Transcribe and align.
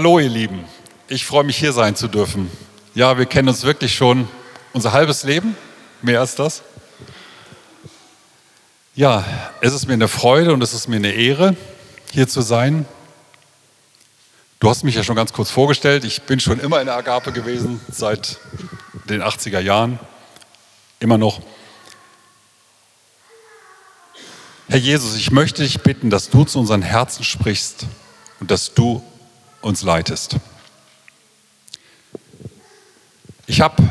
Hallo 0.00 0.20
ihr 0.20 0.28
Lieben, 0.28 0.64
ich 1.08 1.26
freue 1.26 1.42
mich 1.42 1.56
hier 1.56 1.72
sein 1.72 1.96
zu 1.96 2.06
dürfen. 2.06 2.52
Ja, 2.94 3.18
wir 3.18 3.26
kennen 3.26 3.48
uns 3.48 3.64
wirklich 3.64 3.96
schon 3.96 4.28
unser 4.72 4.92
halbes 4.92 5.24
Leben, 5.24 5.56
mehr 6.02 6.20
als 6.20 6.36
das. 6.36 6.62
Ja, 8.94 9.24
es 9.60 9.74
ist 9.74 9.88
mir 9.88 9.94
eine 9.94 10.06
Freude 10.06 10.52
und 10.52 10.62
es 10.62 10.72
ist 10.72 10.86
mir 10.86 10.98
eine 10.98 11.10
Ehre, 11.10 11.56
hier 12.12 12.28
zu 12.28 12.42
sein. 12.42 12.86
Du 14.60 14.70
hast 14.70 14.84
mich 14.84 14.94
ja 14.94 15.02
schon 15.02 15.16
ganz 15.16 15.32
kurz 15.32 15.50
vorgestellt. 15.50 16.04
Ich 16.04 16.22
bin 16.22 16.38
schon 16.38 16.60
immer 16.60 16.78
in 16.78 16.86
der 16.86 16.94
Agape 16.94 17.32
gewesen, 17.32 17.80
seit 17.90 18.38
den 19.10 19.20
80er 19.20 19.58
Jahren, 19.58 19.98
immer 21.00 21.18
noch. 21.18 21.40
Herr 24.68 24.78
Jesus, 24.78 25.16
ich 25.16 25.32
möchte 25.32 25.64
dich 25.64 25.80
bitten, 25.80 26.08
dass 26.08 26.30
du 26.30 26.44
zu 26.44 26.60
unseren 26.60 26.82
Herzen 26.82 27.24
sprichst 27.24 27.86
und 28.38 28.52
dass 28.52 28.74
du 28.74 29.02
uns 29.62 29.82
leitest. 29.82 30.36
Ich 33.46 33.60
habe 33.60 33.82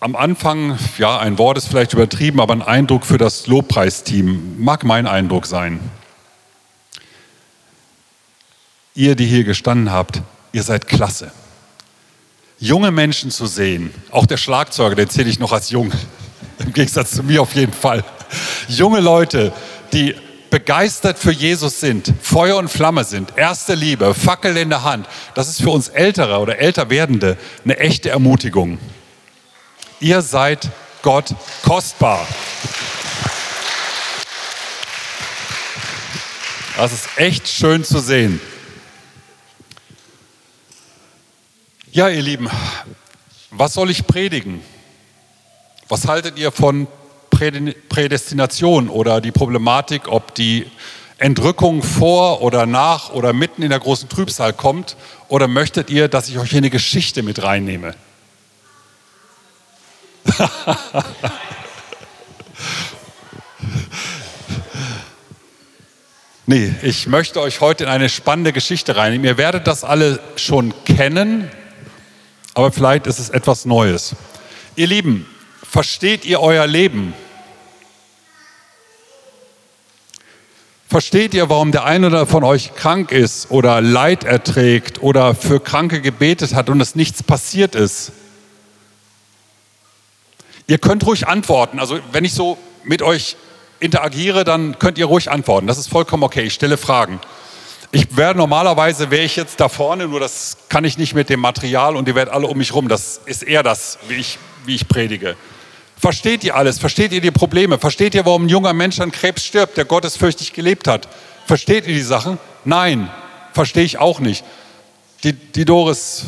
am 0.00 0.16
Anfang, 0.16 0.78
ja, 0.98 1.18
ein 1.18 1.38
Wort 1.38 1.58
ist 1.58 1.68
vielleicht 1.68 1.92
übertrieben, 1.92 2.40
aber 2.40 2.54
ein 2.54 2.62
Eindruck 2.62 3.06
für 3.06 3.18
das 3.18 3.46
Lobpreisteam 3.46 4.62
mag 4.62 4.84
mein 4.84 5.06
Eindruck 5.06 5.46
sein. 5.46 5.78
Ihr, 8.94 9.14
die 9.14 9.26
hier 9.26 9.44
gestanden 9.44 9.92
habt, 9.92 10.22
ihr 10.52 10.62
seid 10.62 10.88
klasse. 10.88 11.30
Junge 12.58 12.90
Menschen 12.90 13.30
zu 13.30 13.46
sehen, 13.46 13.92
auch 14.10 14.26
der 14.26 14.36
Schlagzeuger, 14.36 14.94
den 14.94 15.08
zähle 15.08 15.30
ich 15.30 15.38
noch 15.38 15.52
als 15.52 15.70
jung, 15.70 15.92
im 16.58 16.72
Gegensatz 16.72 17.12
zu 17.12 17.22
mir 17.22 17.42
auf 17.42 17.54
jeden 17.54 17.72
Fall. 17.72 18.04
Junge 18.68 19.00
Leute, 19.00 19.52
die 19.92 20.14
begeistert 20.52 21.18
für 21.18 21.32
Jesus 21.32 21.80
sind, 21.80 22.12
Feuer 22.20 22.58
und 22.58 22.68
Flamme 22.68 23.04
sind, 23.04 23.38
erste 23.38 23.74
Liebe, 23.74 24.12
Fackel 24.12 24.58
in 24.58 24.68
der 24.68 24.82
Hand, 24.82 25.08
das 25.34 25.48
ist 25.48 25.62
für 25.62 25.70
uns 25.70 25.88
Ältere 25.88 26.40
oder 26.40 26.58
älter 26.58 26.90
werdende 26.90 27.38
eine 27.64 27.78
echte 27.78 28.10
Ermutigung. 28.10 28.78
Ihr 29.98 30.20
seid 30.20 30.68
Gott 31.00 31.34
kostbar. 31.62 32.28
Das 36.76 36.92
ist 36.92 37.08
echt 37.16 37.48
schön 37.48 37.82
zu 37.82 38.00
sehen. 38.00 38.38
Ja, 41.92 42.10
ihr 42.10 42.22
Lieben, 42.22 42.50
was 43.50 43.72
soll 43.72 43.90
ich 43.90 44.06
predigen? 44.06 44.60
Was 45.88 46.06
haltet 46.06 46.38
ihr 46.38 46.52
von 46.52 46.88
Prädestination 47.32 48.88
oder 48.88 49.20
die 49.20 49.32
Problematik, 49.32 50.08
ob 50.08 50.34
die 50.34 50.66
Entrückung 51.18 51.82
vor 51.82 52.42
oder 52.42 52.66
nach 52.66 53.10
oder 53.10 53.32
mitten 53.32 53.62
in 53.62 53.70
der 53.70 53.78
großen 53.78 54.08
Trübsal 54.08 54.52
kommt? 54.52 54.96
Oder 55.28 55.48
möchtet 55.48 55.88
ihr, 55.90 56.08
dass 56.08 56.28
ich 56.28 56.38
euch 56.38 56.50
hier 56.50 56.58
eine 56.58 56.70
Geschichte 56.70 57.22
mit 57.22 57.42
reinnehme? 57.42 57.94
nee, 66.46 66.74
ich 66.82 67.06
möchte 67.06 67.40
euch 67.40 67.60
heute 67.60 67.84
in 67.84 67.90
eine 67.90 68.08
spannende 68.08 68.52
Geschichte 68.52 68.96
reinnehmen. 68.96 69.24
Ihr 69.24 69.38
werdet 69.38 69.66
das 69.66 69.84
alle 69.84 70.20
schon 70.36 70.74
kennen, 70.84 71.50
aber 72.54 72.72
vielleicht 72.72 73.06
ist 73.06 73.18
es 73.18 73.30
etwas 73.30 73.64
Neues. 73.64 74.16
Ihr 74.76 74.86
Lieben, 74.86 75.26
versteht 75.62 76.24
ihr 76.24 76.40
euer 76.40 76.66
Leben? 76.66 77.14
Versteht 80.92 81.32
ihr, 81.32 81.48
warum 81.48 81.72
der 81.72 81.86
eine 81.86 82.08
oder 82.08 82.26
von 82.26 82.44
euch 82.44 82.74
krank 82.74 83.12
ist 83.12 83.50
oder 83.50 83.80
Leid 83.80 84.24
erträgt 84.24 85.02
oder 85.02 85.34
für 85.34 85.58
Kranke 85.58 86.02
gebetet 86.02 86.54
hat 86.54 86.68
und 86.68 86.82
es 86.82 86.94
nichts 86.94 87.22
passiert 87.22 87.74
ist? 87.74 88.12
Ihr 90.66 90.76
könnt 90.76 91.06
ruhig 91.06 91.26
antworten. 91.26 91.78
Also 91.78 91.98
wenn 92.12 92.26
ich 92.26 92.34
so 92.34 92.58
mit 92.84 93.00
euch 93.00 93.36
interagiere, 93.80 94.44
dann 94.44 94.78
könnt 94.78 94.98
ihr 94.98 95.06
ruhig 95.06 95.30
antworten. 95.30 95.66
Das 95.66 95.78
ist 95.78 95.88
vollkommen 95.88 96.24
okay. 96.24 96.42
Ich 96.42 96.52
stelle 96.52 96.76
Fragen. 96.76 97.20
Ich 97.90 98.14
wäre 98.14 98.34
normalerweise 98.34 99.10
wäre 99.10 99.24
ich 99.24 99.36
jetzt 99.36 99.60
da 99.60 99.70
vorne, 99.70 100.08
nur 100.08 100.20
das 100.20 100.58
kann 100.68 100.84
ich 100.84 100.98
nicht 100.98 101.14
mit 101.14 101.30
dem 101.30 101.40
Material 101.40 101.96
und 101.96 102.06
ihr 102.06 102.14
werdet 102.14 102.34
alle 102.34 102.48
um 102.48 102.58
mich 102.58 102.74
rum. 102.74 102.88
Das 102.88 103.18
ist 103.24 103.44
eher 103.44 103.62
das, 103.62 103.98
wie 104.08 104.16
ich, 104.16 104.38
wie 104.66 104.74
ich 104.74 104.86
predige. 104.88 105.36
Versteht 106.02 106.42
ihr 106.42 106.56
alles? 106.56 106.80
Versteht 106.80 107.12
ihr 107.12 107.20
die 107.20 107.30
Probleme? 107.30 107.78
Versteht 107.78 108.16
ihr, 108.16 108.26
warum 108.26 108.46
ein 108.46 108.48
junger 108.48 108.72
Mensch 108.72 108.98
an 108.98 109.12
Krebs 109.12 109.44
stirbt, 109.44 109.76
der 109.76 109.84
gottesfürchtig 109.84 110.52
gelebt 110.52 110.88
hat? 110.88 111.08
Versteht 111.46 111.86
ihr 111.86 111.94
die 111.94 112.02
Sachen? 112.02 112.38
Nein, 112.64 113.08
verstehe 113.52 113.84
ich 113.84 113.98
auch 113.98 114.18
nicht. 114.18 114.44
Die, 115.22 115.32
die 115.32 115.64
Doris 115.64 116.24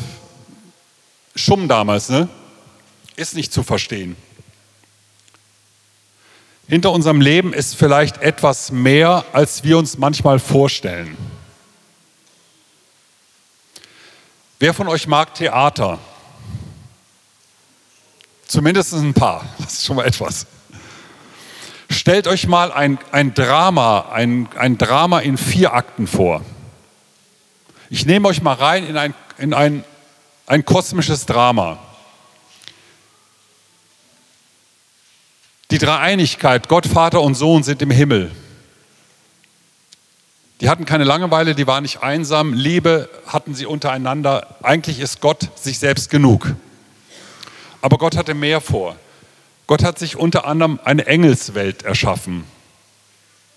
Schumm 1.35 1.67
damals, 1.67 2.09
ne? 2.09 2.29
Ist 3.17 3.35
nicht 3.35 3.53
zu 3.53 3.65
verstehen. 3.65 4.15
Hinter 6.69 6.93
unserem 6.93 7.21
Leben 7.21 7.53
ist 7.53 7.75
vielleicht 7.75 8.23
etwas 8.23 8.71
mehr, 8.71 9.25
als 9.33 9.65
wir 9.65 9.77
uns 9.77 9.99
manchmal 9.99 10.39
vorstellen. 10.39 11.17
Wer 14.61 14.73
von 14.73 14.87
euch 14.87 15.09
mag 15.09 15.35
Theater? 15.35 15.99
Zumindest 18.47 18.93
ein 18.94 19.15
paar. 19.15 19.44
Das 19.59 19.75
ist 19.75 19.87
schon 19.87 19.97
mal 19.97 20.06
etwas. 20.06 20.47
Stellt 21.91 22.27
euch 22.27 22.47
mal 22.47 22.72
ein, 22.72 22.99
ein 23.12 23.34
Drama, 23.34 24.10
ein, 24.12 24.49
ein 24.56 24.78
Drama 24.78 25.21
in 25.21 25.37
vier 25.38 25.75
Akten 25.75 26.06
vor. 26.06 26.43
Ich 27.91 28.06
nehme 28.06 28.28
euch 28.28 28.43
mal 28.43 28.55
rein 28.55 28.87
in 28.87 28.97
ein, 28.97 29.15
in 29.38 29.55
ein, 29.55 29.84
ein 30.47 30.65
kosmisches 30.65 31.27
Drama. 31.27 31.78
Die 35.71 35.78
Dreieinigkeit, 35.78 36.69
Gott, 36.69 36.87
Vater 36.87 37.21
und 37.21 37.34
Sohn 37.34 37.62
sind 37.62 37.82
im 37.82 37.91
Himmel. 37.91 38.31
Die 40.61 40.69
hatten 40.69 40.84
keine 40.84 41.05
Langeweile, 41.05 41.55
die 41.55 41.66
waren 41.66 41.82
nicht 41.82 42.03
einsam, 42.03 42.53
Liebe 42.53 43.09
hatten 43.26 43.55
sie 43.55 43.66
untereinander. 43.66 44.56
Eigentlich 44.62 45.00
ist 45.00 45.21
Gott 45.21 45.49
sich 45.56 45.78
selbst 45.78 46.11
genug. 46.11 46.55
Aber 47.84 47.99
Gott 47.99 48.17
hatte 48.17 48.33
mehr 48.33 48.62
vor. 48.62 48.97
Gott 49.67 49.84
hat 49.84 49.99
sich 49.99 50.17
unter 50.17 50.47
anderem 50.47 50.81
eine 50.84 51.05
Engelswelt 51.05 51.83
erschaffen. 51.83 52.45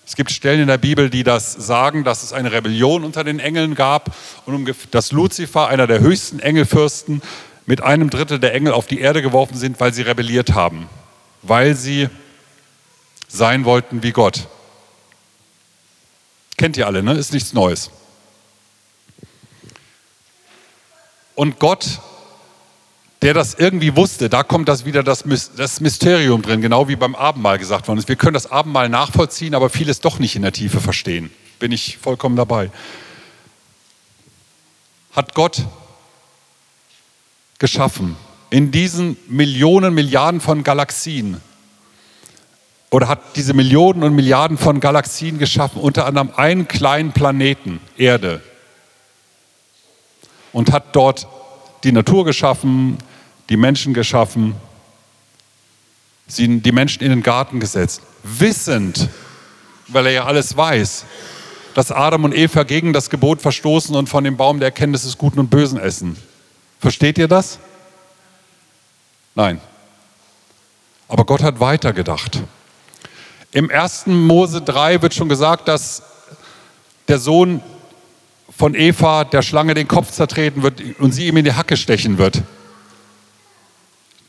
Es 0.05 0.17
gibt 0.17 0.31
Stellen 0.31 0.59
in 0.59 0.67
der 0.67 0.77
Bibel, 0.77 1.09
die 1.09 1.23
das 1.23 1.53
sagen, 1.53 2.03
dass 2.03 2.23
es 2.23 2.33
eine 2.33 2.51
Rebellion 2.51 3.05
unter 3.05 3.23
den 3.23 3.39
Engeln 3.39 3.73
gab 3.73 4.13
und 4.45 4.69
dass 4.91 5.13
Luzifer, 5.13 5.69
einer 5.69 5.87
der 5.87 6.01
höchsten 6.01 6.39
Engelfürsten, 6.39 7.21
mit 7.65 7.81
einem 7.81 8.09
Drittel 8.09 8.37
der 8.37 8.53
Engel 8.53 8.73
auf 8.73 8.85
die 8.85 8.99
Erde 8.99 9.21
geworfen 9.21 9.55
sind, 9.55 9.79
weil 9.79 9.93
sie 9.93 10.01
rebelliert 10.01 10.53
haben, 10.53 10.89
weil 11.41 11.73
sie 11.73 12.09
sein 13.29 13.63
wollten 13.63 14.03
wie 14.03 14.11
Gott. 14.11 14.49
Kennt 16.57 16.75
ihr 16.75 16.85
alle, 16.85 17.01
ne? 17.01 17.13
Ist 17.13 17.31
nichts 17.31 17.53
Neues. 17.53 17.91
Und 21.33 21.59
Gott 21.59 22.01
der 23.21 23.33
das 23.33 23.55
irgendwie 23.55 23.95
wusste, 23.95 24.29
da 24.29 24.43
kommt 24.43 24.69
das 24.69 24.85
wieder 24.85 25.03
das, 25.03 25.23
das 25.55 25.81
Mysterium 25.81 26.41
drin, 26.41 26.61
genau 26.61 26.87
wie 26.87 26.95
beim 26.95 27.15
Abendmahl 27.15 27.57
gesagt 27.57 27.87
worden 27.87 27.99
ist. 27.99 28.07
Wir 28.07 28.15
können 28.15 28.35
das 28.35 28.51
Abendmahl 28.51 28.89
nachvollziehen, 28.89 29.55
aber 29.55 29.69
vieles 29.69 30.01
doch 30.01 30.19
nicht 30.19 30.35
in 30.35 30.43
der 30.43 30.51
Tiefe 30.51 30.79
verstehen. 30.79 31.31
Bin 31.59 31.71
ich 31.71 31.97
vollkommen 31.97 32.35
dabei. 32.35 32.69
Hat 35.13 35.33
Gott 35.33 35.65
geschaffen 37.57 38.15
in 38.49 38.71
diesen 38.71 39.17
Millionen, 39.27 39.93
Milliarden 39.93 40.39
von 40.39 40.63
Galaxien 40.63 41.41
oder 42.89 43.07
hat 43.07 43.35
diese 43.35 43.53
Millionen 43.53 44.03
und 44.03 44.15
Milliarden 44.15 44.57
von 44.57 44.79
Galaxien 44.79 45.39
geschaffen, 45.39 45.81
unter 45.81 46.05
anderem 46.05 46.31
einen 46.35 46.67
kleinen 46.67 47.11
Planeten, 47.11 47.81
Erde, 47.97 48.41
und 50.53 50.71
hat 50.71 50.95
dort 50.95 51.27
die 51.83 51.91
Natur 51.91 52.25
geschaffen, 52.25 52.97
die 53.49 53.57
Menschen 53.57 53.93
geschaffen, 53.93 54.55
sie, 56.27 56.59
die 56.59 56.71
Menschen 56.71 57.03
in 57.03 57.09
den 57.09 57.23
Garten 57.23 57.59
gesetzt, 57.59 58.01
wissend, 58.23 59.09
weil 59.87 60.07
er 60.07 60.11
ja 60.11 60.25
alles 60.25 60.55
weiß, 60.55 61.05
dass 61.73 61.91
Adam 61.91 62.23
und 62.23 62.35
Eva 62.35 62.63
gegen 62.63 62.91
das 62.91 63.09
Gebot 63.09 63.41
verstoßen 63.41 63.95
und 63.95 64.09
von 64.09 64.23
dem 64.23 64.35
Baum 64.35 64.59
der 64.59 64.69
Erkenntnis 64.69 65.03
des 65.03 65.17
Guten 65.17 65.39
und 65.39 65.49
Bösen 65.49 65.79
essen. 65.79 66.17
Versteht 66.79 67.17
ihr 67.17 67.27
das? 67.27 67.59
Nein. 69.35 69.61
Aber 71.07 71.23
Gott 71.25 71.41
hat 71.41 71.59
weitergedacht. 71.59 72.41
Im 73.51 73.71
1. 73.71 74.07
Mose 74.07 74.61
3 74.61 75.01
wird 75.01 75.13
schon 75.13 75.29
gesagt, 75.29 75.67
dass 75.67 76.03
der 77.07 77.19
Sohn 77.19 77.61
von 78.57 78.73
Eva 78.73 79.23
der 79.23 79.43
Schlange 79.43 79.75
den 79.75 79.87
Kopf 79.87 80.11
zertreten 80.11 80.63
wird 80.63 80.81
und 80.97 81.11
sie 81.11 81.27
ihm 81.27 81.37
in 81.37 81.45
die 81.45 81.53
Hacke 81.53 81.77
stechen 81.77 82.17
wird. 82.17 82.41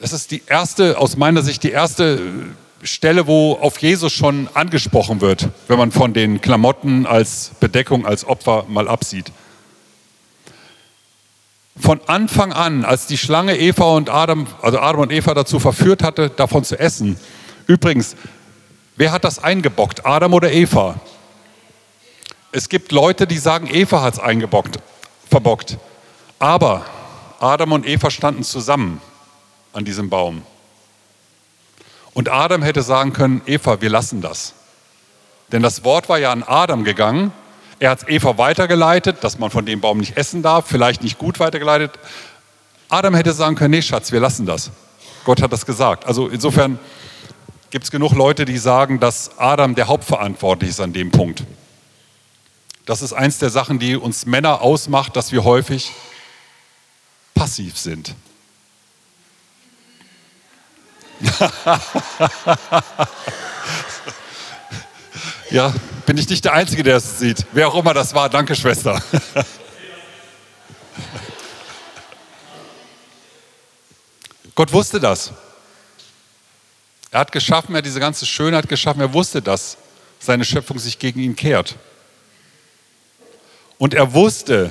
Das 0.00 0.12
ist 0.12 0.30
die 0.30 0.42
erste, 0.46 0.98
aus 0.98 1.16
meiner 1.16 1.42
Sicht, 1.42 1.62
die 1.62 1.70
erste 1.70 2.20
Stelle, 2.82 3.26
wo 3.26 3.54
auf 3.54 3.78
Jesus 3.78 4.12
schon 4.12 4.48
angesprochen 4.52 5.22
wird, 5.22 5.48
wenn 5.66 5.78
man 5.78 5.92
von 5.92 6.12
den 6.12 6.42
Klamotten 6.42 7.06
als 7.06 7.52
Bedeckung, 7.58 8.04
als 8.04 8.26
Opfer 8.26 8.66
mal 8.69 8.86
absieht. 8.86 9.32
Von 11.80 12.00
Anfang 12.06 12.52
an, 12.52 12.84
als 12.84 13.06
die 13.06 13.16
Schlange 13.16 13.56
Eva 13.56 13.84
und 13.96 14.10
Adam, 14.10 14.46
also 14.60 14.78
Adam 14.78 15.00
und 15.00 15.12
Eva 15.12 15.32
dazu 15.32 15.58
verführt 15.58 16.02
hatte, 16.02 16.28
davon 16.28 16.64
zu 16.64 16.78
essen. 16.78 17.16
Übrigens, 17.66 18.14
wer 18.96 19.10
hat 19.10 19.25
das 19.25 19.42
eingebockt, 19.42 20.04
Adam 20.04 20.34
oder 20.34 20.52
Eva? 20.52 21.00
Es 22.50 22.69
gibt 22.69 22.93
Leute, 22.93 23.27
die 23.27 23.39
sagen, 23.39 23.69
Eva 23.71 24.03
hat 24.03 24.15
es 24.15 24.21
eingebockt, 24.21 24.79
verbockt. 25.29 25.77
Aber 26.39 26.85
Adam 27.41 27.73
und 27.73 27.87
Eva 27.87 28.11
standen 28.11 28.43
zusammen 28.43 29.00
an 29.73 29.85
diesem 29.85 30.09
Baum. 30.09 30.43
Und 32.15 32.31
Adam 32.31 32.62
hätte 32.62 32.83
sagen 32.83 33.12
können, 33.12 33.43
Eva, 33.47 33.81
wir 33.81 33.91
lassen 33.91 34.23
das. 34.23 34.55
Denn 35.53 35.62
das 35.62 35.85
Wort 35.85 36.09
war 36.09 36.19
ja 36.19 36.33
an 36.33 36.43
Adam 36.43 36.85
gegangen. 36.85 37.33
Er 37.81 37.91
hat 37.91 38.09
Eva 38.09 38.39
weitergeleitet, 38.39 39.23
dass 39.23 39.39
man 39.39 39.50
von 39.50 39.67
dem 39.67 39.81
Baum 39.81 39.99
nicht 39.99 40.17
essen 40.17 40.43
darf, 40.43 40.67
vielleicht 40.67 41.03
nicht 41.03 41.19
gut 41.19 41.39
weitergeleitet. 41.39 41.93
Adam 42.89 43.15
hätte 43.15 43.33
sagen 43.33 43.56
können, 43.56 43.71
nee 43.73 43.83
Schatz, 43.83 44.11
wir 44.11 44.21
lassen 44.21 44.47
das. 44.47 44.71
Gott 45.25 45.43
hat 45.43 45.53
das 45.53 45.67
gesagt. 45.67 46.06
Also 46.06 46.29
insofern 46.29 46.79
gibt 47.71 47.85
es 47.85 47.91
genug 47.91 48.15
Leute, 48.15 48.47
die 48.47 48.59
sagen, 48.59 48.99
dass 48.99 49.39
Adam 49.39 49.75
der 49.75 49.87
Hauptverantwortliche 49.89 50.71
ist 50.71 50.81
an 50.81 50.93
dem 50.93 51.11
Punkt. 51.11 51.45
Das 52.88 53.02
ist 53.02 53.12
eins 53.12 53.37
der 53.37 53.50
Sachen, 53.50 53.79
die 53.79 53.96
uns 53.96 54.25
Männer 54.25 54.62
ausmacht, 54.62 55.14
dass 55.14 55.31
wir 55.31 55.44
häufig 55.44 55.93
passiv 57.35 57.76
sind. 57.76 58.14
ja, 65.50 65.75
bin 66.06 66.17
ich 66.17 66.31
nicht 66.31 66.46
der 66.46 66.55
Einzige, 66.55 66.82
der 66.82 66.96
es 66.96 67.19
sieht. 67.19 67.44
Wer 67.52 67.69
auch 67.69 67.75
immer 67.75 67.93
das 67.93 68.14
war, 68.14 68.31
danke 68.31 68.56
Schwester. 68.56 69.02
Gott 74.55 74.73
wusste 74.73 74.99
das. 74.99 75.35
Er 77.11 77.20
hat 77.20 77.32
geschaffen, 77.32 77.75
er 77.75 77.79
hat 77.81 77.85
diese 77.85 78.00
ganze 78.00 78.25
Schönheit 78.25 78.67
geschaffen, 78.67 79.02
er 79.02 79.12
wusste, 79.12 79.43
dass 79.43 79.76
seine 80.19 80.46
Schöpfung 80.46 80.79
sich 80.79 80.99
gegen 80.99 81.20
ihn 81.20 81.37
kehrt. 81.37 81.76
Und 83.78 83.94
er 83.94 84.12
wusste, 84.12 84.70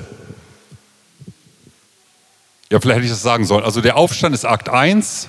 ja, 2.70 2.78
vielleicht 2.78 2.98
hätte 2.98 3.06
ich 3.06 3.12
das 3.12 3.22
sagen 3.22 3.46
sollen, 3.46 3.64
also 3.64 3.80
der 3.80 3.96
Aufstand 3.96 4.34
ist 4.34 4.44
Akt 4.44 4.68
1, 4.68 5.28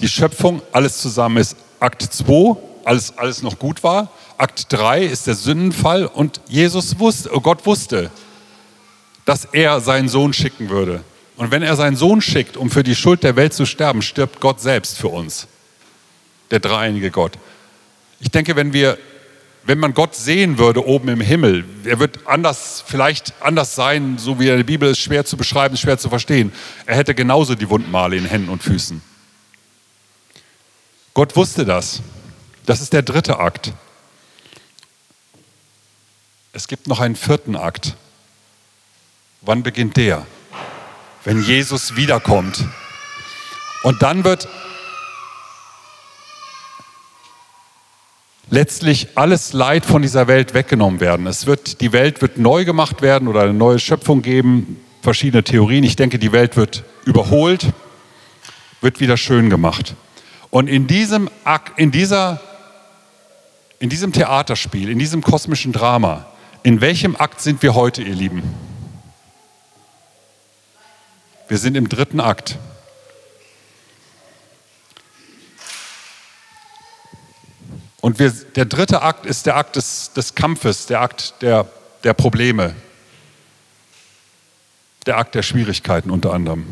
die 0.00 0.08
Schöpfung, 0.08 0.60
alles 0.72 0.98
zusammen 0.98 1.36
ist 1.38 1.56
Akt 1.78 2.02
2, 2.02 2.56
alles, 2.84 3.16
alles 3.16 3.42
noch 3.42 3.58
gut 3.58 3.82
war. 3.82 4.10
Akt 4.36 4.66
3 4.68 5.04
ist 5.04 5.26
der 5.26 5.34
Sündenfall 5.34 6.06
und 6.06 6.40
Jesus 6.48 6.98
wusste, 6.98 7.30
oh 7.32 7.40
Gott 7.40 7.64
wusste, 7.64 8.10
dass 9.24 9.44
er 9.44 9.80
seinen 9.80 10.08
Sohn 10.08 10.32
schicken 10.32 10.68
würde. 10.68 11.02
Und 11.36 11.50
wenn 11.50 11.62
er 11.62 11.76
seinen 11.76 11.96
Sohn 11.96 12.20
schickt, 12.20 12.56
um 12.56 12.70
für 12.70 12.82
die 12.82 12.94
Schuld 12.94 13.22
der 13.22 13.36
Welt 13.36 13.52
zu 13.54 13.66
sterben, 13.66 14.02
stirbt 14.02 14.40
Gott 14.40 14.60
selbst 14.60 14.98
für 14.98 15.08
uns, 15.08 15.46
der 16.50 16.60
dreieinige 16.60 17.10
Gott. 17.10 17.32
Ich 18.20 18.30
denke, 18.30 18.56
wenn 18.56 18.72
wir 18.72 18.98
wenn 19.66 19.78
man 19.80 19.94
Gott 19.94 20.14
sehen 20.14 20.58
würde 20.58 20.86
oben 20.86 21.08
im 21.08 21.20
Himmel, 21.20 21.64
er 21.84 21.98
wird 21.98 22.26
anders, 22.26 22.84
vielleicht 22.86 23.34
anders 23.40 23.74
sein, 23.74 24.16
so 24.16 24.38
wie 24.38 24.48
in 24.48 24.56
der 24.56 24.64
Bibel 24.64 24.88
ist 24.88 25.00
schwer 25.00 25.24
zu 25.24 25.36
beschreiben, 25.36 25.76
schwer 25.76 25.98
zu 25.98 26.08
verstehen. 26.08 26.52
Er 26.86 26.96
hätte 26.96 27.14
genauso 27.14 27.56
die 27.56 27.68
Wundmale 27.68 28.16
in 28.16 28.24
Händen 28.24 28.48
und 28.48 28.62
Füßen. 28.62 29.02
Gott 31.14 31.34
wusste 31.34 31.64
das. 31.64 32.00
Das 32.64 32.80
ist 32.80 32.92
der 32.92 33.02
dritte 33.02 33.40
Akt. 33.40 33.72
Es 36.52 36.68
gibt 36.68 36.86
noch 36.86 37.00
einen 37.00 37.16
vierten 37.16 37.56
Akt. 37.56 37.96
Wann 39.40 39.62
beginnt 39.62 39.96
der? 39.96 40.26
Wenn 41.24 41.42
Jesus 41.42 41.96
wiederkommt. 41.96 42.64
Und 43.82 44.02
dann 44.02 44.24
wird 44.24 44.48
letztlich 48.48 49.08
alles 49.14 49.52
Leid 49.52 49.84
von 49.84 50.02
dieser 50.02 50.28
Welt 50.28 50.54
weggenommen 50.54 51.00
werden. 51.00 51.26
Es 51.26 51.46
wird, 51.46 51.80
die 51.80 51.92
Welt 51.92 52.22
wird 52.22 52.38
neu 52.38 52.64
gemacht 52.64 53.02
werden 53.02 53.28
oder 53.28 53.42
eine 53.42 53.54
neue 53.54 53.78
Schöpfung 53.78 54.22
geben, 54.22 54.80
verschiedene 55.02 55.42
Theorien. 55.42 55.84
Ich 55.84 55.96
denke, 55.96 56.18
die 56.18 56.32
Welt 56.32 56.56
wird 56.56 56.84
überholt, 57.04 57.72
wird 58.80 59.00
wieder 59.00 59.16
schön 59.16 59.50
gemacht. 59.50 59.94
Und 60.50 60.68
in 60.68 60.86
diesem, 60.86 61.28
in, 61.76 61.90
dieser, 61.90 62.40
in 63.78 63.88
diesem 63.88 64.12
Theaterspiel, 64.12 64.88
in 64.88 64.98
diesem 64.98 65.22
kosmischen 65.22 65.72
Drama, 65.72 66.26
in 66.62 66.80
welchem 66.80 67.16
Akt 67.16 67.40
sind 67.40 67.62
wir 67.62 67.74
heute, 67.74 68.02
ihr 68.02 68.14
Lieben? 68.14 68.42
Wir 71.48 71.58
sind 71.58 71.76
im 71.76 71.88
dritten 71.88 72.20
Akt. 72.20 72.58
Und 78.06 78.20
wir, 78.20 78.30
der 78.30 78.66
dritte 78.66 79.02
Akt 79.02 79.26
ist 79.26 79.46
der 79.46 79.56
Akt 79.56 79.74
des, 79.74 80.12
des 80.12 80.36
Kampfes, 80.36 80.86
der 80.86 81.00
Akt 81.00 81.42
der, 81.42 81.66
der 82.04 82.14
Probleme, 82.14 82.72
der 85.06 85.18
Akt 85.18 85.34
der 85.34 85.42
Schwierigkeiten 85.42 86.12
unter 86.12 86.32
anderem. 86.32 86.68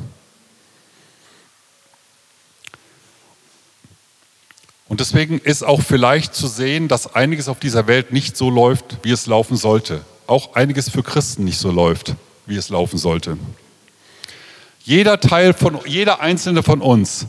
Und 4.86 5.00
deswegen 5.00 5.40
ist 5.40 5.64
auch 5.64 5.82
vielleicht 5.82 6.36
zu 6.36 6.46
sehen, 6.46 6.86
dass 6.86 7.16
einiges 7.16 7.48
auf 7.48 7.58
dieser 7.58 7.88
Welt 7.88 8.12
nicht 8.12 8.36
so 8.36 8.48
läuft, 8.48 8.98
wie 9.02 9.10
es 9.10 9.26
laufen 9.26 9.56
sollte. 9.56 10.02
Auch 10.28 10.54
einiges 10.54 10.88
für 10.88 11.02
Christen 11.02 11.42
nicht 11.42 11.58
so 11.58 11.72
läuft, 11.72 12.14
wie 12.46 12.54
es 12.56 12.68
laufen 12.68 12.96
sollte. 12.96 13.38
Jeder 14.84 15.18
Teil 15.18 15.52
von, 15.52 15.80
jeder 15.84 16.20
einzelne 16.20 16.62
von 16.62 16.80
uns 16.80 17.26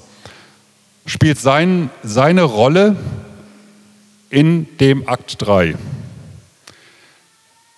spielt 1.07 1.39
sein, 1.39 1.89
seine 2.03 2.43
Rolle 2.43 2.97
in 4.30 4.77
dem 4.77 5.07
Akt 5.07 5.42
3. 5.42 5.75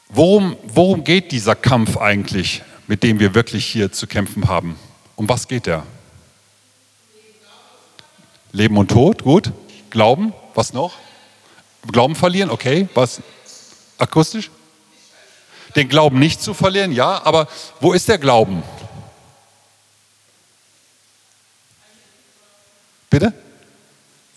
Worum, 0.09 0.55
worum 0.63 1.03
geht 1.03 1.31
dieser 1.31 1.55
Kampf 1.55 1.97
eigentlich, 1.97 2.63
mit 2.87 3.03
dem 3.03 3.19
wir 3.19 3.35
wirklich 3.35 3.65
hier 3.65 3.91
zu 3.91 4.07
kämpfen 4.07 4.47
haben? 4.47 4.77
Um 5.15 5.27
was 5.27 5.47
geht 5.47 5.67
er? 5.67 5.85
Leben 8.51 8.77
und 8.77 8.89
Tod, 8.89 9.23
gut. 9.23 9.51
Glauben, 9.89 10.33
was 10.55 10.73
noch? 10.73 10.93
Glauben 11.91 12.15
verlieren, 12.15 12.49
okay. 12.49 12.87
Was? 12.93 13.21
Akustisch? 13.97 14.49
Den 15.75 15.89
Glauben 15.89 16.19
nicht 16.19 16.41
zu 16.41 16.53
verlieren, 16.53 16.91
ja, 16.91 17.21
aber 17.23 17.47
wo 17.81 17.93
ist 17.93 18.07
der 18.07 18.17
Glauben? 18.17 18.63
Bitte? 23.09 23.33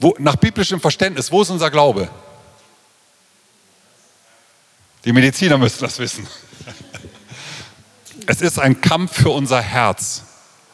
Wo, 0.01 0.15
nach 0.19 0.37
biblischem 0.37 0.81
Verständnis, 0.81 1.31
wo 1.31 1.43
ist 1.43 1.51
unser 1.51 1.71
Glaube? 1.71 2.09
Die 5.05 5.13
Mediziner 5.13 5.59
müssen 5.59 5.81
das 5.81 5.99
wissen. 5.99 6.27
Es 8.27 8.41
ist 8.41 8.59
ein 8.59 8.81
Kampf 8.81 9.23
für 9.23 9.31
unser 9.31 9.61
Herz, 9.61 10.25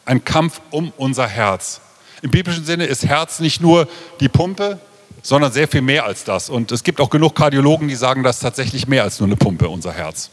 ein 0.04 0.24
Kampf 0.24 0.60
um 0.70 0.92
unser 0.96 1.26
Herz. 1.26 1.80
Im 2.22 2.30
biblischen 2.30 2.64
Sinne 2.64 2.86
ist 2.86 3.04
Herz 3.04 3.40
nicht 3.40 3.60
nur 3.60 3.88
die 4.20 4.28
Pumpe, 4.28 4.80
sondern 5.22 5.52
sehr 5.52 5.68
viel 5.68 5.82
mehr 5.82 6.04
als 6.04 6.24
das. 6.24 6.48
Und 6.48 6.70
es 6.70 6.84
gibt 6.84 7.00
auch 7.00 7.10
genug 7.10 7.34
Kardiologen, 7.34 7.88
die 7.88 7.94
sagen, 7.94 8.22
das 8.22 8.36
ist 8.36 8.42
tatsächlich 8.42 8.86
mehr 8.86 9.02
als 9.02 9.18
nur 9.20 9.26
eine 9.26 9.36
Pumpe, 9.36 9.68
unser 9.68 9.92
Herz. 9.92 10.30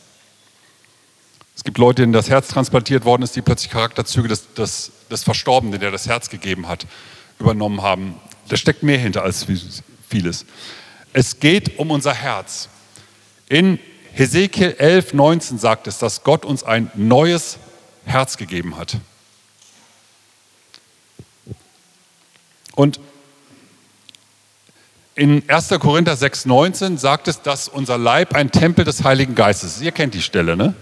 Es 1.56 1.64
gibt 1.64 1.78
Leute, 1.78 2.02
denen 2.02 2.14
das 2.14 2.30
Herz 2.30 2.48
transplantiert 2.48 3.06
worden 3.06 3.24
ist, 3.24 3.36
die 3.36 3.42
plötzlich 3.42 3.72
Charakterzüge 3.72 4.28
des, 4.28 4.54
des, 4.54 4.92
des 5.10 5.24
Verstorbenen, 5.24 5.80
der 5.80 5.92
das 5.92 6.08
Herz 6.08 6.30
gegeben 6.30 6.68
hat, 6.68 6.86
übernommen 7.40 7.82
haben. 7.82 8.16
Da 8.48 8.58
steckt 8.58 8.84
mehr 8.84 8.98
hinter 8.98 9.24
als 9.24 9.46
vieles. 10.10 10.46
Es 11.14 11.40
geht 11.40 11.80
um 11.80 11.92
unser 11.92 12.14
Herz. 12.14 12.70
In 13.50 13.80
Hesekiel 14.14 14.76
11, 14.78 15.14
19 15.14 15.58
sagt 15.58 15.88
es, 15.88 15.98
dass 15.98 16.24
Gott 16.24 16.46
uns 16.46 16.64
ein 16.64 16.92
neues 16.96 17.58
Herz 18.06 18.38
gegeben 18.38 18.78
hat. 18.78 18.98
Und 22.76 23.00
in 25.16 25.48
1. 25.48 25.70
Korinther 25.80 26.16
6, 26.16 26.46
19 26.46 26.98
sagt 26.98 27.28
es, 27.28 27.42
dass 27.42 27.68
unser 27.68 28.00
Leib 28.00 28.34
ein 28.34 28.50
Tempel 28.50 28.84
des 28.84 29.04
Heiligen 29.04 29.36
Geistes 29.36 29.78
ist. 29.78 29.82
Ihr 29.84 29.92
kennt 29.92 30.16
die 30.16 30.22
Stelle, 30.22 30.58
ne? 30.58 30.74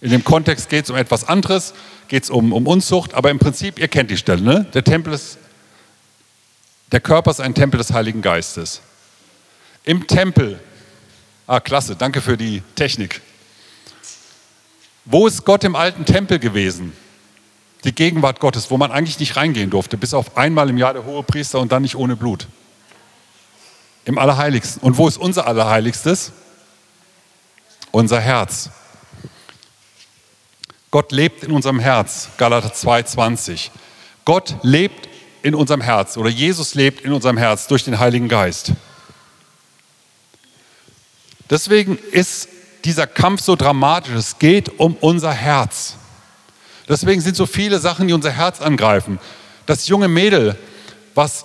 In 0.00 0.10
dem 0.10 0.22
Kontext 0.22 0.68
geht 0.68 0.84
es 0.84 0.90
um 0.90 0.96
etwas 0.96 1.26
anderes, 1.26 1.72
geht 2.08 2.24
es 2.24 2.30
um, 2.30 2.52
um 2.52 2.66
Unzucht, 2.66 3.14
aber 3.14 3.30
im 3.30 3.38
Prinzip, 3.38 3.78
ihr 3.78 3.88
kennt 3.88 4.10
die 4.10 4.16
Stelle, 4.16 4.42
ne? 4.42 4.66
Der 4.74 4.84
Tempel 4.84 5.12
ist, 5.14 5.38
der 6.94 7.00
Körper 7.00 7.30
ist 7.32 7.40
ein 7.40 7.54
Tempel 7.54 7.76
des 7.76 7.92
Heiligen 7.92 8.22
Geistes. 8.22 8.80
Im 9.82 10.06
Tempel, 10.06 10.58
ah 11.46 11.60
klasse, 11.60 11.96
danke 11.96 12.22
für 12.22 12.38
die 12.38 12.62
Technik. 12.74 13.20
Wo 15.04 15.26
ist 15.26 15.44
Gott 15.44 15.64
im 15.64 15.76
alten 15.76 16.06
Tempel 16.06 16.38
gewesen? 16.38 16.94
die 17.84 17.94
Gegenwart 17.94 18.40
Gottes, 18.40 18.70
wo 18.70 18.78
man 18.78 18.90
eigentlich 18.90 19.18
nicht 19.18 19.36
reingehen 19.36 19.70
durfte, 19.70 19.96
bis 19.96 20.14
auf 20.14 20.36
einmal 20.36 20.70
im 20.70 20.78
Jahr 20.78 20.94
der 20.94 21.04
hohe 21.04 21.22
Priester 21.22 21.60
und 21.60 21.70
dann 21.70 21.82
nicht 21.82 21.96
ohne 21.96 22.16
Blut. 22.16 22.48
Im 24.06 24.18
Allerheiligsten. 24.18 24.82
Und 24.82 24.96
wo 24.96 25.06
ist 25.06 25.18
unser 25.18 25.46
Allerheiligstes? 25.46 26.32
Unser 27.90 28.20
Herz. 28.20 28.70
Gott 30.90 31.12
lebt 31.12 31.44
in 31.44 31.52
unserem 31.52 31.78
Herz, 31.78 32.28
Galater 32.38 32.72
2,20. 32.72 33.70
Gott 34.24 34.54
lebt 34.62 35.08
in 35.44 35.54
unserem 35.54 35.82
Herz 35.82 36.16
oder 36.16 36.30
Jesus 36.30 36.74
lebt 36.74 37.04
in 37.04 37.12
unserem 37.12 37.36
Herz 37.36 37.66
durch 37.66 37.84
den 37.84 37.98
Heiligen 37.98 38.28
Geist. 38.28 38.72
Deswegen 41.50 41.98
ist 42.12 42.48
dieser 42.86 43.06
Kampf 43.06 43.42
so 43.42 43.54
dramatisch. 43.54 44.14
Es 44.14 44.38
geht 44.38 44.80
um 44.80 44.96
unser 44.96 45.32
Herz. 45.32 45.96
Deswegen 46.88 47.20
sind 47.20 47.36
so 47.36 47.44
viele 47.44 47.78
Sachen, 47.78 48.08
die 48.08 48.14
unser 48.14 48.30
Herz 48.30 48.62
angreifen. 48.62 49.20
Das 49.66 49.86
junge 49.86 50.08
Mädel, 50.08 50.56
was 51.14 51.44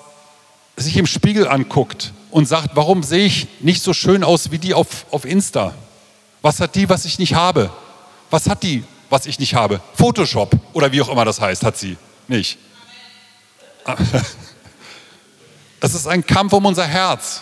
sich 0.77 0.95
im 0.95 1.05
Spiegel 1.05 1.45
anguckt 1.45 2.13
und 2.31 2.47
sagt, 2.47 2.69
warum 2.75 3.03
sehe 3.03 3.25
ich 3.25 3.47
nicht 3.59 3.83
so 3.83 3.93
schön 3.93 4.23
aus 4.23 4.49
wie 4.49 4.59
die 4.59 4.73
auf, 4.73 5.07
auf 5.11 5.25
Insta? 5.25 5.73
Was 6.41 6.61
hat 6.61 6.75
die, 6.75 6.87
was 6.87 7.03
ich 7.03 7.19
nicht 7.19 7.33
habe? 7.33 7.69
Was 8.29 8.47
hat 8.47 8.63
die, 8.63 8.85
was 9.09 9.25
ich 9.25 9.39
nicht 9.39 9.55
habe? 9.55 9.81
Photoshop 9.93 10.55
oder 10.71 10.89
wie 10.93 11.01
auch 11.01 11.09
immer 11.09 11.25
das 11.25 11.41
heißt, 11.41 11.63
hat 11.65 11.77
sie 11.77 11.97
nicht. 12.29 12.57
Es 15.81 15.93
ist 15.93 16.07
ein 16.07 16.25
Kampf 16.25 16.51
um 16.53 16.65
unser 16.65 16.85
Herz. 16.85 17.41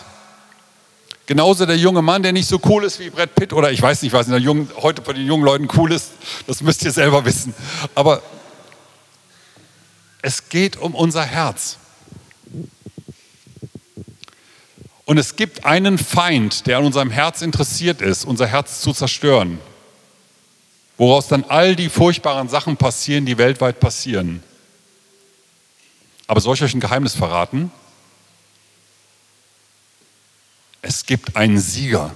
Genauso 1.26 1.66
der 1.66 1.76
junge 1.76 2.02
Mann, 2.02 2.22
der 2.22 2.32
nicht 2.32 2.48
so 2.48 2.60
cool 2.66 2.84
ist 2.84 3.00
wie 3.00 3.10
Brad 3.10 3.34
Pitt 3.34 3.52
oder 3.52 3.70
ich 3.70 3.82
weiß 3.82 4.00
nicht, 4.02 4.12
was 4.12 4.26
in 4.26 4.32
der 4.32 4.40
jungen, 4.40 4.70
heute 4.76 5.02
von 5.02 5.14
den 5.14 5.26
jungen 5.26 5.44
Leuten 5.44 5.68
cool 5.76 5.92
ist, 5.92 6.12
das 6.46 6.62
müsst 6.62 6.82
ihr 6.84 6.92
selber 6.92 7.24
wissen. 7.24 7.52
Aber 7.94 8.22
es 10.22 10.48
geht 10.48 10.76
um 10.76 10.94
unser 10.94 11.24
Herz. 11.24 11.76
Und 15.04 15.18
es 15.18 15.36
gibt 15.36 15.64
einen 15.64 15.98
Feind, 15.98 16.66
der 16.66 16.78
an 16.78 16.84
unserem 16.84 17.10
Herz 17.10 17.42
interessiert 17.42 18.00
ist, 18.00 18.24
unser 18.24 18.46
Herz 18.46 18.80
zu 18.80 18.92
zerstören, 18.92 19.58
woraus 20.96 21.28
dann 21.28 21.44
all 21.44 21.76
die 21.76 21.88
furchtbaren 21.88 22.48
Sachen 22.48 22.76
passieren, 22.76 23.26
die 23.26 23.38
weltweit 23.38 23.80
passieren. 23.80 24.42
Aber 26.28 26.40
soll 26.40 26.54
ich 26.54 26.62
euch 26.62 26.74
ein 26.74 26.80
Geheimnis 26.80 27.16
verraten? 27.16 27.72
Es 30.82 31.06
gibt 31.06 31.34
einen 31.36 31.58
Sieger. 31.58 32.14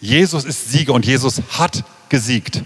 Jesus 0.00 0.44
ist 0.44 0.70
Sieger 0.70 0.92
und 0.92 1.06
Jesus 1.06 1.40
hat 1.52 1.84
gesiegt. 2.08 2.62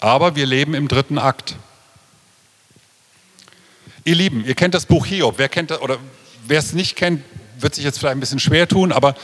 Aber 0.00 0.36
wir 0.36 0.46
leben 0.46 0.74
im 0.74 0.86
dritten 0.86 1.18
Akt. 1.18 1.56
Ihr 4.04 4.14
Lieben, 4.14 4.44
ihr 4.44 4.54
kennt 4.54 4.74
das 4.74 4.86
Buch 4.86 5.06
Hiob. 5.06 5.38
Wer 5.38 5.48
kennt 5.48 5.72
das, 5.72 5.80
oder 5.80 5.98
wer 6.46 6.58
es 6.58 6.72
nicht 6.72 6.94
kennt, 6.94 7.22
wird 7.58 7.74
sich 7.74 7.84
jetzt 7.84 7.98
vielleicht 7.98 8.16
ein 8.16 8.20
bisschen 8.20 8.38
schwer 8.38 8.68
tun, 8.68 8.92
aber 8.92 9.14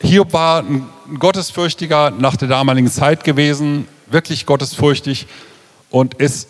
Hiob 0.00 0.32
war 0.32 0.62
ein 0.62 0.88
Gottesfürchtiger 1.18 2.10
nach 2.10 2.36
der 2.36 2.48
damaligen 2.48 2.90
Zeit 2.90 3.24
gewesen, 3.24 3.88
wirklich 4.06 4.44
gottesfürchtig 4.44 5.26
und 5.90 6.14
ist 6.14 6.48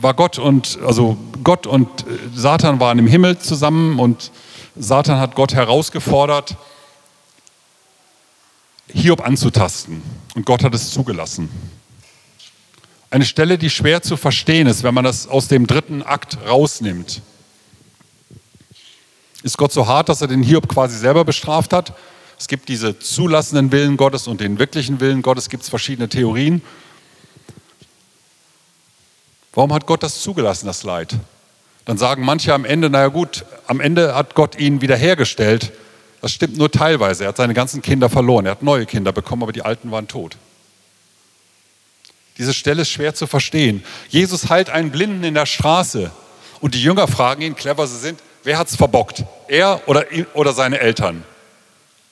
war 0.00 0.14
Gott 0.14 0.38
und 0.38 0.78
also 0.84 1.16
Gott 1.42 1.66
und 1.66 1.86
äh, 2.06 2.18
Satan 2.34 2.80
waren 2.80 2.98
im 2.98 3.06
Himmel 3.06 3.38
zusammen 3.38 3.98
und 3.98 4.30
Satan 4.76 5.18
hat 5.18 5.34
Gott 5.34 5.54
herausgefordert, 5.54 6.56
Hiob 8.92 9.26
anzutasten 9.26 10.02
und 10.34 10.46
Gott 10.46 10.62
hat 10.62 10.74
es 10.74 10.90
zugelassen. 10.90 11.48
Eine 13.10 13.24
Stelle, 13.24 13.56
die 13.56 13.70
schwer 13.70 14.02
zu 14.02 14.16
verstehen 14.16 14.66
ist, 14.66 14.82
wenn 14.82 14.94
man 14.94 15.04
das 15.04 15.26
aus 15.28 15.48
dem 15.48 15.66
dritten 15.66 16.02
Akt 16.02 16.38
rausnimmt. 16.46 17.22
Ist 19.42 19.56
Gott 19.56 19.72
so 19.72 19.86
hart, 19.86 20.08
dass 20.08 20.20
er 20.20 20.28
den 20.28 20.42
Hiob 20.42 20.68
quasi 20.68 20.98
selber 20.98 21.24
bestraft 21.24 21.72
hat? 21.72 21.94
Es 22.38 22.48
gibt 22.48 22.68
diese 22.68 22.98
zulassenden 22.98 23.72
Willen 23.72 23.96
Gottes 23.96 24.26
und 24.26 24.40
den 24.40 24.58
wirklichen 24.58 25.00
Willen 25.00 25.22
Gottes, 25.22 25.48
gibt 25.48 25.62
es 25.62 25.70
verschiedene 25.70 26.08
Theorien. 26.08 26.60
Warum 29.56 29.72
hat 29.72 29.86
Gott 29.86 30.02
das 30.02 30.20
zugelassen, 30.20 30.66
das 30.66 30.82
Leid? 30.82 31.16
Dann 31.86 31.96
sagen 31.96 32.24
manche 32.24 32.52
am 32.52 32.66
Ende, 32.66 32.90
naja 32.90 33.08
gut, 33.08 33.46
am 33.66 33.80
Ende 33.80 34.14
hat 34.14 34.34
Gott 34.34 34.58
ihn 34.60 34.82
wiederhergestellt. 34.82 35.72
Das 36.20 36.32
stimmt 36.32 36.58
nur 36.58 36.70
teilweise. 36.70 37.24
Er 37.24 37.28
hat 37.28 37.38
seine 37.38 37.54
ganzen 37.54 37.80
Kinder 37.80 38.10
verloren. 38.10 38.44
Er 38.44 38.52
hat 38.52 38.62
neue 38.62 38.84
Kinder 38.84 39.12
bekommen, 39.12 39.42
aber 39.42 39.52
die 39.52 39.62
alten 39.62 39.90
waren 39.90 40.08
tot. 40.08 40.36
Diese 42.36 42.52
Stelle 42.52 42.82
ist 42.82 42.90
schwer 42.90 43.14
zu 43.14 43.26
verstehen. 43.26 43.82
Jesus 44.10 44.50
heilt 44.50 44.68
einen 44.68 44.90
Blinden 44.90 45.24
in 45.24 45.32
der 45.32 45.46
Straße 45.46 46.10
und 46.60 46.74
die 46.74 46.82
Jünger 46.82 47.08
fragen 47.08 47.40
ihn, 47.40 47.56
clever 47.56 47.86
sie 47.86 47.98
sind, 47.98 48.20
wer 48.44 48.58
hat 48.58 48.68
es 48.68 48.76
verbockt? 48.76 49.24
Er 49.48 49.80
oder, 49.86 50.04
oder 50.34 50.52
seine 50.52 50.80
Eltern? 50.80 51.24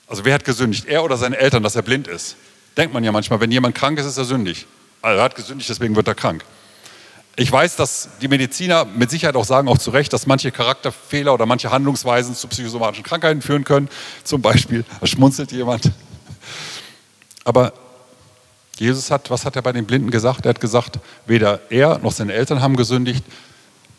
Also 0.07 0.25
wer 0.25 0.33
hat 0.33 0.45
gesündigt? 0.47 0.87
Er 0.87 1.05
oder 1.05 1.19
seine 1.19 1.37
Eltern, 1.37 1.63
dass 1.63 1.77
er 1.77 1.83
blind 1.83 2.09
ist? 2.09 2.37
Denkt 2.79 2.95
man 2.95 3.05
ja 3.05 3.13
manchmal, 3.13 3.41
wenn 3.41 3.51
jemand 3.51 3.75
krank 3.75 3.99
ist, 3.99 4.07
ist 4.07 4.17
er 4.17 4.25
sündig. 4.25 4.67
Also 5.03 5.19
er 5.19 5.25
hat 5.25 5.35
gesündigt, 5.35 5.69
deswegen 5.69 5.95
wird 5.95 6.09
er 6.09 6.15
krank. 6.15 6.43
Ich 7.37 7.51
weiß, 7.51 7.75
dass 7.77 8.11
die 8.21 8.29
Mediziner 8.29 8.85
mit 8.85 9.11
Sicherheit 9.11 9.35
auch 9.35 9.45
sagen, 9.45 9.67
auch 9.69 9.79
zu 9.79 9.91
Recht, 9.91 10.13
dass 10.13 10.27
manche 10.27 10.53
Charakterfehler 10.53 11.35
oder 11.35 11.47
manche 11.47 11.71
Handlungsweisen 11.73 12.35
zu 12.35 12.47
psychosomatischen 12.47 13.05
Krankheiten 13.05 13.43
führen 13.43 13.65
können. 13.65 13.89
Zum 14.23 14.41
Beispiel, 14.41 14.85
da 15.01 15.07
schmunzelt 15.07 15.51
jemand. 15.51 15.91
Aber 17.45 17.73
Jesus 18.79 19.11
hat, 19.11 19.31
was 19.31 19.45
hat 19.45 19.57
er 19.57 19.63
bei 19.63 19.73
den 19.73 19.85
Blinden 19.85 20.11
gesagt? 20.11 20.47
Er 20.47 20.51
hat 20.51 20.61
gesagt, 20.61 21.01
weder 21.27 21.61
er 21.71 21.99
noch 21.99 22.13
seine 22.13 22.33
Eltern 22.33 22.61
haben 22.61 22.77
gesündigt. 22.77 23.25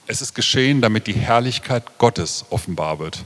Es 0.08 0.22
ist 0.22 0.34
geschehen, 0.34 0.82
damit 0.82 1.08
die 1.08 1.14
Herrlichkeit 1.14 1.98
Gottes 1.98 2.46
offenbar 2.52 3.00
wird. 3.00 3.24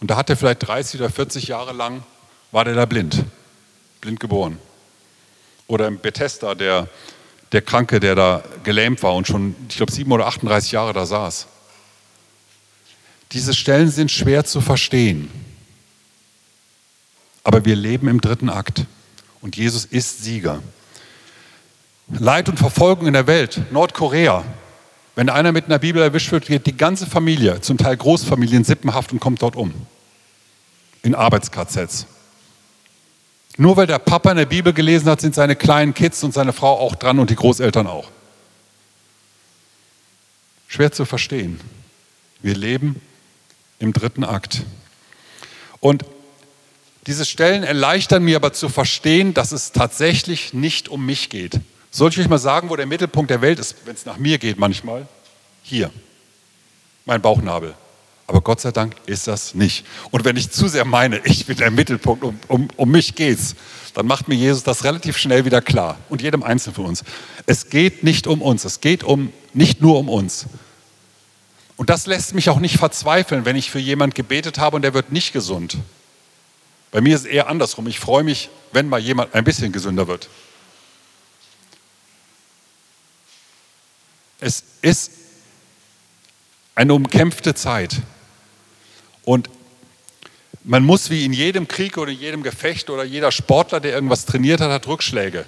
Und 0.00 0.10
da 0.10 0.16
hat 0.16 0.30
er 0.30 0.36
vielleicht 0.36 0.66
30 0.66 1.00
oder 1.00 1.10
40 1.10 1.48
Jahre 1.48 1.72
lang, 1.72 2.04
war 2.52 2.64
der 2.64 2.74
da 2.74 2.84
blind, 2.84 3.24
blind 4.00 4.20
geboren. 4.20 4.58
Oder 5.66 5.86
im 5.86 5.98
Bethesda, 5.98 6.54
der 6.54 6.88
der 7.54 7.62
Kranke, 7.62 8.00
der 8.00 8.14
da 8.16 8.42
gelähmt 8.64 9.02
war 9.02 9.14
und 9.14 9.26
schon, 9.26 9.54
ich 9.68 9.76
glaube, 9.76 9.92
sieben 9.92 10.12
oder 10.12 10.26
38 10.26 10.72
Jahre 10.72 10.92
da 10.92 11.06
saß. 11.06 11.46
Diese 13.32 13.54
Stellen 13.54 13.90
sind 13.90 14.10
schwer 14.10 14.44
zu 14.44 14.60
verstehen. 14.60 15.30
Aber 17.44 17.64
wir 17.64 17.76
leben 17.76 18.08
im 18.08 18.20
dritten 18.20 18.50
Akt 18.50 18.84
und 19.40 19.56
Jesus 19.56 19.84
ist 19.84 20.24
Sieger. 20.24 20.62
Leid 22.08 22.48
und 22.48 22.58
Verfolgung 22.58 23.06
in 23.06 23.12
der 23.12 23.26
Welt, 23.26 23.60
Nordkorea. 23.70 24.44
Wenn 25.14 25.30
einer 25.30 25.52
mit 25.52 25.66
einer 25.66 25.78
Bibel 25.78 26.02
erwischt 26.02 26.32
wird, 26.32 26.46
geht 26.46 26.66
die 26.66 26.76
ganze 26.76 27.06
Familie, 27.06 27.60
zum 27.60 27.78
Teil 27.78 27.96
Großfamilien, 27.96 28.64
sippenhaft 28.64 29.12
und 29.12 29.20
kommt 29.20 29.42
dort 29.42 29.54
um. 29.54 29.72
In 31.02 31.14
Arbeits-KZs. 31.14 32.06
Nur 33.56 33.76
weil 33.76 33.86
der 33.86 33.98
Papa 33.98 34.30
in 34.30 34.36
der 34.36 34.46
Bibel 34.46 34.72
gelesen 34.72 35.08
hat, 35.08 35.20
sind 35.20 35.34
seine 35.34 35.54
kleinen 35.54 35.94
Kids 35.94 36.22
und 36.24 36.34
seine 36.34 36.52
Frau 36.52 36.78
auch 36.78 36.94
dran 36.96 37.18
und 37.18 37.30
die 37.30 37.36
Großeltern 37.36 37.86
auch. 37.86 38.10
Schwer 40.66 40.90
zu 40.90 41.04
verstehen. 41.04 41.60
Wir 42.42 42.56
leben 42.56 43.00
im 43.78 43.92
dritten 43.92 44.24
Akt. 44.24 44.62
Und 45.78 46.04
diese 47.06 47.24
Stellen 47.24 47.62
erleichtern 47.62 48.24
mir 48.24 48.36
aber 48.36 48.52
zu 48.52 48.68
verstehen, 48.68 49.34
dass 49.34 49.52
es 49.52 49.72
tatsächlich 49.72 50.52
nicht 50.52 50.88
um 50.88 51.04
mich 51.06 51.28
geht. 51.28 51.60
Soll 51.90 52.10
ich 52.10 52.18
euch 52.18 52.28
mal 52.28 52.38
sagen, 52.38 52.70
wo 52.70 52.76
der 52.76 52.86
Mittelpunkt 52.86 53.30
der 53.30 53.40
Welt 53.40 53.58
ist, 53.60 53.76
wenn 53.84 53.94
es 53.94 54.04
nach 54.04 54.16
mir 54.16 54.38
geht 54.38 54.58
manchmal? 54.58 55.06
Hier, 55.62 55.92
mein 57.04 57.22
Bauchnabel. 57.22 57.74
Aber 58.26 58.40
Gott 58.40 58.60
sei 58.60 58.70
Dank 58.70 58.96
ist 59.06 59.26
das 59.26 59.54
nicht. 59.54 59.84
Und 60.10 60.24
wenn 60.24 60.36
ich 60.36 60.50
zu 60.50 60.68
sehr 60.68 60.84
meine, 60.84 61.20
ich 61.24 61.46
bin 61.46 61.56
der 61.56 61.70
Mittelpunkt, 61.70 62.24
um, 62.24 62.38
um, 62.48 62.68
um 62.76 62.90
mich 62.90 63.14
geht's, 63.14 63.54
dann 63.92 64.06
macht 64.06 64.28
mir 64.28 64.34
Jesus 64.34 64.62
das 64.62 64.84
relativ 64.84 65.18
schnell 65.18 65.44
wieder 65.44 65.60
klar. 65.60 65.98
Und 66.08 66.22
jedem 66.22 66.42
Einzelnen 66.42 66.74
von 66.74 66.86
uns. 66.86 67.04
Es 67.46 67.68
geht 67.68 68.02
nicht 68.02 68.26
um 68.26 68.40
uns. 68.40 68.64
Es 68.64 68.80
geht 68.80 69.04
um, 69.04 69.32
nicht 69.52 69.82
nur 69.82 69.98
um 69.98 70.08
uns. 70.08 70.46
Und 71.76 71.90
das 71.90 72.06
lässt 72.06 72.34
mich 72.34 72.48
auch 72.48 72.60
nicht 72.60 72.78
verzweifeln, 72.78 73.44
wenn 73.44 73.56
ich 73.56 73.70
für 73.70 73.78
jemand 73.78 74.14
gebetet 74.14 74.58
habe 74.58 74.76
und 74.76 74.82
der 74.82 74.94
wird 74.94 75.12
nicht 75.12 75.32
gesund. 75.32 75.76
Bei 76.90 77.00
mir 77.00 77.14
ist 77.14 77.22
es 77.22 77.26
eher 77.26 77.48
andersrum. 77.48 77.86
Ich 77.88 77.98
freue 77.98 78.22
mich, 78.22 78.48
wenn 78.72 78.88
mal 78.88 79.00
jemand 79.00 79.34
ein 79.34 79.44
bisschen 79.44 79.72
gesünder 79.72 80.06
wird. 80.06 80.28
Es 84.40 84.62
ist 84.82 85.10
eine 86.74 86.94
umkämpfte 86.94 87.54
Zeit. 87.54 88.00
Und 89.24 89.48
man 90.64 90.84
muss 90.84 91.10
wie 91.10 91.24
in 91.24 91.32
jedem 91.32 91.68
Krieg 91.68 91.98
oder 91.98 92.10
in 92.10 92.18
jedem 92.18 92.42
Gefecht 92.42 92.88
oder 92.90 93.04
jeder 93.04 93.30
Sportler, 93.30 93.80
der 93.80 93.92
irgendwas 93.92 94.24
trainiert 94.24 94.60
hat, 94.60 94.70
hat 94.70 94.86
Rückschläge. 94.86 95.44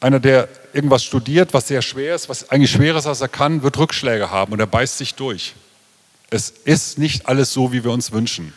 Einer, 0.00 0.20
der 0.20 0.48
irgendwas 0.72 1.04
studiert, 1.04 1.54
was 1.54 1.68
sehr 1.68 1.82
schwer 1.82 2.14
ist, 2.14 2.28
was 2.28 2.50
eigentlich 2.50 2.70
schwerer 2.70 2.98
ist, 2.98 3.06
als 3.06 3.20
er 3.20 3.28
kann, 3.28 3.62
wird 3.62 3.78
Rückschläge 3.78 4.30
haben 4.30 4.52
und 4.52 4.60
er 4.60 4.66
beißt 4.66 4.98
sich 4.98 5.14
durch. 5.14 5.54
Es 6.30 6.50
ist 6.50 6.98
nicht 6.98 7.26
alles 7.26 7.52
so, 7.52 7.72
wie 7.72 7.84
wir 7.84 7.90
uns 7.90 8.12
wünschen. 8.12 8.52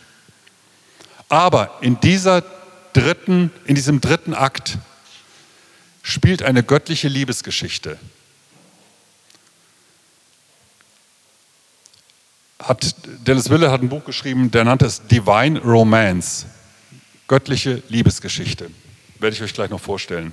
Aber 1.30 1.78
in, 1.82 2.00
dieser 2.00 2.44
dritten, 2.94 3.52
in 3.66 3.76
diesem 3.76 4.02
dritten 4.02 4.34
Akt 4.34 4.78
spielt 6.02 6.42
eine 6.42 6.64
göttliche 6.64 7.10
Liebesgeschichte. 7.10 8.00
hat, 12.68 12.96
Dennis 13.26 13.50
Wille 13.50 13.72
hat 13.72 13.82
ein 13.82 13.90
Buch 13.90 14.04
geschrieben, 14.04 14.52
der 14.52 14.66
nannte 14.66 14.86
es 14.86 15.02
Divine 15.08 15.60
Romance, 15.62 16.46
göttliche 17.28 17.82
Liebesgeschichte. 17.90 18.70
Werde 19.20 19.36
ich 19.36 19.42
euch 19.42 19.54
gleich 19.54 19.70
noch 19.70 19.80
vorstellen. 19.80 20.32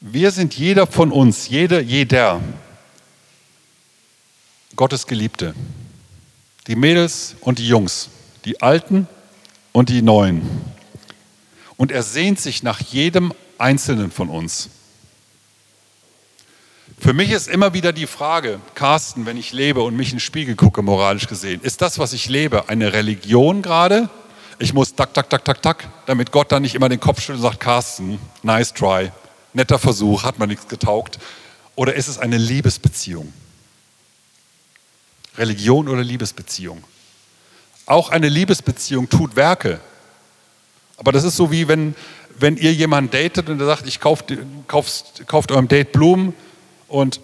Wir 0.00 0.30
sind 0.30 0.54
jeder 0.54 0.86
von 0.86 1.12
uns, 1.12 1.48
jeder, 1.48 1.80
jeder 1.80 2.40
Gottes 4.76 5.06
Geliebte. 5.06 5.54
Die 6.66 6.76
Mädels 6.76 7.36
und 7.40 7.58
die 7.58 7.68
Jungs, 7.68 8.08
die 8.44 8.62
Alten 8.62 9.08
und 9.72 9.88
die 9.88 10.02
Neuen. 10.02 10.42
Und 11.76 11.92
er 11.92 12.02
sehnt 12.02 12.40
sich 12.40 12.62
nach 12.62 12.80
jedem 12.80 13.32
Einzelnen 13.58 14.10
von 14.10 14.28
uns. 14.28 14.70
Für 17.00 17.14
mich 17.14 17.30
ist 17.30 17.48
immer 17.48 17.72
wieder 17.72 17.94
die 17.94 18.06
Frage, 18.06 18.60
Carsten, 18.74 19.24
wenn 19.24 19.38
ich 19.38 19.52
lebe 19.52 19.80
und 19.80 19.96
mich 19.96 20.10
in 20.10 20.16
den 20.16 20.20
Spiegel 20.20 20.54
gucke, 20.54 20.82
moralisch 20.82 21.26
gesehen, 21.26 21.62
ist 21.62 21.80
das, 21.80 21.98
was 21.98 22.12
ich 22.12 22.28
lebe, 22.28 22.68
eine 22.68 22.92
Religion 22.92 23.62
gerade? 23.62 24.10
Ich 24.58 24.74
muss 24.74 24.94
tak, 24.94 25.14
tak, 25.14 25.30
tak, 25.30 25.42
tak, 25.42 25.62
tak, 25.62 25.88
damit 26.04 26.30
Gott 26.30 26.52
dann 26.52 26.60
nicht 26.60 26.74
immer 26.74 26.90
den 26.90 27.00
Kopf 27.00 27.20
schüttelt 27.20 27.38
und 27.38 27.42
sagt, 27.44 27.60
Carsten, 27.60 28.18
nice 28.42 28.74
try, 28.74 29.10
netter 29.54 29.78
Versuch, 29.78 30.24
hat 30.24 30.38
man 30.38 30.50
nichts 30.50 30.68
getaugt. 30.68 31.18
Oder 31.74 31.94
ist 31.94 32.06
es 32.06 32.18
eine 32.18 32.36
Liebesbeziehung? 32.36 33.32
Religion 35.38 35.88
oder 35.88 36.02
Liebesbeziehung? 36.02 36.84
Auch 37.86 38.10
eine 38.10 38.28
Liebesbeziehung 38.28 39.08
tut 39.08 39.36
Werke. 39.36 39.80
Aber 40.98 41.12
das 41.12 41.24
ist 41.24 41.36
so 41.36 41.50
wie 41.50 41.66
wenn, 41.66 41.94
wenn 42.38 42.58
ihr 42.58 42.74
jemanden 42.74 43.10
datet 43.10 43.48
und 43.48 43.58
er 43.58 43.66
sagt, 43.66 43.86
ich 43.86 44.00
kauft, 44.00 44.34
kauft, 44.66 45.26
kauft 45.26 45.50
eurem 45.50 45.66
Date 45.66 45.92
Blumen 45.92 46.34
und 46.90 47.20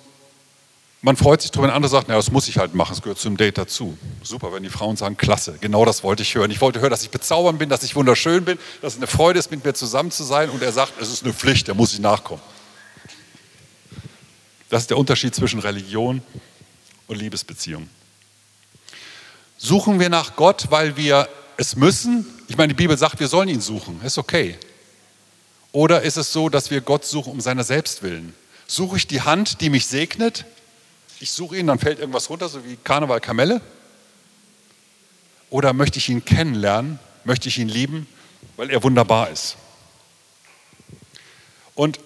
man 1.03 1.17
freut 1.17 1.43
sich 1.43 1.51
darüber, 1.51 1.69
wenn 1.69 1.75
andere 1.75 1.91
sagen, 1.91 2.07
ja, 2.09 2.17
das 2.17 2.31
muss 2.31 2.49
ich 2.49 2.57
halt 2.57 2.75
machen, 2.75 2.93
es 2.95 3.03
gehört 3.03 3.19
zum 3.19 3.37
Date 3.37 3.59
dazu. 3.59 3.99
Super, 4.23 4.53
wenn 4.53 4.63
die 4.63 4.71
Frauen 4.71 4.97
sagen, 4.97 5.17
klasse, 5.17 5.59
genau 5.61 5.85
das 5.85 6.03
wollte 6.03 6.23
ich 6.23 6.35
hören. 6.35 6.51
Ich 6.51 6.61
wollte 6.61 6.81
hören, 6.81 6.91
dass 6.91 7.03
ich 7.03 7.11
bezaubernd 7.11 7.59
bin, 7.59 7.69
dass 7.69 7.83
ich 7.83 7.95
wunderschön 7.95 8.45
bin, 8.45 8.59
dass 8.81 8.95
es 8.95 8.99
eine 8.99 9.07
Freude 9.07 9.39
ist, 9.39 9.51
mit 9.51 9.65
mir 9.65 9.75
zusammen 9.75 10.11
zu 10.11 10.25
sein 10.25 10.51
und 10.51 10.63
er 10.63 10.73
sagt, 10.73 10.95
es 11.01 11.13
ist 11.13 11.25
eine 11.25 11.35
Pflicht, 11.35 11.69
da 11.69 11.75
muss 11.75 11.93
ich 11.93 11.99
nachkommen. 11.99 12.43
Das 14.69 14.83
ist 14.83 14.91
der 14.91 14.99
Unterschied 14.99 15.35
zwischen 15.35 15.61
Religion 15.61 16.23
und 17.09 17.17
Liebesbeziehung. 17.17 17.89
Suchen 19.59 20.01
wir 20.01 20.09
nach 20.09 20.37
Gott, 20.37 20.67
weil 20.71 20.97
wir 20.97 21.29
es 21.57 21.77
müssen? 21.77 22.27
Ich 22.49 22.57
meine, 22.57 22.69
die 22.73 22.77
Bibel 22.77 22.97
sagt, 22.97 23.21
wir 23.21 23.29
sollen 23.29 23.49
ihn 23.49 23.61
suchen, 23.61 24.01
ist 24.05 24.19
okay. 24.19 24.57
Oder 25.73 26.03
ist 26.03 26.17
es 26.17 26.33
so, 26.33 26.49
dass 26.49 26.71
wir 26.71 26.81
Gott 26.81 27.05
suchen 27.05 27.33
um 27.33 27.41
seiner 27.41 27.65
selbst 27.65 28.03
willen? 28.03 28.35
Suche 28.67 28.97
ich 28.97 29.07
die 29.07 29.23
Hand, 29.23 29.61
die 29.61 29.71
mich 29.71 29.87
segnet? 29.87 30.45
Ich 31.21 31.31
suche 31.31 31.57
ihn, 31.57 31.67
dann 31.67 31.79
fällt 31.79 31.99
irgendwas 31.99 32.29
runter, 32.31 32.49
so 32.49 32.65
wie 32.65 32.77
Karneval 32.77 33.21
Kamelle? 33.21 33.61
Oder 35.51 35.73
möchte 35.73 35.99
ich 35.99 36.09
ihn 36.09 36.25
kennenlernen? 36.25 36.99
Möchte 37.25 37.49
ich 37.49 37.59
ihn 37.59 37.69
lieben, 37.69 38.07
weil 38.57 38.71
er 38.71 38.83
wunderbar 38.83 39.31
ist? 39.31 39.57
Und 41.75 42.01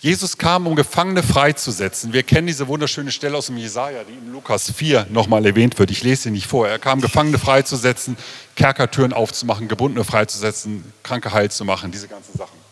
Jesus 0.00 0.38
kam, 0.38 0.68
um 0.68 0.76
Gefangene 0.76 1.24
freizusetzen. 1.24 2.12
Wir 2.12 2.22
kennen 2.22 2.46
diese 2.46 2.68
wunderschöne 2.68 3.10
Stelle 3.10 3.36
aus 3.36 3.46
dem 3.46 3.56
Jesaja, 3.56 4.04
die 4.04 4.12
in 4.12 4.32
Lukas 4.32 4.70
4 4.70 5.08
nochmal 5.10 5.44
erwähnt 5.44 5.76
wird. 5.80 5.90
Ich 5.90 6.04
lese 6.04 6.24
sie 6.24 6.30
nicht 6.30 6.46
vor. 6.46 6.68
Er 6.68 6.78
kam, 6.78 7.00
Gefangene 7.00 7.38
freizusetzen, 7.38 8.16
Kerkertüren 8.54 9.12
aufzumachen, 9.12 9.66
Gebundene 9.66 10.04
freizusetzen, 10.04 10.92
Kranke 11.02 11.32
heil 11.32 11.50
zu 11.50 11.64
machen, 11.64 11.90
diese 11.90 12.06
ganzen 12.06 12.38
Sachen. 12.38 12.67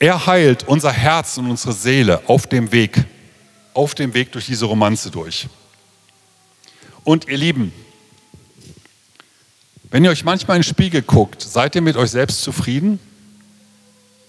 Er 0.00 0.26
heilt 0.26 0.66
unser 0.66 0.90
Herz 0.90 1.36
und 1.36 1.50
unsere 1.50 1.74
Seele 1.74 2.22
auf 2.26 2.46
dem 2.46 2.72
Weg, 2.72 3.04
auf 3.74 3.94
dem 3.94 4.14
Weg 4.14 4.32
durch 4.32 4.46
diese 4.46 4.64
Romanze 4.64 5.10
durch. 5.10 5.46
Und 7.04 7.28
ihr 7.28 7.36
Lieben, 7.36 7.70
wenn 9.90 10.02
ihr 10.02 10.10
euch 10.10 10.24
manchmal 10.24 10.56
in 10.56 10.62
den 10.62 10.68
Spiegel 10.68 11.02
guckt, 11.02 11.42
seid 11.42 11.74
ihr 11.74 11.82
mit 11.82 11.96
euch 11.96 12.10
selbst 12.10 12.42
zufrieden? 12.42 12.98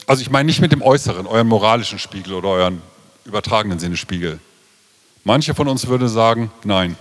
Also 0.07 0.21
ich 0.21 0.29
meine 0.29 0.47
nicht 0.47 0.59
mit 0.59 0.73
dem 0.73 0.81
Äußeren, 0.81 1.25
euren 1.25 1.47
moralischen 1.47 1.99
Spiegel 1.99 2.33
oder 2.33 2.49
euren 2.49 2.81
übertragenen 3.23 3.79
Sinne 3.79 3.95
Spiegel. 3.95 4.41
Manche 5.23 5.55
von 5.55 5.69
uns 5.69 5.87
würden 5.87 6.09
sagen, 6.09 6.51
nein, 6.65 6.97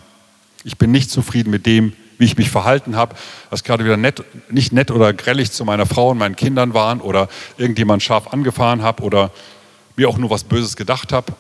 ich 0.63 0.79
bin 0.79 0.93
nicht 0.93 1.11
zufrieden 1.11 1.51
mit 1.51 1.67
dem, 1.67 1.97
wie 2.21 2.27
ich 2.27 2.37
mich 2.37 2.51
verhalten 2.51 2.97
habe, 2.97 3.17
was 3.49 3.65
gerade 3.65 3.83
wieder 3.83 3.97
nett, 3.97 4.23
nicht 4.51 4.75
nett 4.75 4.91
oder 4.91 5.15
grellig 5.15 5.53
zu 5.53 5.65
meiner 5.65 5.87
Frau 5.87 6.11
und 6.11 6.19
meinen 6.19 6.37
Kindern 6.37 6.75
waren 6.75 7.01
oder 7.01 7.31
irgendjemand 7.57 8.03
scharf 8.03 8.29
angefahren 8.29 8.83
habe 8.83 9.03
oder 9.03 9.33
mir 9.97 10.07
auch 10.07 10.19
nur 10.19 10.29
was 10.29 10.45
Böses 10.45 10.77
gedacht 10.77 11.15
habe. 11.15 11.33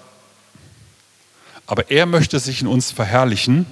Aber 1.67 1.91
er 1.91 2.07
möchte 2.07 2.41
sich 2.41 2.63
in 2.63 2.67
uns 2.67 2.93
verherrlichen. 2.93 3.67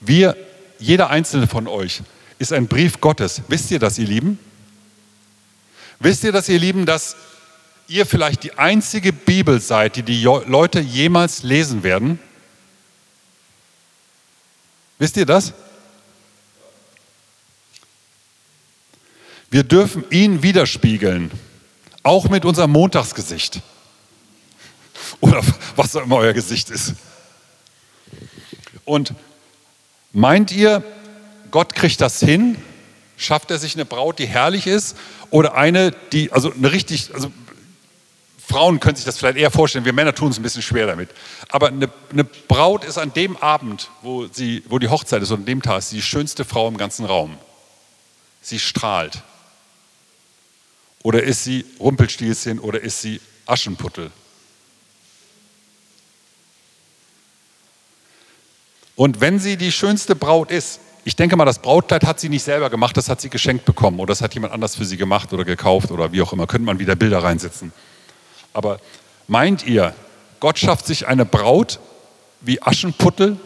Wir, 0.00 0.36
jeder 0.80 1.10
einzelne 1.10 1.46
von 1.46 1.68
euch, 1.68 2.02
ist 2.40 2.52
ein 2.52 2.66
Brief 2.66 3.00
Gottes. 3.00 3.42
Wisst 3.46 3.70
ihr 3.70 3.78
das, 3.78 3.96
ihr 3.96 4.08
Lieben? 4.08 4.40
Wisst 6.00 6.24
ihr 6.24 6.32
das, 6.32 6.48
ihr 6.48 6.58
Lieben, 6.58 6.86
dass 6.86 7.14
ihr 7.86 8.04
vielleicht 8.04 8.42
die 8.42 8.58
einzige 8.58 9.12
Bibel 9.12 9.60
seid, 9.60 9.94
die 9.94 10.02
die 10.02 10.24
Leute 10.24 10.80
jemals 10.80 11.44
lesen 11.44 11.84
werden? 11.84 12.18
Wisst 14.98 15.16
ihr 15.16 15.26
das? 15.26 15.52
Wir 19.54 19.62
dürfen 19.62 20.04
ihn 20.10 20.42
widerspiegeln, 20.42 21.30
auch 22.02 22.28
mit 22.28 22.44
unserem 22.44 22.72
Montagsgesicht. 22.72 23.60
Oder 25.20 25.42
was 25.76 25.94
auch 25.94 26.02
immer 26.02 26.16
euer 26.16 26.32
Gesicht 26.32 26.70
ist. 26.70 26.94
Und 28.84 29.14
meint 30.10 30.50
ihr, 30.50 30.82
Gott 31.52 31.76
kriegt 31.76 32.00
das 32.00 32.18
hin? 32.18 32.56
Schafft 33.16 33.52
er 33.52 33.60
sich 33.60 33.76
eine 33.76 33.84
Braut, 33.84 34.18
die 34.18 34.26
herrlich 34.26 34.66
ist? 34.66 34.96
Oder 35.30 35.54
eine, 35.54 35.92
die, 36.10 36.32
also 36.32 36.52
eine 36.52 36.72
richtig, 36.72 37.14
also 37.14 37.30
Frauen 38.44 38.80
können 38.80 38.96
sich 38.96 39.04
das 39.04 39.18
vielleicht 39.18 39.38
eher 39.38 39.52
vorstellen, 39.52 39.84
wir 39.84 39.92
Männer 39.92 40.16
tun 40.16 40.32
es 40.32 40.36
ein 40.36 40.42
bisschen 40.42 40.62
schwer 40.62 40.88
damit. 40.88 41.10
Aber 41.48 41.68
eine, 41.68 41.88
eine, 42.10 42.24
Braut 42.24 42.82
ist 42.82 42.98
an 42.98 43.12
dem 43.12 43.36
Abend, 43.36 43.88
wo, 44.02 44.26
sie, 44.26 44.64
wo 44.68 44.80
die 44.80 44.88
Hochzeit 44.88 45.22
ist, 45.22 45.30
und 45.30 45.42
an 45.42 45.46
dem 45.46 45.62
Tag 45.62 45.78
ist 45.78 45.92
die 45.92 46.02
schönste 46.02 46.44
Frau 46.44 46.66
im 46.66 46.76
ganzen 46.76 47.04
Raum. 47.04 47.38
Sie 48.42 48.58
strahlt. 48.58 49.22
Oder 51.04 51.22
ist 51.22 51.44
sie 51.44 51.66
Rumpelstilzchen 51.78 52.58
oder 52.58 52.80
ist 52.80 53.02
sie 53.02 53.20
Aschenputtel? 53.44 54.10
Und 58.96 59.20
wenn 59.20 59.38
sie 59.38 59.58
die 59.58 59.70
schönste 59.70 60.16
Braut 60.16 60.50
ist, 60.50 60.80
ich 61.04 61.14
denke 61.14 61.36
mal, 61.36 61.44
das 61.44 61.58
Brautkleid 61.58 62.06
hat 62.06 62.20
sie 62.20 62.30
nicht 62.30 62.42
selber 62.42 62.70
gemacht, 62.70 62.96
das 62.96 63.10
hat 63.10 63.20
sie 63.20 63.28
geschenkt 63.28 63.66
bekommen 63.66 64.00
oder 64.00 64.12
das 64.12 64.22
hat 64.22 64.32
jemand 64.32 64.54
anders 64.54 64.76
für 64.76 64.86
sie 64.86 64.96
gemacht 64.96 65.30
oder 65.34 65.44
gekauft 65.44 65.90
oder 65.90 66.10
wie 66.12 66.22
auch 66.22 66.32
immer, 66.32 66.46
könnte 66.46 66.64
man 66.64 66.78
wieder 66.78 66.96
Bilder 66.96 67.22
reinsetzen. 67.22 67.72
Aber 68.54 68.80
meint 69.28 69.66
ihr, 69.66 69.94
Gott 70.40 70.58
schafft 70.58 70.86
sich 70.86 71.06
eine 71.06 71.26
Braut 71.26 71.80
wie 72.40 72.62
Aschenputtel 72.62 73.38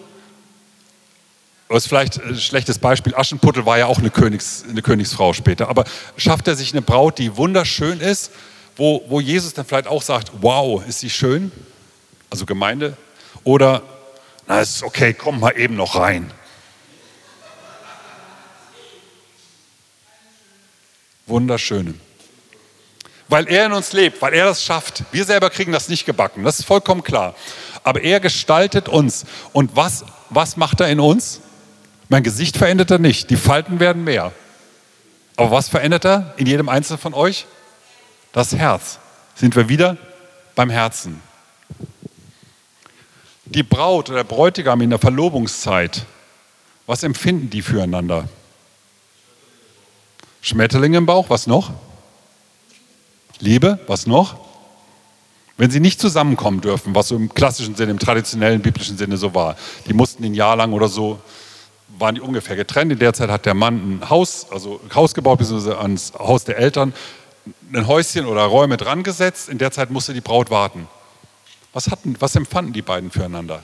das 1.68 1.85
ist 1.85 1.88
vielleicht 1.88 2.22
ein 2.22 2.37
schlechtes 2.37 2.78
Beispiel. 2.78 3.14
Aschenputtel 3.14 3.66
war 3.66 3.78
ja 3.78 3.87
auch 3.87 3.98
eine, 3.98 4.11
Königs, 4.11 4.64
eine 4.68 4.81
Königsfrau 4.81 5.35
später. 5.35 5.68
Aber 5.68 5.85
schafft 6.16 6.48
er 6.48 6.57
sich 6.57 6.72
eine 6.72 6.81
Braut, 6.81 7.18
die 7.18 7.37
wunderschön 7.37 8.00
ist, 8.00 8.31
wo, 8.76 9.04
wo 9.09 9.20
Jesus 9.20 9.52
dann 9.52 9.66
vielleicht 9.66 9.87
auch 9.87 10.02
sagt, 10.02 10.31
wow, 10.40 10.83
ist 10.87 11.00
sie 11.00 11.11
schön? 11.11 11.52
Also 12.31 12.46
Gemeinde. 12.46 12.96
Oder, 13.44 13.83
na, 14.46 14.61
ist 14.61 14.83
okay, 14.83 15.12
komm 15.12 15.40
mal 15.40 15.59
eben 15.59 15.76
noch 15.76 15.96
rein. 15.96 16.31
Wunderschöne. 21.26 21.94
Weil 23.28 23.46
er 23.46 23.66
in 23.66 23.72
uns 23.72 23.92
lebt, 23.92 24.22
weil 24.22 24.33
er 24.33 24.46
das 24.46 24.64
schafft. 24.64 25.04
Wir 25.12 25.26
selber 25.26 25.50
kriegen 25.50 25.72
das 25.72 25.90
nicht 25.90 26.07
gebacken, 26.07 26.44
das 26.44 26.61
ist 26.61 26.64
vollkommen 26.64 27.02
klar. 27.02 27.35
Aber 27.83 28.00
er 28.00 28.20
gestaltet 28.20 28.88
uns. 28.88 29.26
Und 29.52 29.76
was, 29.76 30.07
was 30.31 30.57
macht 30.57 30.81
er 30.81 30.88
in 30.88 31.00
uns? 31.00 31.42
Mein 32.09 32.23
Gesicht 32.23 32.57
verändert 32.57 32.90
er 32.90 32.99
nicht, 32.99 33.31
die 33.31 33.37
Falten 33.37 33.81
werden 33.81 34.05
mehr. 34.05 34.33
Aber 35.37 35.51
was 35.51 35.68
verändert 35.68 36.05
er 36.05 36.35
in 36.37 36.47
jedem 36.47 36.68
Einzelnen 36.68 36.99
von 36.99 37.14
euch? 37.14 37.47
Das 38.33 38.55
Herz. 38.55 38.99
Sind 39.35 39.55
wir 39.55 39.68
wieder 39.68 39.97
beim 40.57 40.71
Herzen. 40.71 41.23
Die 43.44 43.62
Braut 43.62 44.09
oder 44.09 44.18
der 44.18 44.25
Bräutigam 44.25 44.81
in 44.81 44.90
der 44.90 44.99
Verlobungszeit, 44.99 46.05
was 46.87 47.03
empfinden 47.03 47.51
die 47.51 47.62
füreinander? 47.62 48.29
Schmetterlinge 50.40 50.99
im 50.99 51.07
Bauch, 51.07 51.31
was 51.31 51.47
noch? 51.47 51.71
Liebe, 53.38 53.79
was 53.87 54.07
noch? 54.07 54.37
Wenn 55.57 55.71
sie 55.71 55.81
nicht 55.81 56.01
zusammenkommen 56.01 56.61
dürfen, 56.61 56.94
was 56.94 57.09
so 57.09 57.16
im 57.16 57.33
klassischen 57.33 57.75
Sinne, 57.75 57.92
im 57.92 57.99
traditionellen 57.99 58.61
biblischen 58.61 58.99
Sinne 58.99 59.16
so 59.16 59.35
war, 59.35 59.57
die 59.87 59.92
mussten 59.92 60.25
ein 60.25 60.35
Jahr 60.35 60.57
lang 60.57 60.73
oder 60.73 60.88
so 60.88 61.21
waren 61.98 62.14
die 62.14 62.20
ungefähr 62.20 62.57
getrennt. 62.57 62.92
In 62.92 62.98
der 62.98 63.12
Zeit 63.14 63.31
hat 63.31 63.46
der 63.46 63.55
Mann 63.55 63.98
ein 63.98 64.11
Haus, 64.11 64.46
also 64.51 64.81
ein 64.85 64.94
Haus 64.94 65.14
gebaut, 65.14 65.38
beziehungsweise 65.38 65.79
ans 65.79 66.12
Haus 66.14 66.44
der 66.44 66.59
Eltern, 66.59 66.92
ein 67.72 67.87
Häuschen 67.87 68.27
oder 68.27 68.42
Räume 68.42 68.77
dran 68.77 69.03
gesetzt. 69.03 69.48
In 69.48 69.59
der 69.59 69.70
Zeit 69.70 69.90
musste 69.90 70.12
die 70.14 70.20
Braut 70.20 70.51
warten. 70.51 70.88
Was, 71.72 71.90
hatten, 71.90 72.16
was 72.18 72.37
empfanden 72.37 72.72
die 72.72 72.83
beiden 72.83 73.11
füreinander? 73.11 73.62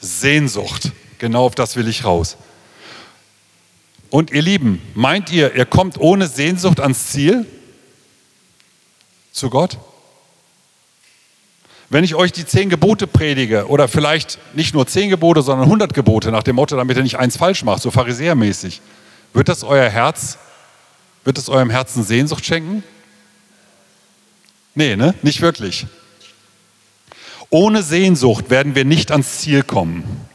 Sehnsucht. 0.00 0.92
Genau 1.18 1.46
auf 1.46 1.54
das 1.54 1.76
will 1.76 1.88
ich 1.88 2.04
raus. 2.04 2.36
Und 4.10 4.30
ihr 4.30 4.42
Lieben, 4.42 4.82
meint 4.94 5.32
ihr, 5.32 5.54
ihr 5.54 5.64
kommt 5.64 5.98
ohne 5.98 6.26
Sehnsucht 6.26 6.80
ans 6.80 7.08
Ziel? 7.08 7.46
zu 9.32 9.50
Gott? 9.50 9.78
Wenn 11.92 12.04
ich 12.04 12.14
euch 12.14 12.32
die 12.32 12.46
zehn 12.46 12.70
Gebote 12.70 13.06
predige 13.06 13.68
oder 13.68 13.86
vielleicht 13.86 14.38
nicht 14.54 14.72
nur 14.72 14.86
zehn 14.86 15.10
Gebote, 15.10 15.42
sondern 15.42 15.68
hundert 15.68 15.92
Gebote 15.92 16.30
nach 16.30 16.42
dem 16.42 16.56
Motto, 16.56 16.74
damit 16.74 16.96
ihr 16.96 17.02
nicht 17.02 17.18
eins 17.18 17.36
falsch 17.36 17.64
macht, 17.64 17.82
so 17.82 17.90
pharisäermäßig, 17.90 18.80
wird 19.34 19.50
das 19.50 19.62
euer 19.62 19.90
Herz, 19.90 20.38
wird 21.24 21.36
es 21.36 21.50
eurem 21.50 21.68
Herzen 21.68 22.02
Sehnsucht 22.02 22.46
schenken? 22.46 22.82
Nee, 24.74 24.96
ne? 24.96 25.14
Nicht 25.20 25.42
wirklich. 25.42 25.86
Ohne 27.50 27.82
Sehnsucht 27.82 28.48
werden 28.48 28.74
wir 28.74 28.86
nicht 28.86 29.10
ans 29.10 29.40
Ziel 29.40 29.62
kommen. 29.62 30.26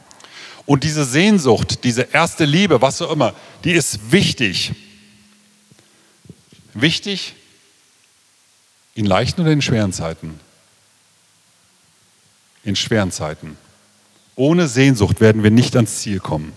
Und 0.64 0.84
diese 0.84 1.04
Sehnsucht, 1.04 1.82
diese 1.82 2.02
erste 2.12 2.44
Liebe, 2.44 2.82
was 2.82 3.02
auch 3.02 3.10
immer, 3.10 3.34
die 3.64 3.72
ist 3.72 4.12
wichtig. 4.12 4.74
Wichtig 6.72 7.34
in 8.94 9.06
leichten 9.06 9.40
oder 9.40 9.50
in 9.50 9.60
schweren 9.60 9.92
Zeiten? 9.92 10.38
In 12.64 12.76
schweren 12.76 13.10
Zeiten. 13.10 13.56
Ohne 14.36 14.68
Sehnsucht 14.68 15.20
werden 15.20 15.42
wir 15.42 15.50
nicht 15.50 15.74
ans 15.74 15.98
Ziel 16.00 16.20
kommen. 16.20 16.52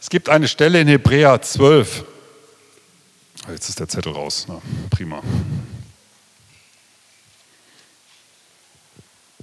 Es 0.00 0.08
gibt 0.08 0.28
eine 0.28 0.48
Stelle 0.48 0.80
in 0.80 0.88
Hebräer 0.88 1.40
12. 1.40 2.04
Jetzt 3.48 3.68
ist 3.68 3.80
der 3.80 3.88
Zettel 3.88 4.12
raus. 4.12 4.46
Na, 4.48 4.60
prima. 4.90 5.22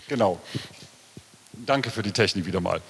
Genau. 0.07 0.39
Danke 1.53 1.91
für 1.91 2.03
die 2.03 2.11
Technik 2.11 2.45
wieder 2.45 2.61
mal. 2.61 2.81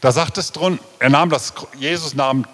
Da 0.00 0.12
sagt 0.12 0.38
es 0.38 0.52
drin, 0.52 0.78
er 0.98 1.10
nahm 1.10 1.30
das, 1.30 1.52
Jesus 1.78 2.14
nahm, 2.14 2.46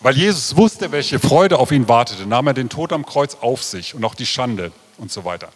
weil 0.00 0.16
Jesus 0.16 0.56
wusste, 0.56 0.92
welche 0.92 1.18
Freude 1.18 1.58
auf 1.58 1.72
ihn 1.72 1.88
wartete, 1.88 2.26
nahm 2.26 2.46
er 2.46 2.54
den 2.54 2.68
Tod 2.68 2.92
am 2.92 3.04
Kreuz 3.04 3.36
auf 3.40 3.62
sich 3.62 3.94
und 3.94 4.04
auch 4.04 4.14
die 4.14 4.26
Schande 4.26 4.72
und 4.96 5.10
so 5.10 5.24
weiter. 5.24 5.50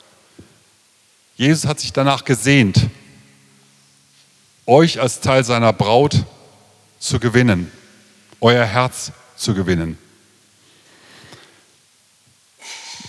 Jesus 1.41 1.65
hat 1.65 1.81
sich 1.81 1.95
danach 1.95 2.27
gesehnt, 2.27 2.91
euch 4.67 5.01
als 5.01 5.21
Teil 5.21 5.43
seiner 5.43 5.73
Braut 5.73 6.27
zu 6.99 7.19
gewinnen, 7.19 7.73
euer 8.43 8.67
Herz 8.67 9.11
zu 9.37 9.55
gewinnen. 9.55 9.97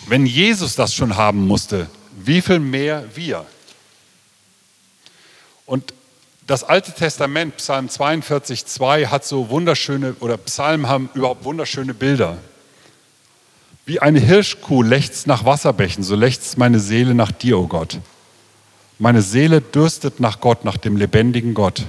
Wenn 0.07 0.25
Jesus 0.25 0.75
das 0.75 0.93
schon 0.93 1.17
haben 1.17 1.45
musste, 1.45 1.89
wie 2.23 2.41
viel 2.41 2.59
mehr 2.59 3.03
wir? 3.15 3.45
Und 5.65 5.93
das 6.47 6.63
Alte 6.63 6.93
Testament, 6.93 7.57
Psalm 7.57 7.89
42, 7.89 8.65
2, 8.65 9.07
hat 9.07 9.25
so 9.25 9.49
wunderschöne, 9.49 10.15
oder 10.21 10.37
Psalmen 10.37 10.87
haben 10.87 11.09
überhaupt 11.15 11.43
wunderschöne 11.43 11.93
Bilder. 11.93 12.37
Wie 13.85 13.99
eine 13.99 14.21
Hirschkuh 14.21 14.83
lechzt 14.83 15.27
nach 15.27 15.43
Wasserbächen, 15.43 16.05
so 16.05 16.15
lechzt 16.15 16.57
meine 16.57 16.79
Seele 16.79 17.13
nach 17.13 17.33
dir, 17.33 17.57
o 17.57 17.63
oh 17.63 17.67
Gott. 17.67 17.99
Meine 19.01 19.23
Seele 19.23 19.61
dürstet 19.61 20.19
nach 20.19 20.41
Gott, 20.41 20.63
nach 20.63 20.77
dem 20.77 20.95
lebendigen 20.95 21.55
Gott. 21.55 21.81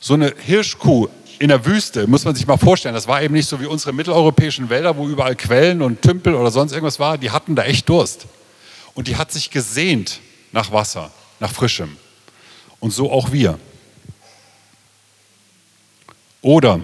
So 0.00 0.14
eine 0.14 0.34
Hirschkuh 0.36 1.06
in 1.38 1.46
der 1.46 1.64
Wüste, 1.64 2.08
muss 2.08 2.24
man 2.24 2.34
sich 2.34 2.44
mal 2.44 2.56
vorstellen, 2.56 2.96
das 2.96 3.06
war 3.06 3.22
eben 3.22 3.34
nicht 3.34 3.48
so 3.48 3.60
wie 3.60 3.66
unsere 3.66 3.92
mitteleuropäischen 3.92 4.68
Wälder, 4.68 4.96
wo 4.96 5.06
überall 5.06 5.36
Quellen 5.36 5.80
und 5.80 6.02
Tümpel 6.02 6.34
oder 6.34 6.50
sonst 6.50 6.72
irgendwas 6.72 6.98
war. 6.98 7.18
Die 7.18 7.30
hatten 7.30 7.54
da 7.54 7.62
echt 7.62 7.88
Durst. 7.88 8.26
Und 8.94 9.06
die 9.06 9.14
hat 9.14 9.30
sich 9.30 9.52
gesehnt 9.52 10.18
nach 10.50 10.72
Wasser, 10.72 11.12
nach 11.38 11.52
Frischem. 11.52 11.96
Und 12.80 12.90
so 12.90 13.12
auch 13.12 13.30
wir. 13.30 13.56
Oder 16.42 16.80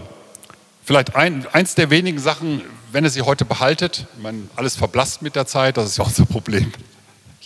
vielleicht 0.85 1.16
ein, 1.16 1.44
eins 1.53 1.75
der 1.75 1.90
wenigen 1.90 2.20
Sachen, 2.20 2.62
wenn 2.92 3.03
ihr 3.03 3.11
sie 3.11 3.22
heute 3.22 3.44
behaltet, 3.44 4.07
ich 4.16 4.22
meine, 4.22 4.42
alles 4.55 4.77
verblasst 4.77 5.22
mit 5.22 5.35
der 5.35 5.49
Zeit, 5.49 5.77
das 5.77 5.87
ist 5.87 5.99
ja 5.99 6.05
unser 6.05 6.25
Problem. 6.25 6.72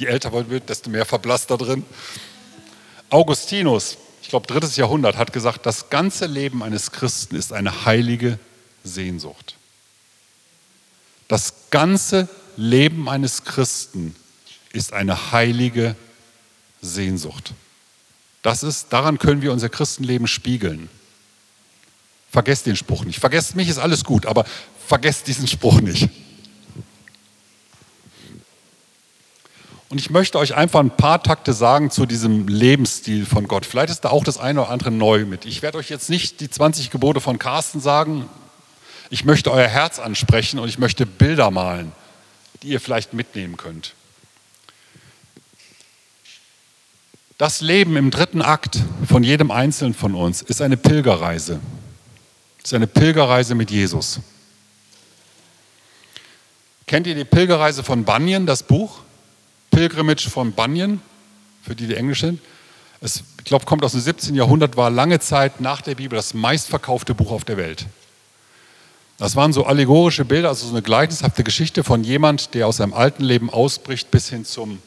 Je 0.01 0.07
älter 0.07 0.31
man 0.31 0.49
wird, 0.49 0.71
desto 0.71 0.89
mehr 0.89 1.05
verblasst 1.05 1.51
da 1.51 1.59
drin. 1.59 1.85
Augustinus, 3.11 3.99
ich 4.23 4.31
glaube 4.31 4.47
drittes 4.47 4.77
Jahrhundert, 4.77 5.19
hat 5.19 5.31
gesagt, 5.35 5.67
das 5.67 5.91
ganze 5.91 6.25
Leben 6.25 6.63
eines 6.63 6.91
Christen 6.91 7.37
ist 7.37 7.53
eine 7.53 7.85
heilige 7.85 8.39
Sehnsucht. 8.83 9.57
Das 11.29 11.53
ganze 11.69 12.31
Leben 12.57 13.11
eines 13.11 13.45
Christen 13.45 14.17
ist 14.73 14.95
eine 14.95 15.33
heilige 15.33 15.97
Sehnsucht. 16.81 17.53
Das 18.41 18.63
ist, 18.63 18.95
daran 18.95 19.19
können 19.19 19.43
wir 19.43 19.53
unser 19.53 19.69
Christenleben 19.69 20.27
spiegeln. 20.27 20.89
Vergesst 22.31 22.65
den 22.65 22.77
Spruch 22.77 23.05
nicht. 23.05 23.21
Vergesst 23.21 23.55
mich, 23.55 23.69
ist 23.69 23.77
alles 23.77 24.05
gut, 24.05 24.25
aber 24.25 24.47
vergesst 24.87 25.27
diesen 25.27 25.47
Spruch 25.47 25.83
nicht. 25.83 26.09
Und 29.91 29.99
ich 29.99 30.09
möchte 30.09 30.39
euch 30.39 30.55
einfach 30.55 30.79
ein 30.79 30.97
paar 30.97 31.21
Takte 31.21 31.53
sagen 31.53 31.91
zu 31.91 32.07
diesem 32.07 32.47
Lebensstil 32.47 33.27
von 33.27 33.49
Gott. 33.49 33.67
Vielleicht 33.67 33.91
ist 33.91 34.03
da 34.03 34.11
auch 34.11 34.23
das 34.23 34.39
eine 34.39 34.63
oder 34.63 34.71
andere 34.71 34.93
neu 34.93 35.25
mit. 35.25 35.45
Ich 35.47 35.63
werde 35.63 35.79
euch 35.79 35.91
jetzt 35.91 36.09
nicht 36.09 36.41
die 36.41 36.49
20 36.49 36.91
Gebote 36.91 37.21
von 37.21 37.41
Carsten 37.41 37.81
sagen. 37.81 38.29
Ich 39.11 39.25
möchte 39.25 39.51
euer 39.51 39.67
Herz 39.67 39.99
ansprechen 39.99 40.61
und 40.61 40.69
ich 40.69 40.79
möchte 40.79 41.07
Bilder 41.07 41.51
malen, 41.51 41.91
die 42.63 42.69
ihr 42.69 42.81
vielleicht 42.81 43.15
mitnehmen 43.15 43.57
könnt. 43.57 43.95
Das 47.37 47.61
Leben 47.61 47.97
im 47.97 48.13
dritten 48.13 48.43
Akt 48.43 48.79
von 49.09 49.25
jedem 49.25 49.51
Einzelnen 49.51 49.95
von 49.95 50.15
uns 50.15 50.41
ist 50.41 50.63
eine 50.63 50.77
Pilgerreise. 50.77 51.59
Ist 52.63 52.75
eine 52.75 52.87
Pilgerreise 52.87 53.57
mit 53.57 53.73
Jesus. 53.73 54.21
Kennt 56.87 57.09
ihr 57.09 57.17
die 57.17 57.25
Pilgerreise 57.25 57.83
von 57.83 58.05
Bunyan, 58.05 58.47
das 58.47 58.63
Buch? 58.63 59.01
Pilgrimage 59.71 60.29
von 60.29 60.53
Bunyan, 60.53 61.01
für 61.63 61.75
die, 61.75 61.87
die 61.87 61.97
Englisch 61.97 62.21
sind. 62.21 62.41
Es, 63.01 63.23
ich 63.39 63.45
glaube, 63.45 63.65
kommt 63.65 63.85
aus 63.85 63.93
dem 63.93 64.01
17. 64.01 64.35
Jahrhundert, 64.35 64.77
war 64.77 64.91
lange 64.91 65.21
Zeit 65.21 65.61
nach 65.61 65.81
der 65.81 65.95
Bibel 65.95 66.17
das 66.17 66.35
meistverkaufte 66.35 67.15
Buch 67.15 67.31
auf 67.31 67.45
der 67.45 67.57
Welt. 67.57 67.87
Das 69.19 69.37
waren 69.37 69.53
so 69.53 69.65
allegorische 69.65 70.25
Bilder, 70.25 70.49
also 70.49 70.67
so 70.67 70.73
eine 70.73 70.83
gleichnishafte 70.83 71.45
Geschichte 71.45 71.85
von 71.85 72.05
jemand, 72.05 72.55
der 72.55 72.67
aus 72.67 72.79
seinem 72.79 72.95
alten 72.95 73.23
Leben 73.23 73.51
ausbricht 73.51 74.11
bis 74.11 74.29
hin 74.29 74.45
zum 74.45 74.81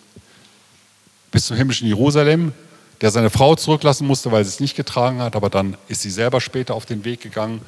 bis 1.34 1.48
zum 1.48 1.58
himmlischen 1.58 1.88
Jerusalem, 1.88 2.54
der 3.02 3.12
seine 3.12 3.32
Frau 3.32 3.56
zurücklassen 3.56 4.08
musste, 4.08 4.32
weil 4.32 4.46
sie 4.46 4.50
es 4.50 4.60
nicht 4.60 4.76
getragen 4.76 5.20
hat, 5.20 5.36
aber 5.36 5.50
dann 5.50 5.76
ist 5.88 6.04
sie 6.04 6.12
selber 6.12 6.40
später 6.40 6.76
auf 6.76 6.86
den 6.86 7.04
Weg 7.04 7.22
gegangen. 7.22 7.62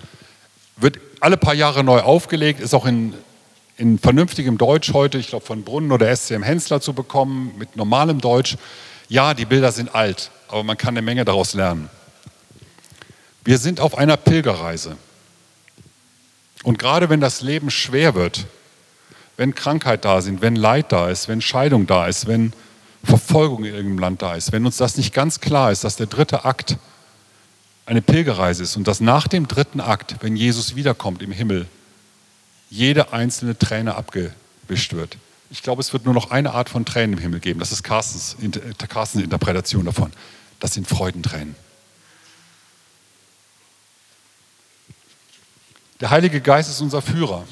Wird 0.78 1.00
alle 1.20 1.36
paar 1.36 1.56
Jahre 1.56 1.84
neu 1.84 2.00
aufgelegt, 2.00 2.60
ist 2.60 2.76
auch 2.76 2.86
in, 2.86 3.16
in 3.78 4.00
vernünftigem 4.00 4.58
Deutsch 4.58 4.94
heute, 4.94 5.18
ich 5.18 5.28
glaube 5.28 5.46
von 5.46 5.64
Brunnen 5.64 5.92
oder 5.92 6.16
SCM 6.16 6.44
Hensler 6.44 6.82
zu 6.82 6.94
bekommen, 6.94 7.54
mit 7.58 7.76
normalem 7.76 8.22
Deutsch. 8.22 8.58
Ja, 9.10 9.34
die 9.34 9.46
Bilder 9.46 9.72
sind 9.72 9.94
alt, 9.94 10.32
aber 10.48 10.64
man 10.64 10.78
kann 10.78 10.96
eine 10.96 11.02
Menge 11.02 11.26
daraus 11.26 11.54
lernen. 11.54 11.90
Wir 13.44 13.58
sind 13.58 13.80
auf 13.80 13.98
einer 13.98 14.18
Pilgerreise. 14.18 14.98
Und 16.64 16.80
gerade 16.80 17.10
wenn 17.10 17.22
das 17.22 17.42
Leben 17.42 17.70
schwer 17.70 18.16
wird, 18.16 18.46
wenn 19.38 19.54
Krankheit 19.54 20.06
da 20.06 20.22
sind, 20.22 20.42
wenn 20.42 20.56
Leid 20.56 20.92
da 20.92 21.10
ist, 21.10 21.28
wenn 21.28 21.42
Scheidung 21.42 21.86
da 21.86 22.08
ist, 22.08 22.26
wenn 22.26 22.54
Verfolgung 23.04 23.66
in 23.66 23.76
irgendeinem 23.76 24.00
Land 24.00 24.22
da 24.22 24.36
ist, 24.36 24.52
wenn 24.52 24.66
uns 24.66 24.78
das 24.78 24.98
nicht 24.98 25.14
ganz 25.14 25.42
klar 25.42 25.72
ist, 25.72 25.84
dass 25.84 25.98
der 25.98 26.08
dritte 26.08 26.46
Akt 26.46 26.78
eine 27.86 28.02
Pilgerreise 28.02 28.64
ist 28.64 28.78
und 28.78 28.88
dass 28.88 29.00
nach 29.00 29.28
dem 29.28 29.48
dritten 29.48 29.80
Akt, 29.80 30.16
wenn 30.22 30.36
Jesus 30.36 30.76
wiederkommt 30.76 31.22
im 31.22 31.32
Himmel, 31.32 31.68
jede 32.76 33.14
einzelne 33.14 33.58
Träne 33.58 33.96
abgewischt 33.96 34.94
wird. 34.94 35.18
Ich 35.50 35.64
glaube, 35.64 35.82
es 35.82 35.94
wird 35.94 36.06
nur 36.06 36.14
noch 36.14 36.32
eine 36.32 36.54
Art 36.54 36.70
von 36.70 36.86
Tränen 36.86 37.14
im 37.14 37.20
Himmel 37.20 37.40
geben. 37.40 37.60
Das 37.60 37.72
ist 37.72 37.84
Carstens, 37.84 38.36
Carstens 38.90 39.24
Interpretation 39.24 39.86
davon. 39.86 40.12
Das 40.60 40.74
sind 40.74 40.88
Freudentränen. 40.88 41.56
Der 46.02 46.10
Heilige 46.10 46.42
Geist 46.42 46.70
ist 46.70 46.82
unser 46.82 47.02
Führer. 47.02 47.46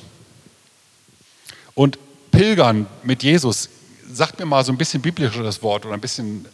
Und 1.75 1.97
Pilgern 2.31 2.87
mit 3.03 3.23
Jesus 3.23 3.69
sagt 4.11 4.39
mir 4.39 4.45
mal 4.45 4.65
so 4.65 4.71
ein 4.71 4.77
bisschen 4.77 5.01
biblischeres 5.01 5.63
Wort 5.63 5.85
oder 5.85 5.93
ein 5.93 6.01
bisschen 6.01 6.45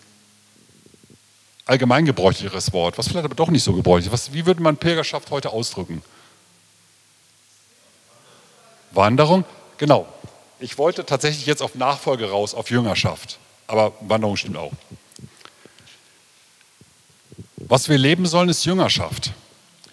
allgemeingebräuchlicheres 1.65 2.71
Wort, 2.73 2.97
was 2.97 3.07
vielleicht 3.07 3.25
aber 3.25 3.35
doch 3.35 3.49
nicht 3.49 3.63
so 3.63 3.73
gebräuchlich 3.73 4.13
ist. 4.13 4.33
Wie 4.33 4.45
würde 4.45 4.61
man 4.61 4.77
Pilgerschaft 4.77 5.31
heute 5.31 5.49
ausdrücken? 5.49 6.03
Wanderung? 8.91 9.45
Genau. 9.77 10.07
Ich 10.59 10.77
wollte 10.77 11.05
tatsächlich 11.05 11.45
jetzt 11.45 11.61
auf 11.61 11.75
Nachfolge 11.75 12.29
raus, 12.29 12.53
auf 12.53 12.69
Jüngerschaft. 12.69 13.39
Aber 13.67 13.93
Wanderung 14.01 14.35
stimmt 14.35 14.57
auch. 14.57 14.71
Was 17.55 17.87
wir 17.87 17.97
leben 17.97 18.25
sollen, 18.25 18.49
ist 18.49 18.65
Jüngerschaft. 18.65 19.31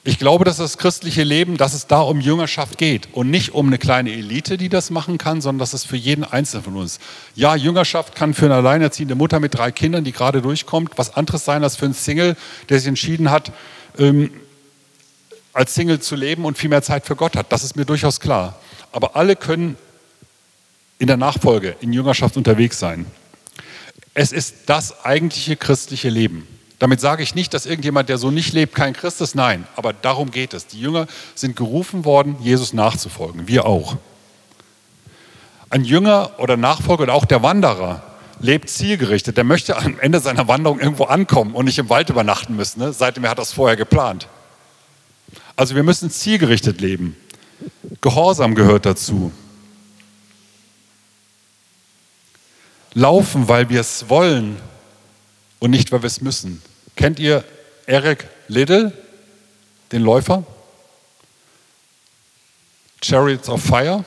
Ich 0.02 0.20
glaube, 0.20 0.44
dass 0.44 0.58
das 0.58 0.78
christliche 0.78 1.24
Leben, 1.24 1.56
dass 1.56 1.74
es 1.74 1.88
da 1.88 2.00
um 2.00 2.20
Jüngerschaft 2.20 2.78
geht 2.78 3.08
und 3.12 3.28
nicht 3.28 3.54
um 3.54 3.66
eine 3.66 3.76
kleine 3.76 4.12
Elite, 4.12 4.56
die 4.56 4.68
das 4.68 4.90
machen 4.90 5.18
kann, 5.18 5.40
sondern 5.40 5.58
dass 5.58 5.72
es 5.72 5.84
für 5.84 5.96
jeden 5.96 6.22
Einzelnen 6.22 6.62
von 6.62 6.76
uns. 6.76 7.00
Ja, 7.34 7.56
Jüngerschaft 7.56 8.14
kann 8.14 8.32
für 8.32 8.44
eine 8.44 8.54
alleinerziehende 8.54 9.16
Mutter 9.16 9.40
mit 9.40 9.54
drei 9.54 9.72
Kindern, 9.72 10.04
die 10.04 10.12
gerade 10.12 10.42
durchkommt, 10.42 10.92
was 10.94 11.16
anderes 11.16 11.44
sein 11.44 11.64
als 11.64 11.74
für 11.74 11.86
einen 11.86 11.94
Single, 11.94 12.36
der 12.68 12.78
sich 12.78 12.86
entschieden 12.86 13.32
hat, 13.32 13.50
ähm, 13.98 14.30
als 15.56 15.74
Single 15.74 16.00
zu 16.00 16.16
leben 16.16 16.44
und 16.44 16.58
viel 16.58 16.68
mehr 16.68 16.82
Zeit 16.82 17.06
für 17.06 17.16
Gott 17.16 17.34
hat. 17.34 17.50
Das 17.50 17.64
ist 17.64 17.76
mir 17.76 17.86
durchaus 17.86 18.20
klar. 18.20 18.58
Aber 18.92 19.16
alle 19.16 19.36
können 19.36 19.76
in 20.98 21.06
der 21.06 21.16
Nachfolge, 21.16 21.76
in 21.80 21.92
Jüngerschaft 21.92 22.36
unterwegs 22.36 22.78
sein. 22.78 23.06
Es 24.12 24.32
ist 24.32 24.54
das 24.66 25.04
eigentliche 25.04 25.56
christliche 25.56 26.10
Leben. 26.10 26.46
Damit 26.78 27.00
sage 27.00 27.22
ich 27.22 27.34
nicht, 27.34 27.54
dass 27.54 27.64
irgendjemand, 27.64 28.10
der 28.10 28.18
so 28.18 28.30
nicht 28.30 28.52
lebt, 28.52 28.74
kein 28.74 28.92
Christ 28.92 29.22
ist. 29.22 29.34
Nein, 29.34 29.66
aber 29.76 29.94
darum 29.94 30.30
geht 30.30 30.52
es. 30.52 30.66
Die 30.66 30.80
Jünger 30.80 31.06
sind 31.34 31.56
gerufen 31.56 32.04
worden, 32.04 32.36
Jesus 32.40 32.74
nachzufolgen. 32.74 33.48
Wir 33.48 33.64
auch. 33.64 33.96
Ein 35.70 35.84
Jünger 35.84 36.32
oder 36.36 36.58
Nachfolger 36.58 37.04
oder 37.04 37.14
auch 37.14 37.24
der 37.24 37.42
Wanderer 37.42 38.02
lebt 38.40 38.68
zielgerichtet. 38.68 39.38
Der 39.38 39.44
möchte 39.44 39.78
am 39.78 39.98
Ende 40.00 40.20
seiner 40.20 40.48
Wanderung 40.48 40.80
irgendwo 40.80 41.04
ankommen 41.04 41.54
und 41.54 41.64
nicht 41.64 41.78
im 41.78 41.88
Wald 41.88 42.10
übernachten 42.10 42.56
müssen. 42.56 42.80
Ne? 42.80 42.92
Seitdem 42.92 43.24
er 43.24 43.30
hat 43.30 43.38
das 43.38 43.54
vorher 43.54 43.76
geplant. 43.76 44.28
Also 45.56 45.74
wir 45.74 45.82
müssen 45.82 46.10
zielgerichtet 46.10 46.80
leben. 46.80 47.16
Gehorsam 48.02 48.54
gehört 48.54 48.84
dazu. 48.84 49.32
Laufen, 52.92 53.48
weil 53.48 53.68
wir 53.70 53.80
es 53.80 54.08
wollen 54.08 54.56
und 55.58 55.70
nicht, 55.70 55.92
weil 55.92 56.02
wir 56.02 56.06
es 56.06 56.20
müssen. 56.20 56.62
Kennt 56.94 57.18
ihr 57.18 57.44
Eric 57.86 58.28
Liddell, 58.48 58.92
den 59.92 60.02
Läufer? 60.02 60.44
Chariots 63.02 63.48
of 63.48 63.62
Fire, 63.62 64.04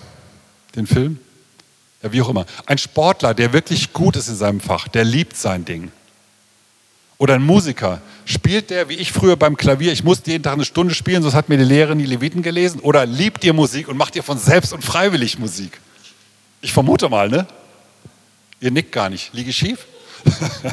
den 0.76 0.88
Film? 0.88 1.20
Ja, 2.02 2.12
wie 2.12 2.22
auch 2.22 2.30
immer. 2.30 2.46
Ein 2.66 2.78
Sportler, 2.78 3.34
der 3.34 3.54
wirklich 3.54 3.94
gut 3.94 4.16
ist 4.16 4.28
in 4.28 4.36
seinem 4.36 4.60
Fach, 4.60 4.88
der 4.88 5.04
liebt 5.04 5.36
sein 5.36 5.66
Ding. 5.66 5.92
Oder 7.20 7.36
ein 7.36 7.44
Musiker, 7.44 8.02
spielt 8.26 8.72
der 8.72 8.90
wie 8.90 8.96
ich 8.96 9.12
früher 9.12 9.36
beim 9.36 9.56
Klavier, 9.58 9.92
ich 9.92 10.04
musste 10.04 10.32
jeden 10.32 10.44
Tag 10.44 10.54
eine 10.54 10.66
Stunde 10.66 10.96
spielen, 10.96 11.22
sonst 11.22 11.36
hat 11.36 11.50
mir 11.50 11.58
die 11.58 11.64
Lehrerin 11.66 12.00
die 12.00 12.06
Leviten 12.06 12.42
gelesen. 12.42 12.80
Oder 12.80 13.06
liebt 13.06 13.44
ihr 13.44 13.54
Musik 13.54 13.88
und 13.88 13.98
macht 13.98 14.16
ihr 14.16 14.24
von 14.24 14.40
selbst 14.40 14.74
und 14.74 14.84
freiwillig 14.84 15.38
Musik? 15.38 15.80
Ich 16.62 16.74
vermute 16.74 17.10
mal, 17.10 17.30
ne? 17.30 17.46
Ihr 18.62 18.72
nickt 18.72 18.92
gar 18.92 19.10
nicht. 19.10 19.34
Liege 19.34 19.52
ich 19.52 19.58
schief? 19.58 19.86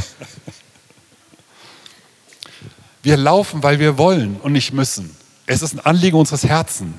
wir 3.02 3.16
laufen, 3.16 3.62
weil 3.62 3.78
wir 3.78 3.98
wollen 3.98 4.36
und 4.36 4.52
nicht 4.52 4.72
müssen. 4.72 5.14
Es 5.46 5.62
ist 5.62 5.74
ein 5.74 5.80
Anliegen 5.80 6.16
unseres 6.16 6.44
Herzens 6.44 6.94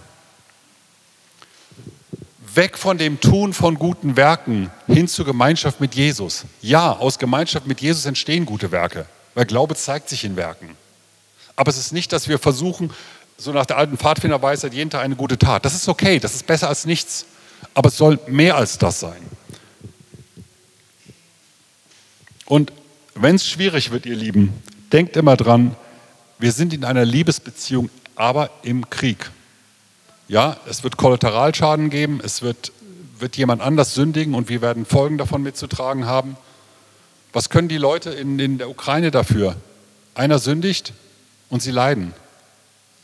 weg 2.58 2.78
von 2.78 2.98
dem 2.98 3.22
Tun 3.22 3.54
von 3.54 3.76
guten 3.76 4.18
Werken 4.18 4.70
hin 4.88 5.08
zur 5.08 5.26
Gemeinschaft 5.26 5.80
mit 5.80 5.96
Jesus. 5.96 6.44
Ja, 6.62 6.92
aus 6.92 7.20
Gemeinschaft 7.20 7.68
mit 7.68 7.80
Jesus 7.80 8.06
entstehen 8.06 8.46
gute 8.46 8.72
Werke, 8.72 9.06
weil 9.38 9.46
Glaube 9.46 9.76
zeigt 9.76 10.10
sich 10.10 10.24
in 10.24 10.36
Werken. 10.36 10.76
Aber 11.56 11.70
es 11.70 11.78
ist 11.78 11.94
nicht, 11.94 12.12
dass 12.12 12.28
wir 12.28 12.40
versuchen, 12.40 12.90
so 13.38 13.52
nach 13.52 13.68
der 13.68 13.78
alten 13.78 13.96
Pfadfinderweisheit, 13.96 14.74
jeden 14.74 14.90
Tag 14.90 15.04
eine 15.04 15.16
gute 15.16 15.38
Tat. 15.38 15.64
Das 15.64 15.76
ist 15.76 15.88
okay, 15.88 16.18
das 16.18 16.34
ist 16.34 16.48
besser 16.48 16.70
als 16.70 16.88
nichts. 16.88 17.28
Aber 17.76 17.90
es 17.90 17.98
soll 17.98 18.18
mehr 18.26 18.56
als 18.56 18.80
das 18.80 19.00
sein. 19.00 19.22
Und 22.48 22.74
wenn 23.14 23.36
es 23.36 23.48
schwierig 23.48 23.92
wird, 23.92 24.08
ihr 24.08 24.16
Lieben, 24.16 24.54
denkt 24.92 25.16
immer 25.16 25.38
dran, 25.38 25.76
wir 26.40 26.52
sind 26.52 26.74
in 26.74 26.84
einer 26.84 27.06
Liebesbeziehung, 27.06 27.92
aber 28.16 28.50
im 28.64 28.90
Krieg. 28.90 29.30
Ja, 30.28 30.58
es 30.68 30.84
wird 30.84 30.98
Kollateralschaden 30.98 31.92
geben, 31.92 32.22
es 32.24 32.42
wird, 32.42 32.72
wird 33.20 33.38
jemand 33.38 33.62
anders 33.62 33.94
sündigen 33.94 34.34
und 34.34 34.50
wir 34.50 34.64
werden 34.64 34.88
Folgen 34.88 35.20
davon 35.20 35.44
mitzutragen 35.44 36.08
haben. 36.08 36.38
Was 37.38 37.52
können 37.52 37.68
die 37.68 37.78
Leute 37.78 38.10
in, 38.10 38.40
in 38.40 38.58
der 38.58 38.68
Ukraine 38.68 39.12
dafür? 39.12 39.56
Einer 40.16 40.40
sündigt 40.40 40.94
und 41.52 41.62
sie 41.62 41.70
leiden. 41.70 42.16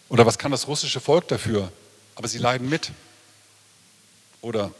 Oder 0.09 0.25
was 0.25 0.39
kann 0.39 0.49
das 0.49 0.67
russische 0.67 0.99
Volk 0.99 1.27
dafür? 1.27 1.71
Aber 2.15 2.27
sie 2.27 2.39
leiden 2.39 2.67
mit. 2.67 2.93
Oder, 4.41 4.71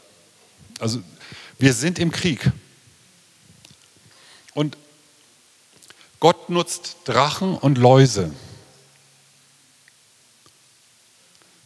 also 0.80 1.00
wir 1.60 1.72
sind 1.72 2.00
im 2.00 2.10
Krieg. 2.10 2.50
Und 4.54 4.76
Gott 6.18 6.50
nutzt 6.50 6.96
Drachen 7.04 7.56
und 7.56 7.78
Läuse. 7.78 8.32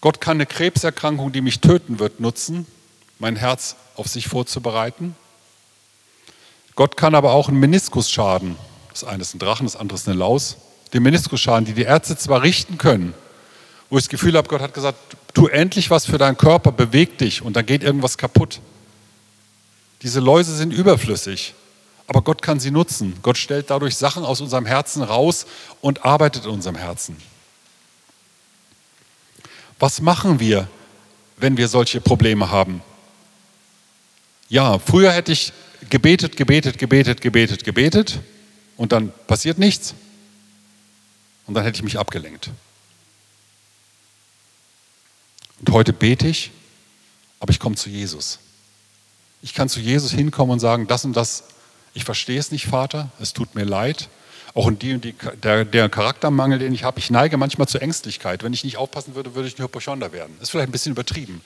Gott 0.02 0.20
kann 0.20 0.36
eine 0.36 0.44
Krebserkrankung, 0.44 1.32
die 1.32 1.40
mich 1.40 1.60
töten 1.60 1.98
wird, 1.98 2.20
nutzen, 2.20 2.66
mein 3.18 3.36
Herz 3.36 3.76
auf 3.94 4.08
sich 4.08 4.28
vorzubereiten. 4.28 5.16
Gott 6.78 6.96
kann 6.96 7.16
aber 7.16 7.32
auch 7.32 7.48
einen 7.48 7.58
Meniskusschaden, 7.58 8.56
das 8.92 9.02
eine 9.02 9.22
ist 9.22 9.34
ein 9.34 9.40
Drachen, 9.40 9.66
das 9.66 9.74
andere 9.74 9.98
ist 9.98 10.06
eine 10.06 10.16
Laus, 10.16 10.58
den 10.92 11.02
Meniskusschaden, 11.02 11.64
die 11.64 11.72
die 11.72 11.82
Ärzte 11.82 12.16
zwar 12.16 12.42
richten 12.42 12.78
können, 12.78 13.14
wo 13.90 13.98
ich 13.98 14.04
das 14.04 14.08
Gefühl 14.08 14.36
habe, 14.36 14.46
Gott 14.46 14.60
hat 14.60 14.74
gesagt, 14.74 14.96
tu 15.34 15.48
endlich 15.48 15.90
was 15.90 16.06
für 16.06 16.18
deinen 16.18 16.36
Körper, 16.36 16.70
beweg 16.70 17.18
dich 17.18 17.42
und 17.42 17.56
dann 17.56 17.66
geht 17.66 17.82
irgendwas 17.82 18.16
kaputt. 18.16 18.60
Diese 20.02 20.20
Läuse 20.20 20.54
sind 20.54 20.72
überflüssig, 20.72 21.54
aber 22.06 22.22
Gott 22.22 22.42
kann 22.42 22.60
sie 22.60 22.70
nutzen. 22.70 23.18
Gott 23.22 23.38
stellt 23.38 23.70
dadurch 23.70 23.96
Sachen 23.96 24.24
aus 24.24 24.40
unserem 24.40 24.64
Herzen 24.64 25.02
raus 25.02 25.46
und 25.80 26.04
arbeitet 26.04 26.44
in 26.44 26.52
unserem 26.52 26.76
Herzen. 26.76 27.16
Was 29.80 30.00
machen 30.00 30.38
wir, 30.38 30.68
wenn 31.38 31.56
wir 31.56 31.66
solche 31.66 32.00
Probleme 32.00 32.52
haben? 32.52 32.82
Ja, 34.48 34.78
früher 34.78 35.10
hätte 35.10 35.32
ich 35.32 35.52
gebetet, 35.90 36.36
gebetet, 36.36 36.78
gebetet, 36.78 37.20
gebetet, 37.20 37.64
gebetet 37.64 38.20
und 38.76 38.92
dann 38.92 39.12
passiert 39.26 39.58
nichts 39.58 39.94
und 41.46 41.54
dann 41.54 41.64
hätte 41.64 41.76
ich 41.76 41.82
mich 41.82 41.98
abgelenkt. 41.98 42.50
Und 45.60 45.70
heute 45.70 45.92
bete 45.92 46.28
ich, 46.28 46.50
aber 47.40 47.50
ich 47.50 47.58
komme 47.58 47.76
zu 47.76 47.90
Jesus. 47.90 48.38
Ich 49.42 49.54
kann 49.54 49.68
zu 49.68 49.80
Jesus 49.80 50.12
hinkommen 50.12 50.52
und 50.52 50.60
sagen, 50.60 50.86
das 50.86 51.04
und 51.04 51.16
das, 51.16 51.44
ich 51.94 52.04
verstehe 52.04 52.38
es 52.38 52.50
nicht, 52.50 52.66
Vater, 52.66 53.10
es 53.20 53.32
tut 53.32 53.54
mir 53.54 53.64
leid, 53.64 54.08
auch 54.54 54.68
in 54.68 54.78
die 54.78 54.94
und 54.94 55.04
die, 55.04 55.14
der, 55.42 55.64
der 55.64 55.88
Charaktermangel, 55.88 56.58
den 56.58 56.72
ich 56.72 56.84
habe, 56.84 56.98
ich 56.98 57.10
neige 57.10 57.36
manchmal 57.36 57.68
zur 57.68 57.82
Ängstlichkeit. 57.82 58.42
Wenn 58.42 58.52
ich 58.52 58.64
nicht 58.64 58.76
aufpassen 58.76 59.14
würde, 59.14 59.34
würde 59.34 59.48
ich 59.48 59.58
ein 59.58 59.62
Hypochonder 59.62 60.12
werden. 60.12 60.34
Das 60.38 60.48
ist 60.48 60.50
vielleicht 60.50 60.68
ein 60.68 60.72
bisschen 60.72 60.92
übertrieben. 60.92 61.40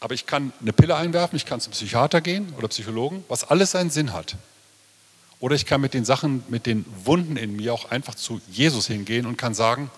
Aber 0.00 0.14
ich 0.14 0.26
kann 0.26 0.52
eine 0.60 0.72
Pille 0.72 0.96
einwerfen, 0.96 1.36
ich 1.36 1.44
kann 1.44 1.60
zum 1.60 1.72
Psychiater 1.72 2.22
gehen 2.22 2.52
oder 2.56 2.68
Psychologen, 2.68 3.22
was 3.28 3.44
alles 3.44 3.72
seinen 3.72 3.90
Sinn 3.90 4.14
hat. 4.14 4.36
Oder 5.40 5.54
ich 5.54 5.66
kann 5.66 5.80
mit 5.80 5.94
den 5.94 6.04
Sachen, 6.04 6.42
mit 6.48 6.66
den 6.66 6.84
Wunden 7.04 7.36
in 7.36 7.56
mir 7.56 7.72
auch 7.72 7.90
einfach 7.90 8.14
zu 8.14 8.40
Jesus 8.50 8.86
hingehen 8.86 9.26
und 9.26 9.36
kann 9.36 9.54
sagen, 9.54 9.90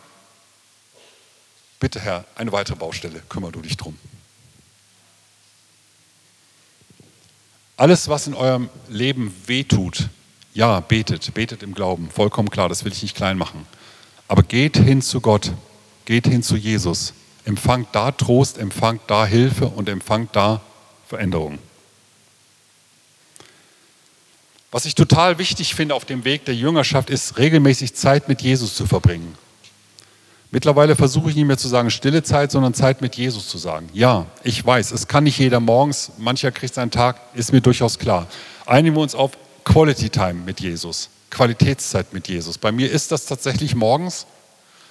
bitte 1.80 2.00
Herr, 2.00 2.24
eine 2.34 2.52
weitere 2.52 2.76
Baustelle, 2.76 3.22
kümmere 3.28 3.52
du 3.52 3.62
dich 3.62 3.76
drum. 3.76 3.98
Alles, 7.76 8.08
was 8.08 8.26
in 8.26 8.34
eurem 8.34 8.68
Leben 8.88 9.34
wehtut, 9.46 10.08
ja, 10.54 10.78
betet, 10.80 11.32
betet 11.34 11.62
im 11.62 11.74
Glauben, 11.74 12.10
vollkommen 12.10 12.50
klar, 12.50 12.68
das 12.68 12.84
will 12.84 12.92
ich 12.92 13.02
nicht 13.02 13.16
klein 13.16 13.38
machen. 13.38 13.66
Aber 14.28 14.42
geht 14.42 14.76
hin 14.76 15.02
zu 15.02 15.20
Gott, 15.20 15.52
geht 16.04 16.26
hin 16.26 16.42
zu 16.42 16.56
Jesus, 16.56 17.14
empfangt 17.44 17.88
da 17.92 18.12
Trost, 18.12 18.58
empfangt 18.58 19.02
da 19.06 19.26
Hilfe 19.26 19.66
und 19.66 19.88
empfangt 19.88 20.34
da 20.36 20.60
Veränderung. 21.08 21.58
Was 24.70 24.86
ich 24.86 24.94
total 24.94 25.38
wichtig 25.38 25.74
finde 25.74 25.94
auf 25.94 26.06
dem 26.06 26.24
Weg 26.24 26.46
der 26.46 26.54
Jüngerschaft, 26.54 27.10
ist 27.10 27.36
regelmäßig 27.36 27.94
Zeit 27.94 28.28
mit 28.28 28.40
Jesus 28.40 28.74
zu 28.74 28.86
verbringen. 28.86 29.36
Mittlerweile 30.50 30.96
versuche 30.96 31.30
ich 31.30 31.36
nicht 31.36 31.46
mehr 31.46 31.58
zu 31.58 31.68
sagen 31.68 31.90
stille 31.90 32.22
Zeit, 32.22 32.50
sondern 32.50 32.74
Zeit 32.74 33.00
mit 33.00 33.14
Jesus 33.16 33.48
zu 33.48 33.58
sagen. 33.58 33.88
Ja, 33.92 34.26
ich 34.44 34.64
weiß, 34.64 34.92
es 34.92 35.08
kann 35.08 35.24
nicht 35.24 35.38
jeder 35.38 35.60
morgens, 35.60 36.12
mancher 36.18 36.52
kriegt 36.52 36.74
seinen 36.74 36.90
Tag, 36.90 37.20
ist 37.34 37.52
mir 37.52 37.60
durchaus 37.60 37.98
klar. 37.98 38.26
Einigen 38.66 38.94
wir 38.96 39.02
uns 39.02 39.14
auf, 39.14 39.32
Quality 39.64 40.10
Time 40.10 40.34
mit 40.34 40.60
Jesus, 40.60 41.08
Qualitätszeit 41.30 42.12
mit 42.12 42.28
Jesus. 42.28 42.58
Bei 42.58 42.72
mir 42.72 42.90
ist 42.90 43.12
das 43.12 43.26
tatsächlich 43.26 43.74
morgens, 43.74 44.26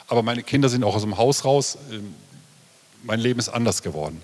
aber 0.08 0.24
meine 0.24 0.44
Kinder 0.44 0.70
sind 0.70 0.84
auch 0.84 0.96
aus 0.96 1.04
dem 1.04 1.18
Haus 1.18 1.46
raus. 1.46 1.78
Mein 3.04 3.20
Leben 3.20 3.40
ist 3.40 3.50
anders 3.50 3.82
geworden. 3.82 4.22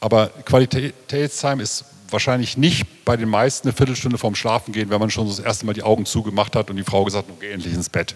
Aber 0.00 0.28
Qualitätszeit 0.44 1.60
ist 1.60 1.84
wahrscheinlich 2.10 2.56
nicht 2.56 3.04
bei 3.04 3.16
den 3.16 3.28
meisten 3.28 3.68
eine 3.68 3.76
Viertelstunde 3.76 4.18
vorm 4.18 4.34
Schlafen 4.34 4.72
gehen, 4.72 4.90
wenn 4.90 5.00
man 5.00 5.10
schon 5.10 5.28
das 5.28 5.38
erste 5.38 5.66
Mal 5.66 5.74
die 5.74 5.82
Augen 5.82 6.06
zugemacht 6.06 6.56
hat 6.56 6.70
und 6.70 6.76
die 6.76 6.84
Frau 6.84 7.04
gesagt 7.04 7.28
hat, 7.28 7.40
geh 7.40 7.50
endlich 7.50 7.74
ins 7.74 7.88
Bett. 7.88 8.14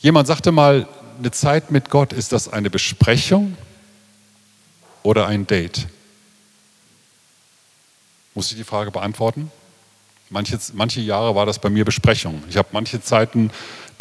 Jemand 0.00 0.26
sagte 0.26 0.50
mal, 0.50 0.88
eine 1.18 1.30
Zeit 1.30 1.70
mit 1.70 1.90
Gott, 1.90 2.12
ist 2.12 2.32
das 2.32 2.48
eine 2.48 2.70
Besprechung 2.70 3.56
oder 5.02 5.26
ein 5.26 5.46
Date? 5.46 5.86
Muss 8.34 8.50
ich 8.50 8.56
die 8.56 8.64
Frage 8.64 8.90
beantworten? 8.90 9.50
Manche, 10.30 10.58
manche 10.72 11.00
Jahre 11.00 11.34
war 11.34 11.46
das 11.46 11.58
bei 11.58 11.68
mir 11.68 11.84
Besprechung. 11.84 12.42
Ich 12.48 12.56
habe 12.56 12.68
manche 12.72 13.00
Zeiten, 13.02 13.50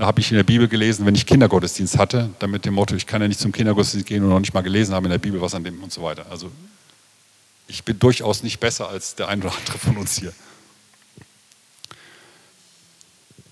habe 0.05 0.19
ich 0.19 0.31
in 0.31 0.37
der 0.37 0.43
Bibel 0.43 0.67
gelesen, 0.67 1.05
wenn 1.05 1.15
ich 1.15 1.25
Kindergottesdienst 1.25 1.97
hatte, 1.97 2.29
dann 2.39 2.51
mit 2.51 2.65
dem 2.65 2.73
Motto, 2.73 2.95
ich 2.95 3.05
kann 3.05 3.21
ja 3.21 3.27
nicht 3.27 3.39
zum 3.39 3.51
Kindergottesdienst 3.51 4.07
gehen 4.07 4.23
und 4.23 4.29
noch 4.29 4.39
nicht 4.39 4.53
mal 4.53 4.61
gelesen 4.61 4.93
haben 4.95 5.05
in 5.05 5.11
der 5.11 5.17
Bibel, 5.17 5.41
was 5.41 5.53
an 5.53 5.63
dem 5.63 5.81
und 5.83 5.91
so 5.91 6.01
weiter. 6.03 6.25
Also 6.29 6.51
ich 7.67 7.83
bin 7.83 7.99
durchaus 7.99 8.43
nicht 8.43 8.59
besser 8.59 8.89
als 8.89 9.15
der 9.15 9.27
ein 9.27 9.41
oder 9.41 9.55
andere 9.55 9.77
von 9.77 9.97
uns 9.97 10.17
hier. 10.17 10.33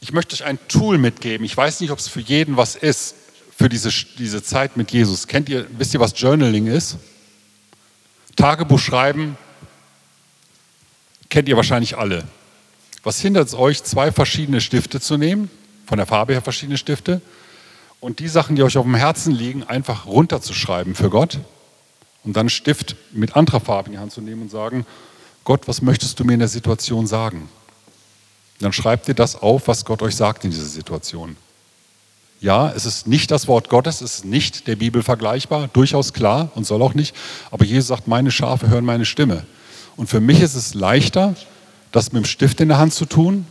Ich 0.01 0.11
möchte 0.11 0.33
euch 0.33 0.43
ein 0.43 0.59
Tool 0.67 0.97
mitgeben. 0.97 1.45
Ich 1.45 1.55
weiß 1.55 1.81
nicht, 1.81 1.91
ob 1.91 1.99
es 1.99 2.07
für 2.07 2.21
jeden 2.21 2.57
was 2.57 2.75
ist, 2.75 3.15
für 3.55 3.69
diese, 3.69 3.89
diese 4.17 4.41
Zeit 4.41 4.77
mit 4.77 4.91
Jesus. 4.91 5.27
Kennt 5.27 5.49
ihr, 5.49 5.67
wisst 5.77 5.93
ihr, 5.93 5.99
was 5.99 6.13
Journaling 6.19 6.67
ist? 6.67 6.97
Tagebuch 8.35 8.79
schreiben 8.79 9.37
kennt 11.29 11.47
ihr 11.47 11.55
wahrscheinlich 11.55 11.97
alle. 11.97 12.23
Was 13.03 13.21
hindert 13.21 13.47
es 13.47 13.53
euch, 13.53 13.83
zwei 13.83 14.11
verschiedene 14.11 14.61
Stifte 14.61 14.99
zu 14.99 15.17
nehmen, 15.17 15.49
von 15.89 15.97
der 15.97 16.05
Farbe 16.05 16.33
her 16.33 16.41
verschiedene 16.43 16.77
Stifte, 16.77 17.19
und 17.99 18.19
die 18.19 18.29
Sachen, 18.29 18.55
die 18.55 18.63
euch 18.63 18.77
auf 18.77 18.85
dem 18.85 18.95
Herzen 18.95 19.33
liegen, 19.33 19.63
einfach 19.63 20.05
runterzuschreiben 20.05 20.95
für 20.95 21.09
Gott 21.09 21.39
und 22.23 22.37
dann 22.37 22.41
einen 22.41 22.49
Stift 22.49 22.95
mit 23.11 23.35
anderer 23.35 23.59
Farbe 23.59 23.87
in 23.87 23.93
die 23.93 23.97
Hand 23.97 24.13
zu 24.13 24.21
nehmen 24.21 24.43
und 24.43 24.51
sagen, 24.51 24.85
Gott, 25.43 25.67
was 25.67 25.81
möchtest 25.81 26.17
du 26.19 26.23
mir 26.23 26.33
in 26.33 26.39
der 26.39 26.47
Situation 26.47 27.07
sagen? 27.07 27.49
Dann 28.59 28.71
schreibt 28.71 29.07
ihr 29.07 29.15
das 29.15 29.35
auf, 29.35 29.67
was 29.67 29.83
Gott 29.83 30.01
euch 30.01 30.15
sagt 30.15 30.45
in 30.45 30.51
dieser 30.51 30.65
Situation. 30.65 31.35
Ja, 32.39 32.71
es 32.71 32.85
ist 32.85 33.07
nicht 33.07 33.31
das 33.31 33.47
Wort 33.49 33.67
Gottes, 33.67 33.99
es 33.99 34.19
ist 34.19 34.25
nicht 34.25 34.67
der 34.67 34.77
Bibel 34.77 35.03
vergleichbar, 35.03 35.67
durchaus 35.73 36.13
klar 36.13 36.51
und 36.55 36.65
soll 36.65 36.81
auch 36.81 36.93
nicht. 36.93 37.15
Aber 37.51 37.65
Jesus 37.65 37.87
sagt, 37.87 38.07
meine 38.07 38.31
Schafe 38.31 38.69
hören 38.69 38.85
meine 38.85 39.05
Stimme. 39.05 39.45
Und 39.97 40.07
für 40.07 40.21
mich 40.21 40.39
ist 40.39 40.55
es 40.55 40.73
leichter, 40.73 41.35
das 41.91 42.13
mit 42.13 42.23
dem 42.23 42.27
Stift 42.27 42.61
in 42.61 42.69
der 42.69 42.77
Hand 42.77 42.93
zu 42.93 43.05
tun, 43.05 43.45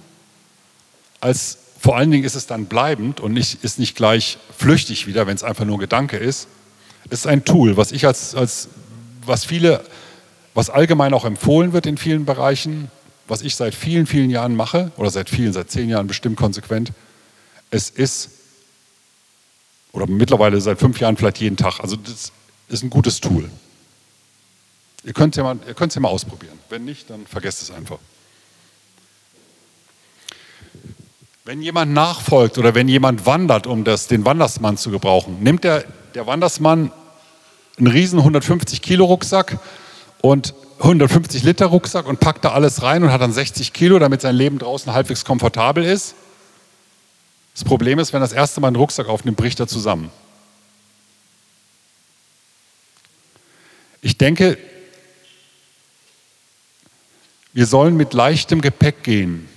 als 1.20 1.58
vor 1.78 1.96
allen 1.96 2.10
Dingen 2.10 2.24
ist 2.24 2.34
es 2.34 2.46
dann 2.46 2.66
bleibend 2.66 3.20
und 3.20 3.32
nicht, 3.32 3.62
ist 3.62 3.78
nicht 3.78 3.94
gleich 3.94 4.38
flüchtig 4.56 5.06
wieder, 5.06 5.26
wenn 5.26 5.36
es 5.36 5.44
einfach 5.44 5.64
nur 5.64 5.76
ein 5.76 5.80
Gedanke 5.80 6.16
ist. 6.16 6.48
Es 7.08 7.20
ist 7.20 7.26
ein 7.26 7.44
Tool, 7.44 7.76
was 7.76 7.92
ich 7.92 8.06
als, 8.06 8.34
als 8.34 8.68
was 9.24 9.44
viele, 9.44 9.84
was 10.54 10.70
allgemein 10.70 11.14
auch 11.14 11.24
empfohlen 11.24 11.72
wird 11.72 11.86
in 11.86 11.96
vielen 11.96 12.24
Bereichen, 12.24 12.90
was 13.28 13.42
ich 13.42 13.54
seit 13.54 13.74
vielen, 13.74 14.06
vielen 14.06 14.30
Jahren 14.30 14.56
mache, 14.56 14.90
oder 14.96 15.10
seit 15.10 15.30
vielen, 15.30 15.52
seit 15.52 15.70
zehn 15.70 15.88
Jahren 15.88 16.06
bestimmt 16.06 16.36
konsequent. 16.36 16.92
Es 17.70 17.90
ist 17.90 18.30
oder 19.92 20.06
mittlerweile 20.06 20.60
seit 20.60 20.78
fünf 20.78 21.00
Jahren 21.00 21.16
vielleicht 21.16 21.40
jeden 21.40 21.56
Tag. 21.56 21.80
Also 21.80 21.96
das 21.96 22.32
ist 22.68 22.82
ein 22.82 22.90
gutes 22.90 23.20
Tool. 23.20 23.50
Ihr 25.04 25.12
könnt 25.12 25.36
es 25.36 25.42
ja, 25.42 25.54
ja 25.54 26.00
mal 26.00 26.08
ausprobieren. 26.08 26.58
Wenn 26.68 26.84
nicht, 26.84 27.08
dann 27.08 27.26
vergesst 27.26 27.62
es 27.62 27.70
einfach. 27.70 27.98
Wenn 31.48 31.62
jemand 31.62 31.94
nachfolgt 31.94 32.58
oder 32.58 32.74
wenn 32.74 32.88
jemand 32.88 33.24
wandert, 33.24 33.66
um 33.66 33.82
das, 33.82 34.06
den 34.06 34.26
Wandersmann 34.26 34.76
zu 34.76 34.90
gebrauchen, 34.90 35.42
nimmt 35.42 35.64
der, 35.64 35.82
der 36.14 36.26
Wandersmann 36.26 36.92
einen 37.78 37.86
riesen 37.86 38.18
150 38.18 38.82
Kilo 38.82 39.06
Rucksack 39.06 39.58
und 40.20 40.52
150 40.80 41.44
Liter 41.44 41.64
Rucksack 41.64 42.06
und 42.06 42.20
packt 42.20 42.44
da 42.44 42.52
alles 42.52 42.82
rein 42.82 43.02
und 43.02 43.10
hat 43.10 43.22
dann 43.22 43.32
60 43.32 43.72
Kilo, 43.72 43.98
damit 43.98 44.20
sein 44.20 44.36
Leben 44.36 44.58
draußen 44.58 44.92
halbwegs 44.92 45.24
komfortabel 45.24 45.84
ist. 45.84 46.14
Das 47.54 47.64
Problem 47.64 47.98
ist, 47.98 48.12
wenn 48.12 48.20
das 48.20 48.34
erste 48.34 48.60
Mal 48.60 48.66
einen 48.66 48.76
Rucksack 48.76 49.08
aufnimmt, 49.08 49.38
bricht 49.38 49.58
er 49.58 49.68
zusammen. 49.68 50.10
Ich 54.02 54.18
denke, 54.18 54.58
wir 57.54 57.64
sollen 57.64 57.96
mit 57.96 58.12
leichtem 58.12 58.60
Gepäck 58.60 59.02
gehen. 59.02 59.48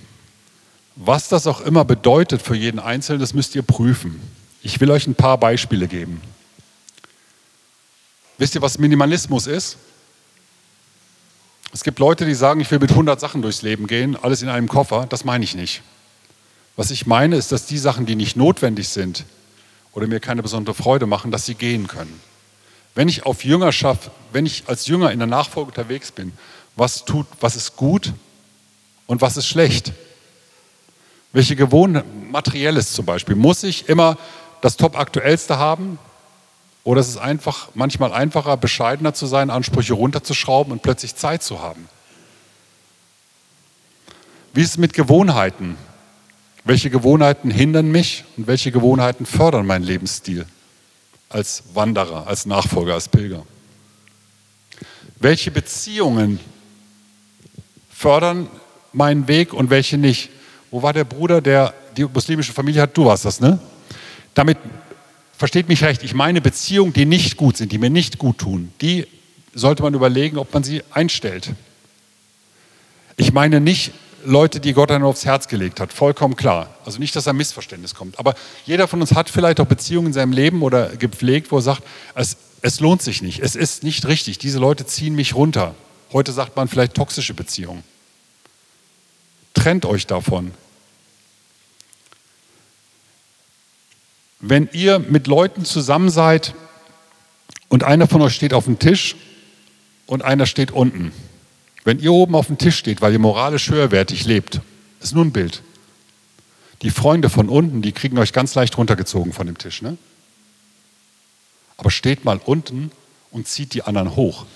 Was 0.96 1.28
das 1.28 1.46
auch 1.46 1.60
immer 1.60 1.84
bedeutet 1.84 2.42
für 2.42 2.54
jeden 2.54 2.78
Einzelnen, 2.78 3.20
das 3.20 3.34
müsst 3.34 3.54
ihr 3.54 3.62
prüfen. 3.62 4.20
Ich 4.62 4.80
will 4.80 4.90
euch 4.90 5.06
ein 5.06 5.14
paar 5.14 5.38
Beispiele 5.38 5.88
geben. 5.88 6.20
Wisst 8.38 8.54
ihr, 8.54 8.62
was 8.62 8.78
Minimalismus 8.78 9.46
ist? 9.46 9.76
Es 11.72 11.84
gibt 11.84 11.98
Leute, 11.98 12.26
die 12.26 12.34
sagen, 12.34 12.60
ich 12.60 12.70
will 12.70 12.78
mit 12.78 12.90
100 12.90 13.18
Sachen 13.18 13.40
durchs 13.40 13.62
Leben 13.62 13.86
gehen, 13.86 14.16
alles 14.16 14.42
in 14.42 14.48
einem 14.50 14.68
Koffer. 14.68 15.06
Das 15.08 15.24
meine 15.24 15.44
ich 15.44 15.54
nicht. 15.54 15.82
Was 16.76 16.90
ich 16.90 17.06
meine, 17.06 17.36
ist, 17.36 17.52
dass 17.52 17.66
die 17.66 17.78
Sachen, 17.78 18.04
die 18.04 18.14
nicht 18.14 18.36
notwendig 18.36 18.88
sind 18.88 19.24
oder 19.92 20.06
mir 20.06 20.20
keine 20.20 20.42
besondere 20.42 20.74
Freude 20.74 21.06
machen, 21.06 21.30
dass 21.30 21.46
sie 21.46 21.54
gehen 21.54 21.86
können. 21.86 22.20
Wenn 22.94 23.08
ich 23.08 23.24
auf 23.24 23.44
Jüngerschaft, 23.44 24.10
wenn 24.32 24.44
ich 24.44 24.64
als 24.66 24.86
Jünger 24.86 25.12
in 25.12 25.18
der 25.18 25.28
Nachfolge 25.28 25.68
unterwegs 25.68 26.12
bin, 26.12 26.32
was 26.76 27.04
tut, 27.04 27.26
was 27.40 27.56
ist 27.56 27.76
gut 27.76 28.12
und 29.06 29.22
was 29.22 29.36
ist 29.36 29.46
schlecht? 29.46 29.92
Welche 31.32 31.56
Gewohnheiten, 31.56 32.30
materielles 32.30 32.92
zum 32.92 33.06
Beispiel, 33.06 33.36
muss 33.36 33.62
ich 33.62 33.88
immer 33.88 34.18
das 34.60 34.76
Top-Aktuellste 34.76 35.58
haben? 35.58 35.98
Oder 36.84 37.00
ist 37.00 37.08
es 37.08 37.16
einfach 37.16 37.68
manchmal 37.74 38.12
einfacher, 38.12 38.56
bescheidener 38.56 39.14
zu 39.14 39.26
sein, 39.26 39.50
Ansprüche 39.50 39.94
runterzuschrauben 39.94 40.72
und 40.72 40.82
plötzlich 40.82 41.14
Zeit 41.16 41.42
zu 41.42 41.60
haben? 41.60 41.88
Wie 44.52 44.62
ist 44.62 44.70
es 44.70 44.78
mit 44.78 44.92
Gewohnheiten? 44.92 45.76
Welche 46.64 46.90
Gewohnheiten 46.90 47.50
hindern 47.50 47.90
mich 47.90 48.24
und 48.36 48.46
welche 48.46 48.70
Gewohnheiten 48.70 49.26
fördern 49.26 49.66
meinen 49.66 49.84
Lebensstil 49.84 50.46
als 51.28 51.64
Wanderer, 51.72 52.26
als 52.26 52.46
Nachfolger, 52.46 52.94
als 52.94 53.08
Pilger? 53.08 53.44
Welche 55.18 55.50
Beziehungen 55.50 56.40
fördern 57.90 58.48
meinen 58.92 59.28
Weg 59.28 59.54
und 59.54 59.70
welche 59.70 59.96
nicht? 59.96 60.30
Wo 60.72 60.82
war 60.82 60.92
der 60.92 61.04
Bruder, 61.04 61.40
der 61.40 61.72
die 61.96 62.04
muslimische 62.04 62.52
Familie 62.52 62.82
hat? 62.82 62.96
Du 62.96 63.04
warst 63.04 63.24
das, 63.26 63.40
ne? 63.40 63.60
Damit 64.34 64.56
versteht 65.36 65.68
mich 65.68 65.84
recht. 65.84 66.02
Ich 66.02 66.14
meine 66.14 66.40
Beziehungen, 66.40 66.94
die 66.94 67.04
nicht 67.04 67.36
gut 67.36 67.58
sind, 67.58 67.72
die 67.72 67.78
mir 67.78 67.90
nicht 67.90 68.18
gut 68.18 68.38
tun, 68.38 68.72
die 68.80 69.06
sollte 69.54 69.82
man 69.82 69.92
überlegen, 69.92 70.38
ob 70.38 70.52
man 70.54 70.64
sie 70.64 70.82
einstellt. 70.90 71.50
Ich 73.16 73.34
meine 73.34 73.60
nicht 73.60 73.92
Leute, 74.24 74.60
die 74.60 74.72
Gott 74.72 74.90
einem 74.90 75.04
aufs 75.04 75.26
Herz 75.26 75.46
gelegt 75.46 75.78
hat, 75.78 75.92
vollkommen 75.92 76.36
klar. 76.36 76.74
Also 76.86 76.98
nicht, 76.98 77.14
dass 77.14 77.28
ein 77.28 77.36
Missverständnis 77.36 77.94
kommt. 77.94 78.18
Aber 78.18 78.34
jeder 78.64 78.88
von 78.88 79.00
uns 79.02 79.12
hat 79.14 79.28
vielleicht 79.28 79.60
auch 79.60 79.66
Beziehungen 79.66 80.06
in 80.08 80.12
seinem 80.14 80.32
Leben 80.32 80.62
oder 80.62 80.96
gepflegt, 80.96 81.52
wo 81.52 81.56
er 81.56 81.62
sagt, 81.62 81.82
es, 82.14 82.38
es 82.62 82.80
lohnt 82.80 83.02
sich 83.02 83.20
nicht, 83.20 83.40
es 83.40 83.56
ist 83.56 83.82
nicht 83.82 84.06
richtig, 84.06 84.38
diese 84.38 84.58
Leute 84.58 84.86
ziehen 84.86 85.14
mich 85.14 85.34
runter. 85.34 85.74
Heute 86.14 86.32
sagt 86.32 86.56
man 86.56 86.68
vielleicht 86.68 86.94
toxische 86.94 87.34
Beziehungen. 87.34 87.82
Trennt 89.52 89.84
euch 89.84 90.06
davon. 90.06 90.52
Wenn 94.42 94.68
ihr 94.72 94.98
mit 94.98 95.28
Leuten 95.28 95.64
zusammen 95.64 96.10
seid 96.10 96.54
und 97.68 97.84
einer 97.84 98.08
von 98.08 98.20
euch 98.22 98.34
steht 98.34 98.52
auf 98.52 98.64
dem 98.64 98.80
Tisch 98.80 99.14
und 100.06 100.22
einer 100.22 100.46
steht 100.46 100.72
unten, 100.72 101.12
wenn 101.84 102.00
ihr 102.00 102.12
oben 102.12 102.34
auf 102.34 102.48
dem 102.48 102.58
Tisch 102.58 102.76
steht, 102.76 103.00
weil 103.00 103.12
ihr 103.12 103.20
moralisch 103.20 103.70
höherwertig 103.70 104.24
lebt, 104.24 104.60
ist 105.00 105.14
nur 105.14 105.24
ein 105.24 105.30
Bild. 105.30 105.62
Die 106.82 106.90
Freunde 106.90 107.30
von 107.30 107.48
unten, 107.48 107.82
die 107.82 107.92
kriegen 107.92 108.18
euch 108.18 108.32
ganz 108.32 108.56
leicht 108.56 108.76
runtergezogen 108.76 109.32
von 109.32 109.46
dem 109.46 109.58
Tisch. 109.58 109.80
Ne? 109.80 109.96
Aber 111.76 111.92
steht 111.92 112.24
mal 112.24 112.40
unten 112.44 112.90
und 113.30 113.46
zieht 113.46 113.74
die 113.74 113.84
anderen 113.84 114.16
hoch. 114.16 114.46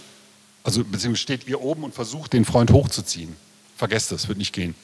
Also 0.64 0.82
beziehungsweise 0.82 1.22
steht 1.22 1.46
ihr 1.46 1.60
oben 1.60 1.84
und 1.84 1.94
versucht, 1.94 2.32
den 2.32 2.44
Freund 2.44 2.72
hochzuziehen. 2.72 3.36
Vergesst 3.76 4.10
es, 4.10 4.26
wird 4.26 4.38
nicht 4.38 4.52
gehen. 4.52 4.74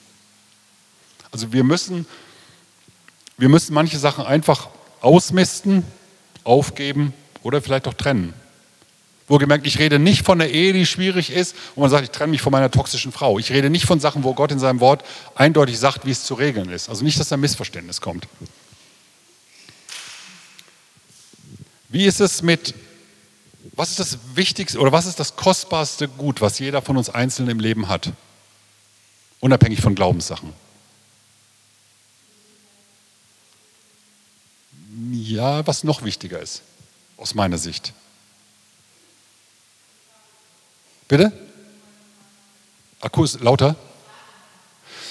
Also 1.33 1.53
wir 1.53 1.65
müssen, 1.65 2.07
wir 3.37 3.49
müssen 3.49 3.75
manche 3.75 3.99
Sachen 3.99 4.25
einfach 4.25 4.69
ausmisten, 5.03 5.85
aufgeben 6.45 7.13
oder 7.43 7.61
vielleicht 7.61 7.87
auch 7.87 7.95
trennen. 7.95 8.33
Wohlgemerkt, 9.29 9.67
ich 9.67 9.79
rede 9.79 9.99
nicht 9.99 10.25
von 10.25 10.41
einer 10.41 10.51
Ehe, 10.51 10.73
die 10.73 10.85
schwierig 10.85 11.31
ist, 11.31 11.55
wo 11.75 11.81
man 11.81 11.91
sagt, 11.91 12.05
ich 12.05 12.11
trenne 12.11 12.33
mich 12.33 12.43
von 12.43 12.53
meiner 12.53 12.71
toxischen 12.71 13.13
Frau. 13.13 13.39
Ich 13.39 13.51
rede 13.53 13.71
nicht 13.71 13.87
von 13.87 14.01
Sachen, 14.01 14.25
wo 14.25 14.35
Gott 14.35 14.53
in 14.53 14.59
seinem 14.59 14.81
Wort 14.81 15.05
eindeutig 15.35 15.79
sagt, 15.79 16.07
wie 16.07 16.11
es 16.11 16.25
zu 16.25 16.35
regeln 16.35 16.71
ist. 16.71 16.89
Also 16.89 17.05
nicht, 17.05 17.19
dass 17.19 17.29
da 17.29 17.37
ein 17.37 17.41
Missverständnis 17.41 18.01
kommt. 18.01 18.27
Wie 21.89 22.07
ist 22.07 22.21
es 22.21 22.43
mit, 22.43 22.75
was 23.75 23.91
ist 23.91 24.01
das 24.01 24.19
Wichtigste 24.35 24.79
oder 24.79 24.93
was 24.93 25.07
ist 25.07 25.21
das 25.21 25.37
kostbarste 25.37 26.09
Gut, 26.09 26.41
was 26.41 26.59
jeder 26.59 26.83
von 26.83 26.97
uns 26.97 27.11
einzeln 27.11 27.49
im 27.49 27.61
Leben 27.61 27.89
hat? 27.89 28.13
Unabhängig 29.41 29.81
von 29.81 29.95
Glaubenssachen. 29.95 30.53
Ja, 35.33 35.67
was 35.67 35.83
noch 35.83 36.05
wichtiger 36.05 36.41
ist, 36.41 36.61
aus 37.17 37.35
meiner 37.35 37.57
Sicht. 37.57 37.95
Bitte? 41.09 41.33
Akku 43.01 43.25
ist 43.25 43.41
lauter. 43.41 43.75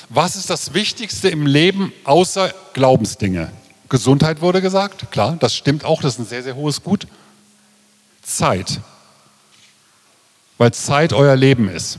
Was 0.09 0.35
ist 0.35 0.51
das 0.51 0.75
Wichtigste 0.75 1.29
im 1.29 1.47
Leben 1.47 1.91
außer 2.03 2.53
Glaubensdinge? 2.73 3.51
Gesundheit 3.89 4.41
wurde 4.41 4.61
gesagt, 4.61 5.09
klar, 5.09 5.37
das 5.39 5.55
stimmt 5.55 5.85
auch, 5.85 6.03
das 6.03 6.13
ist 6.13 6.19
ein 6.19 6.25
sehr, 6.27 6.43
sehr 6.43 6.55
hohes 6.55 6.83
Gut. 6.83 7.07
Zeit, 8.21 8.79
weil 10.59 10.71
Zeit 10.71 11.13
euer 11.13 11.35
Leben 11.35 11.67
ist. 11.67 11.97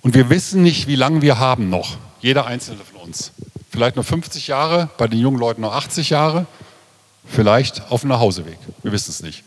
Und 0.00 0.14
wir 0.14 0.30
wissen 0.30 0.62
nicht, 0.62 0.86
wie 0.86 0.96
lange 0.96 1.20
wir 1.20 1.38
haben 1.38 1.68
noch, 1.68 1.98
jeder 2.22 2.46
einzelne 2.46 2.82
von 2.82 3.02
uns. 3.02 3.32
Vielleicht 3.76 3.96
nur 3.96 4.06
50 4.06 4.46
Jahre, 4.46 4.88
bei 4.96 5.06
den 5.06 5.20
jungen 5.20 5.38
Leuten 5.38 5.60
noch 5.60 5.74
80 5.74 6.08
Jahre, 6.08 6.46
vielleicht 7.26 7.92
auf 7.92 8.00
dem 8.00 8.08
Nachhauseweg. 8.08 8.56
Wir 8.82 8.90
wissen 8.90 9.10
es 9.10 9.22
nicht. 9.22 9.44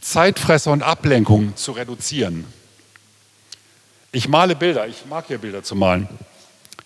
Zeitfresser 0.00 0.72
und 0.72 0.82
Ablenkung 0.82 1.54
zu 1.54 1.72
reduzieren. 1.72 2.46
Ich 4.10 4.26
male 4.30 4.56
Bilder, 4.56 4.88
ich 4.88 5.04
mag 5.04 5.28
ja 5.28 5.36
Bilder 5.36 5.62
zu 5.64 5.74
malen. 5.74 6.08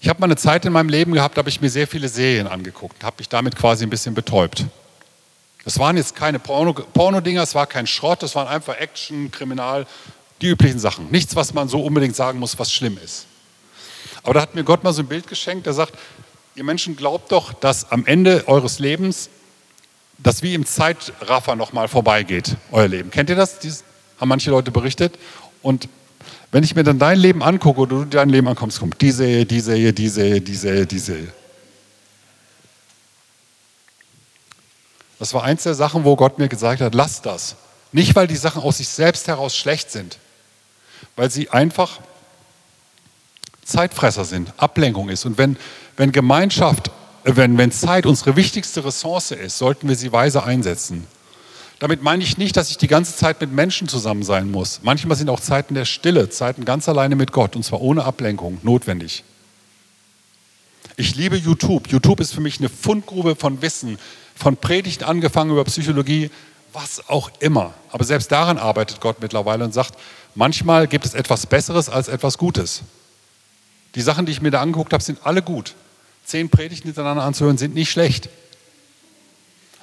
Ich 0.01 0.09
habe 0.09 0.19
mal 0.19 0.27
eine 0.27 0.35
Zeit 0.35 0.65
in 0.65 0.73
meinem 0.73 0.89
Leben 0.89 1.13
gehabt, 1.13 1.37
da 1.37 1.39
habe 1.39 1.51
ich 1.51 1.61
mir 1.61 1.71
sehr 1.71 1.87
viele 1.87 2.09
Serien 2.09 2.49
angeguckt, 2.49 3.05
habe 3.05 3.15
mich 3.19 3.29
damit 3.29 3.55
quasi 3.55 3.85
ein 3.85 3.91
bisschen 3.91 4.13
betäubt. 4.13 4.65
Das 5.63 5.79
waren 5.79 5.97
jetzt 5.97 6.17
keine 6.17 6.41
Porno-Dinger, 6.41 7.45
es 7.45 7.55
war 7.55 7.69
kein 7.69 7.87
Schrott, 7.87 8.25
das 8.25 8.35
waren 8.35 8.49
einfach 8.49 8.77
Action, 8.77 9.31
Kriminal, 9.31 9.87
die 10.41 10.49
üblichen 10.49 10.81
Sachen. 10.81 11.13
Nichts, 11.13 11.37
was 11.37 11.55
man 11.55 11.69
so 11.69 11.81
unbedingt 11.81 12.17
sagen 12.17 12.41
muss, 12.41 12.59
was 12.59 12.73
schlimm 12.73 12.99
ist. 13.05 13.27
Aber 14.23 14.35
da 14.35 14.41
hat 14.43 14.55
mir 14.55 14.65
Gott 14.65 14.85
mal 14.85 14.93
so 14.93 15.03
ein 15.03 15.09
Bild 15.09 15.27
geschenkt, 15.27 15.67
der 15.67 15.73
sagt, 15.73 15.95
ihr 16.55 16.65
Menschen 16.65 16.97
glaubt 16.97 17.33
doch, 17.33 17.53
dass 17.53 17.91
am 17.91 18.07
Ende 18.07 18.45
eures 18.47 18.79
Lebens 18.79 19.31
das 20.19 20.43
wie 20.43 20.55
im 20.55 20.67
Zeitraffer 20.67 21.57
nochmal 21.57 21.89
vorbeigeht, 21.89 22.57
euer 22.73 22.89
Leben. 22.89 23.11
Kennt 23.11 23.31
ihr 23.31 23.37
das? 23.37 23.59
Dies 23.59 23.85
haben 24.21 24.29
manche 24.29 24.51
Leute 24.51 24.71
berichtet. 24.71 25.19
Und 25.63 25.89
wenn 26.53 26.63
ich 26.63 26.75
mir 26.75 26.85
dann 26.85 26.99
dein 26.99 27.19
Leben 27.19 27.43
angucke 27.43 27.81
oder 27.81 27.97
du 27.97 28.05
dein 28.05 28.29
Leben 28.29 28.49
ankommst, 28.49 28.81
kommt 28.81 29.01
die 29.01 29.09
Ehe, 29.09 29.47
diese 29.47 29.77
Ehe, 29.77 29.93
diese 29.93 30.23
Ehe, 30.23 30.41
diese 30.41 30.71
Ehe, 30.71 30.87
diese 30.87 31.17
Ehe. 31.17 31.33
Das 35.19 35.35
war 35.35 35.43
eins 35.43 35.63
der 35.63 35.75
Sachen, 35.75 36.05
wo 36.05 36.17
Gott 36.17 36.39
mir 36.39 36.49
gesagt 36.49 36.81
hat, 36.81 36.95
lass 36.95 37.23
das. 37.23 37.57
Nicht, 37.93 38.15
weil 38.17 38.27
die 38.27 38.37
Sachen 38.37 38.63
aus 38.63 38.79
sich 38.79 38.89
selbst 38.89 39.29
heraus 39.29 39.57
schlecht 39.57 39.91
sind, 39.91 40.19
weil 41.17 41.31
sie 41.31 41.51
einfach 41.51 42.01
Zeitfresser 43.71 44.25
sind, 44.25 44.53
Ablenkung 44.57 45.09
ist. 45.09 45.25
Und 45.25 45.39
wenn, 45.39 45.57
wenn 45.97 46.13
Gemeinschaft, 46.13 46.91
wenn, 47.25 47.57
wenn 47.59 47.73
Zeit 47.73 48.07
unsere 48.07 48.37
wichtigste 48.37 48.85
Ressource 48.85 49.31
ist, 49.31 49.59
sollten 49.59 49.89
wir 49.89 49.97
sie 49.97 50.13
weise 50.13 50.45
einsetzen. 50.45 51.07
Damit 51.79 52.03
meine 52.03 52.23
ich 52.23 52.37
nicht, 52.37 52.57
dass 52.59 52.71
ich 52.71 52.77
die 52.77 52.89
ganze 52.89 53.17
Zeit 53.17 53.41
mit 53.41 53.53
Menschen 53.53 53.89
zusammen 53.89 54.23
sein 54.23 54.51
muss. 54.51 54.81
Manchmal 54.83 55.17
sind 55.17 55.31
auch 55.31 55.41
Zeiten 55.41 55.75
der 55.75 55.87
Stille, 55.87 56.29
Zeiten 56.29 56.67
ganz 56.67 56.89
alleine 56.89 57.17
mit 57.17 57.33
Gott 57.33 57.57
und 57.57 57.65
zwar 57.65 57.81
ohne 57.81 58.05
Ablenkung 58.05 58.59
notwendig. 58.63 59.25
Ich 60.97 61.17
liebe 61.17 61.37
YouTube. 61.37 61.89
YouTube 61.89 62.21
ist 62.21 62.35
für 62.35 62.43
mich 62.43 62.59
eine 62.59 62.69
Fundgrube 62.69 63.35
von 63.35 63.63
Wissen, 63.63 63.99
von 64.35 64.59
Predigten 64.59 65.05
angefangen 65.05 65.51
über 65.51 65.65
Psychologie, 65.65 66.31
was 66.75 67.09
auch 67.09 67.31
immer. 67.41 67.73
Aber 67.91 68.05
selbst 68.05 68.31
daran 68.31 68.59
arbeitet 68.59 69.01
Gott 69.01 69.23
mittlerweile 69.23 69.65
und 69.65 69.73
sagt, 69.73 69.99
manchmal 70.35 70.87
gibt 70.87 71.07
es 71.07 71.15
etwas 71.15 71.47
Besseres 71.47 71.89
als 71.89 72.09
etwas 72.09 72.37
Gutes. 72.37 72.83
Die 73.95 74.03
Sachen, 74.03 74.27
die 74.27 74.33
ich 74.33 74.43
mir 74.43 74.51
da 74.51 74.61
angeguckt 74.61 74.93
habe, 74.93 75.03
sind 75.03 75.19
alle 75.25 75.43
gut. 75.43 75.75
Zehn 76.25 76.49
Predigten 76.49 76.89
hintereinander 76.89 77.25
anzuhören, 77.25 77.59
sind 77.59 77.75
nicht 77.75 77.91
schlecht. 77.91 78.29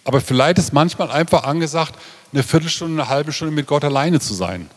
Aber 0.03 0.21
vielleicht 0.21 0.57
ist 0.57 0.71
manchmal 0.71 1.11
einfach 1.11 1.43
angesagt, 1.43 1.95
eine 2.31 2.43
Viertelstunde, 2.43 3.01
eine 3.01 3.09
halbe 3.09 3.33
Stunde 3.33 3.53
mit 3.53 3.67
Gott 3.67 3.83
alleine 3.83 4.19
zu 4.19 4.33
sein. 4.33 4.69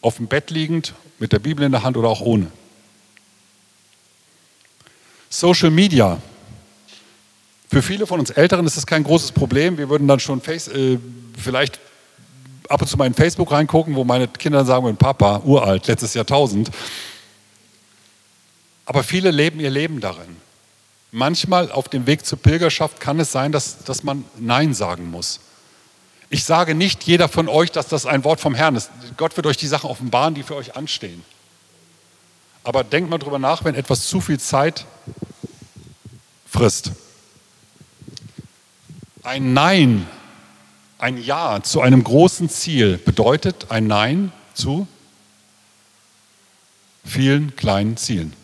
Auf 0.00 0.16
dem 0.16 0.26
Bett 0.26 0.50
liegend, 0.50 0.94
mit 1.18 1.32
der 1.32 1.38
Bibel 1.38 1.64
in 1.64 1.72
der 1.72 1.82
Hand 1.82 1.96
oder 1.96 2.08
auch 2.08 2.20
ohne. 2.20 2.48
Social 5.28 5.70
Media. 5.70 6.18
Für 7.70 7.82
viele 7.82 8.06
von 8.06 8.18
uns 8.18 8.30
Älteren 8.30 8.66
ist 8.66 8.76
das 8.76 8.86
kein 8.86 9.04
großes 9.04 9.30
Problem. 9.30 9.78
Wir 9.78 9.88
würden 9.88 10.08
dann 10.08 10.18
schon 10.18 10.40
face, 10.40 10.66
äh, 10.66 10.98
vielleicht 11.40 11.78
ab 12.68 12.82
und 12.82 12.88
zu 12.88 12.96
mal 12.96 13.06
in 13.06 13.14
Facebook 13.14 13.52
reingucken, 13.52 13.94
wo 13.94 14.02
meine 14.02 14.26
Kinder 14.26 14.64
sagen 14.64 14.84
würden, 14.84 14.96
Papa, 14.96 15.42
uralt, 15.44 15.86
letztes 15.86 16.14
Jahrtausend. 16.14 16.70
Aber 18.90 19.04
viele 19.04 19.30
leben 19.30 19.60
ihr 19.60 19.70
Leben 19.70 20.00
darin. 20.00 20.34
Manchmal 21.12 21.70
auf 21.70 21.88
dem 21.88 22.08
Weg 22.08 22.26
zur 22.26 22.38
Pilgerschaft 22.40 22.98
kann 22.98 23.20
es 23.20 23.30
sein, 23.30 23.52
dass, 23.52 23.84
dass 23.84 24.02
man 24.02 24.24
Nein 24.36 24.74
sagen 24.74 25.12
muss. 25.12 25.38
Ich 26.28 26.42
sage 26.42 26.74
nicht 26.74 27.04
jeder 27.04 27.28
von 27.28 27.48
euch, 27.48 27.70
dass 27.70 27.86
das 27.86 28.04
ein 28.04 28.24
Wort 28.24 28.40
vom 28.40 28.52
Herrn 28.52 28.74
ist. 28.74 28.90
Gott 29.16 29.36
wird 29.36 29.46
euch 29.46 29.56
die 29.56 29.68
Sachen 29.68 29.88
offenbaren, 29.88 30.34
die 30.34 30.42
für 30.42 30.56
euch 30.56 30.74
anstehen. 30.74 31.22
Aber 32.64 32.82
denkt 32.82 33.08
mal 33.08 33.18
drüber 33.18 33.38
nach, 33.38 33.62
wenn 33.62 33.76
etwas 33.76 34.08
zu 34.08 34.20
viel 34.20 34.40
Zeit 34.40 34.84
frisst. 36.44 36.90
Ein 39.22 39.52
Nein, 39.52 40.08
ein 40.98 41.16
Ja 41.22 41.62
zu 41.62 41.80
einem 41.80 42.02
großen 42.02 42.48
Ziel 42.48 42.98
bedeutet 42.98 43.70
ein 43.70 43.86
Nein 43.86 44.32
zu 44.52 44.88
vielen 47.04 47.54
kleinen 47.54 47.96
Zielen. 47.96 48.39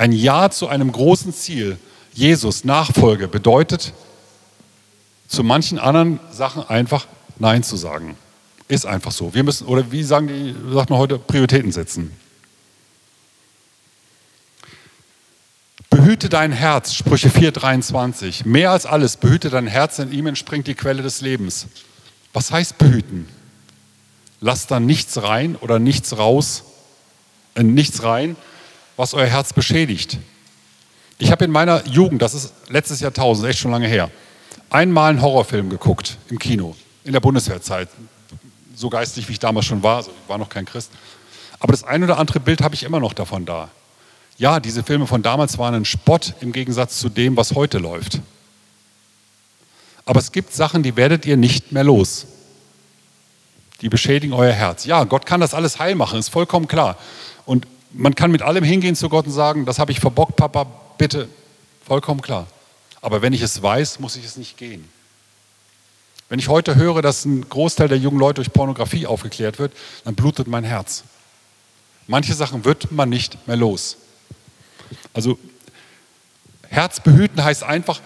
Ein 0.00 0.12
Ja 0.12 0.48
zu 0.48 0.66
einem 0.66 0.92
großen 0.92 1.34
Ziel, 1.34 1.76
Jesus, 2.14 2.64
Nachfolge, 2.64 3.28
bedeutet 3.28 3.92
zu 5.28 5.44
manchen 5.44 5.78
anderen 5.78 6.18
Sachen 6.32 6.66
einfach 6.66 7.06
Nein 7.38 7.62
zu 7.62 7.76
sagen. 7.76 8.16
Ist 8.66 8.86
einfach 8.86 9.12
so. 9.12 9.34
Wir 9.34 9.44
müssen, 9.44 9.66
oder 9.66 9.92
wie 9.92 10.02
sagen 10.02 10.28
die, 10.28 10.72
sagt 10.72 10.88
man 10.88 10.98
heute, 10.98 11.18
Prioritäten 11.18 11.70
setzen. 11.70 12.16
Behüte 15.90 16.30
dein 16.30 16.52
Herz, 16.52 16.94
Sprüche 16.94 17.28
4,23. 17.28 18.46
Mehr 18.48 18.70
als 18.70 18.86
alles, 18.86 19.18
behüte 19.18 19.50
dein 19.50 19.66
Herz, 19.66 19.96
denn 19.96 20.12
ihm 20.12 20.28
entspringt 20.28 20.66
die 20.66 20.74
Quelle 20.74 21.02
des 21.02 21.20
Lebens. 21.20 21.66
Was 22.32 22.50
heißt 22.50 22.78
behüten? 22.78 23.28
Lass 24.40 24.66
da 24.66 24.80
nichts 24.80 25.22
rein 25.22 25.56
oder 25.56 25.78
nichts 25.78 26.16
raus, 26.16 26.62
äh, 27.54 27.62
nichts 27.62 28.02
rein, 28.02 28.36
was 29.00 29.14
euer 29.14 29.26
Herz 29.26 29.54
beschädigt. 29.54 30.18
Ich 31.16 31.32
habe 31.32 31.46
in 31.46 31.50
meiner 31.50 31.86
Jugend, 31.86 32.20
das 32.20 32.34
ist 32.34 32.52
letztes 32.68 33.00
Jahrtausend, 33.00 33.48
echt 33.48 33.58
schon 33.58 33.70
lange 33.70 33.88
her, 33.88 34.10
einmal 34.68 35.08
einen 35.08 35.22
Horrorfilm 35.22 35.70
geguckt 35.70 36.18
im 36.28 36.38
Kino, 36.38 36.76
in 37.04 37.14
der 37.14 37.20
Bundeswehrzeit. 37.20 37.88
So 38.76 38.90
geistig, 38.90 39.26
wie 39.26 39.32
ich 39.32 39.38
damals 39.38 39.64
schon 39.64 39.82
war, 39.82 39.96
also 39.96 40.10
ich 40.10 40.28
war 40.28 40.36
noch 40.36 40.50
kein 40.50 40.66
Christ. 40.66 40.90
Aber 41.60 41.72
das 41.72 41.82
ein 41.82 42.04
oder 42.04 42.18
andere 42.18 42.40
Bild 42.40 42.60
habe 42.60 42.74
ich 42.74 42.82
immer 42.82 43.00
noch 43.00 43.14
davon 43.14 43.46
da. 43.46 43.70
Ja, 44.36 44.60
diese 44.60 44.82
Filme 44.82 45.06
von 45.06 45.22
damals 45.22 45.56
waren 45.56 45.74
ein 45.74 45.86
Spott 45.86 46.34
im 46.42 46.52
Gegensatz 46.52 46.98
zu 46.98 47.08
dem, 47.08 47.38
was 47.38 47.54
heute 47.54 47.78
läuft. 47.78 48.20
Aber 50.04 50.20
es 50.20 50.30
gibt 50.30 50.52
Sachen, 50.52 50.82
die 50.82 50.96
werdet 50.96 51.24
ihr 51.24 51.38
nicht 51.38 51.72
mehr 51.72 51.84
los. 51.84 52.26
Die 53.80 53.88
beschädigen 53.88 54.34
euer 54.34 54.52
Herz. 54.52 54.84
Ja, 54.84 55.04
Gott 55.04 55.24
kann 55.24 55.40
das 55.40 55.54
alles 55.54 55.78
heil 55.78 55.94
machen, 55.94 56.18
ist 56.18 56.28
vollkommen 56.28 56.68
klar. 56.68 56.98
Und 57.46 57.66
man 57.92 58.14
kann 58.14 58.30
mit 58.30 58.42
allem 58.42 58.64
hingehen 58.64 58.96
zu 58.96 59.08
Gott 59.08 59.26
und 59.26 59.32
sagen, 59.32 59.66
das 59.66 59.78
habe 59.78 59.92
ich 59.92 60.00
verbockt, 60.00 60.36
Papa, 60.36 60.66
bitte. 60.98 61.28
Vollkommen 61.84 62.22
klar. 62.22 62.46
Aber 63.00 63.22
wenn 63.22 63.32
ich 63.32 63.42
es 63.42 63.62
weiß, 63.62 64.00
muss 64.00 64.16
ich 64.16 64.24
es 64.24 64.36
nicht 64.36 64.56
gehen. 64.56 64.88
Wenn 66.28 66.38
ich 66.38 66.48
heute 66.48 66.76
höre, 66.76 67.02
dass 67.02 67.24
ein 67.24 67.48
Großteil 67.48 67.88
der 67.88 67.98
jungen 67.98 68.18
Leute 68.18 68.36
durch 68.36 68.52
Pornografie 68.52 69.06
aufgeklärt 69.06 69.58
wird, 69.58 69.72
dann 70.04 70.14
blutet 70.14 70.46
mein 70.46 70.62
Herz. 70.62 71.02
Manche 72.06 72.34
Sachen 72.34 72.64
wird 72.64 72.92
man 72.92 73.08
nicht 73.08 73.46
mehr 73.48 73.56
los. 73.56 73.96
Also 75.12 75.38
Herz 76.68 77.00
behüten 77.00 77.42
heißt 77.42 77.64
einfach, 77.64 78.00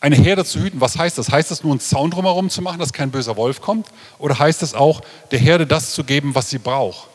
eine 0.00 0.16
Herde 0.16 0.44
zu 0.44 0.58
hüten. 0.58 0.80
Was 0.80 0.98
heißt 0.98 1.18
das? 1.18 1.30
Heißt 1.30 1.50
das 1.50 1.62
nur 1.62 1.72
einen 1.72 1.80
Zaun 1.80 2.10
drumherum 2.10 2.48
zu 2.48 2.62
machen, 2.62 2.78
dass 2.78 2.92
kein 2.92 3.10
böser 3.10 3.36
Wolf 3.36 3.60
kommt? 3.60 3.86
Oder 4.18 4.38
heißt 4.38 4.62
es 4.62 4.74
auch, 4.74 5.02
der 5.30 5.38
Herde 5.38 5.66
das 5.66 5.92
zu 5.92 6.04
geben, 6.04 6.34
was 6.34 6.50
sie 6.50 6.58
braucht? 6.58 7.09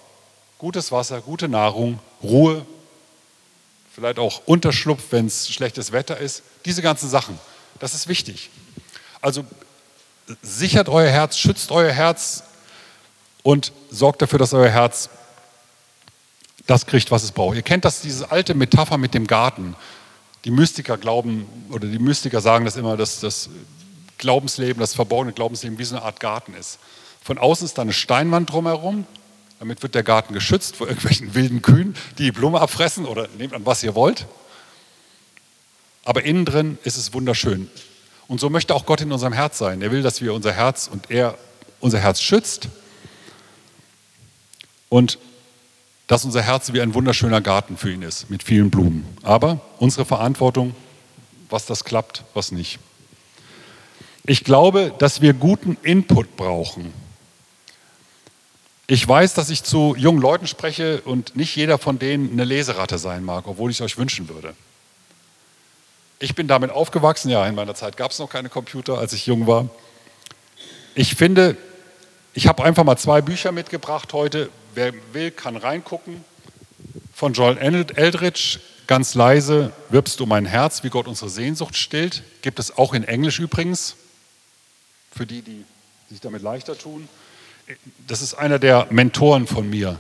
Gutes 0.58 0.91
Wasser, 0.91 1.22
gute 1.22 1.47
Nahrung, 1.47 1.99
Ruhe, 2.24 2.66
vielleicht 3.93 4.20
auch 4.20 4.41
Unterschlupf, 4.45 5.03
wenn 5.12 5.28
es 5.28 5.49
schlechtes 5.49 5.91
Wetter 5.91 6.18
ist. 6.18 6.43
Diese 6.66 6.82
ganzen 6.82 7.10
Sachen, 7.10 7.39
das 7.80 7.93
ist 7.93 8.08
wichtig. 8.08 8.49
Also 9.22 9.45
sichert 10.41 10.89
euer 10.89 11.10
Herz, 11.10 11.38
schützt 11.38 11.72
euer 11.72 11.91
Herz 11.91 12.43
und 13.43 13.72
sorgt 13.89 14.22
dafür, 14.22 14.39
dass 14.39 14.53
euer 14.53 14.70
Herz 14.70 15.10
das 16.68 16.86
kriegt, 16.86 17.12
was 17.12 17.24
es 17.24 17.32
braucht. 17.32 17.56
Ihr 17.56 17.62
kennt 17.62 17.86
das, 17.86 18.01
diese 18.01 18.32
alte 18.32 18.56
Metapher 18.56 18.97
mit 18.97 19.14
dem 19.14 19.28
Garten. 19.28 19.76
Die 20.45 20.51
Mystiker 20.51 20.97
glauben, 20.97 21.47
oder 21.70 21.88
die 21.88 21.99
Mystiker 21.99 22.41
sagen 22.41 22.66
das 22.66 22.76
immer, 22.76 22.97
dass 22.97 23.20
das 23.20 23.49
Glaubensleben, 24.18 24.80
das 24.80 24.93
verborgene 24.93 25.34
Glaubensleben 25.34 25.78
wie 25.78 25.84
so 25.84 25.95
eine 25.95 26.06
Art 26.06 26.20
Garten 26.20 26.53
ist. 26.53 26.80
Von 27.22 27.38
außen 27.38 27.66
ist 27.66 27.78
da 27.78 27.82
eine 27.82 27.93
Steinwand 27.93 28.51
drumherum, 28.51 29.06
damit 29.60 29.82
wird 29.84 29.95
der 29.95 30.03
Garten 30.03 30.34
geschützt 30.34 30.76
vor 30.76 30.88
irgendwelchen 30.88 31.34
wilden 31.34 31.62
Kühen, 31.62 31.95
die 32.18 32.24
die 32.24 32.32
Blume 32.32 32.60
abfressen 32.60 33.06
oder 33.06 33.28
nehmt 33.38 33.53
an, 33.53 33.66
was 33.66 33.84
ihr 33.84 33.95
wollt. 33.95 34.26
Aber 36.03 36.24
innen 36.24 36.45
drin 36.45 36.78
ist 36.84 36.97
es 36.97 37.14
wunderschön. 37.14 37.70
Und 38.28 38.39
so 38.39 38.49
möchte 38.49 38.76
auch 38.76 38.86
Gott 38.86 39.01
in 39.01 39.12
unserem 39.12 39.34
Herz 39.34 39.58
sein. 39.58 39.82
Er 39.82 39.91
will, 39.91 40.01
dass 40.01 40.22
wir 40.22 40.34
unser 40.34 40.51
Herz 40.51 40.88
und 40.91 41.10
er 41.10 41.38
unser 41.80 41.99
Herz 41.99 42.22
schützt 42.22 42.70
und 44.89 45.18
dass 46.08 46.26
unser 46.26 46.41
Herz 46.41 46.74
wie 46.74 46.82
ein 46.82 46.93
wunderschöner 46.93 47.41
Garten 47.41 47.78
für 47.78 47.91
ihn 47.91 48.01
ist, 48.01 48.30
mit 48.30 48.43
vielen 48.43 48.70
Blumen. 48.70 49.06
Aber 49.24 49.62
unsere 49.80 50.06
Verantwortung, 50.06 50.76
was 51.49 51.66
das 51.66 51.84
klappt, 51.84 52.24
was 52.34 52.51
nicht. 52.51 52.80
Ich 54.26 54.43
glaube, 54.43 54.93
dass 54.97 55.22
wir 55.22 55.34
guten 55.34 55.78
Input 55.82 56.36
brauchen 56.36 56.93
ich 58.88 59.07
weiß, 59.07 59.33
dass 59.33 59.49
ich 59.49 59.63
zu 59.63 59.95
jungen 59.97 60.21
Leuten 60.21 60.47
spreche 60.47 61.01
und 61.01 61.36
nicht 61.36 61.55
jeder 61.55 61.77
von 61.77 61.97
denen 61.97 62.31
eine 62.31 62.43
Leseratte 62.43 62.99
sein 62.99 63.23
mag, 63.23 63.47
obwohl 63.47 63.71
ich 63.71 63.77
es 63.77 63.81
euch 63.81 63.97
wünschen 63.97 64.29
würde. 64.29 64.53
Ich 66.19 66.36
bin 66.36 66.47
damit 66.47 66.71
aufgewachsen, 66.71 67.29
ja, 67.29 67.45
in 67.47 67.55
meiner 67.55 67.75
Zeit 67.75 67.97
gab 67.97 68.11
es 68.11 68.19
noch 68.19 68.29
keine 68.29 68.49
Computer, 68.49 68.97
als 68.99 69.13
ich 69.13 69.25
jung 69.25 69.47
war. 69.47 69.69
Ich 70.93 71.15
finde, 71.15 71.57
ich 72.33 72.47
habe 72.47 72.63
einfach 72.63 72.83
mal 72.83 72.97
zwei 72.97 73.21
Bücher 73.21 73.51
mitgebracht 73.51 74.13
heute. 74.13 74.49
Wer 74.75 74.93
will, 75.13 75.31
kann 75.31 75.57
reingucken. 75.57 76.23
Von 77.13 77.33
Joel 77.33 77.57
Eldridge, 77.57 78.59
ganz 78.88 79.15
leise 79.15 79.73
wirbst 79.89 80.19
du 80.19 80.25
mein 80.25 80.45
Herz, 80.45 80.83
wie 80.83 80.89
Gott 80.89 81.07
unsere 81.07 81.29
Sehnsucht 81.29 81.75
stillt. 81.75 82.23
Gibt 82.41 82.59
es 82.59 82.77
auch 82.77 82.93
in 82.93 83.03
Englisch 83.03 83.39
übrigens, 83.39 83.95
für 85.11 85.25
die, 85.25 85.41
die 85.41 85.65
sich 86.09 86.21
damit 86.21 86.41
leichter 86.41 86.77
tun. 86.77 87.09
Das 88.07 88.22
ist 88.22 88.36
einer 88.36 88.59
der 88.59 88.88
Mentoren 88.91 89.47
von 89.47 89.70
mir. 89.70 89.97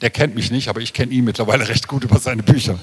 Der 0.00 0.10
kennt 0.10 0.34
mich 0.34 0.50
nicht, 0.50 0.68
aber 0.68 0.80
ich 0.80 0.92
kenne 0.92 1.12
ihn 1.12 1.24
mittlerweile 1.24 1.68
recht 1.68 1.88
gut 1.88 2.04
über 2.04 2.18
seine 2.18 2.42
Bücher. 2.42 2.78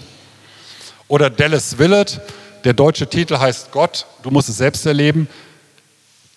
Oder 1.08 1.30
Dallas 1.30 1.78
Willard, 1.78 2.22
der 2.64 2.74
deutsche 2.74 3.08
Titel 3.08 3.38
heißt 3.38 3.72
Gott, 3.72 4.06
du 4.24 4.32
musst 4.32 4.50
es 4.50 4.58
selbst 4.58 4.86
erleben. 4.86 5.28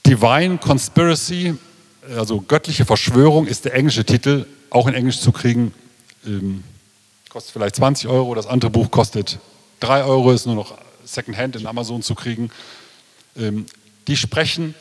Divine 0.07 0.59
Conspiracy, 0.59 1.55
also 2.16 2.41
göttliche 2.41 2.85
Verschwörung 2.85 3.47
ist 3.47 3.64
der 3.64 3.74
englische 3.74 4.05
Titel, 4.05 4.47
auch 4.70 4.87
in 4.87 4.95
Englisch 4.95 5.20
zu 5.20 5.32
kriegen. 5.32 5.72
Ähm, 6.26 6.64
kostet 7.28 7.53
vielleicht 7.53 7.76
20 7.76 8.09
Euro, 8.09 8.35
das 8.35 8.47
andere 8.47 8.70
Buch 8.70 8.91
kostet 8.91 9.39
3 9.80 10.05
Euro, 10.05 10.32
ist 10.32 10.47
nur 10.47 10.55
noch 10.55 10.76
Secondhand 11.05 11.57
in 11.57 11.66
Amazon 11.66 12.03
zu 12.03 12.14
kriegen. 12.14 12.51
Ähm, 13.37 13.66
die 14.07 14.16
sprechen 14.16 14.74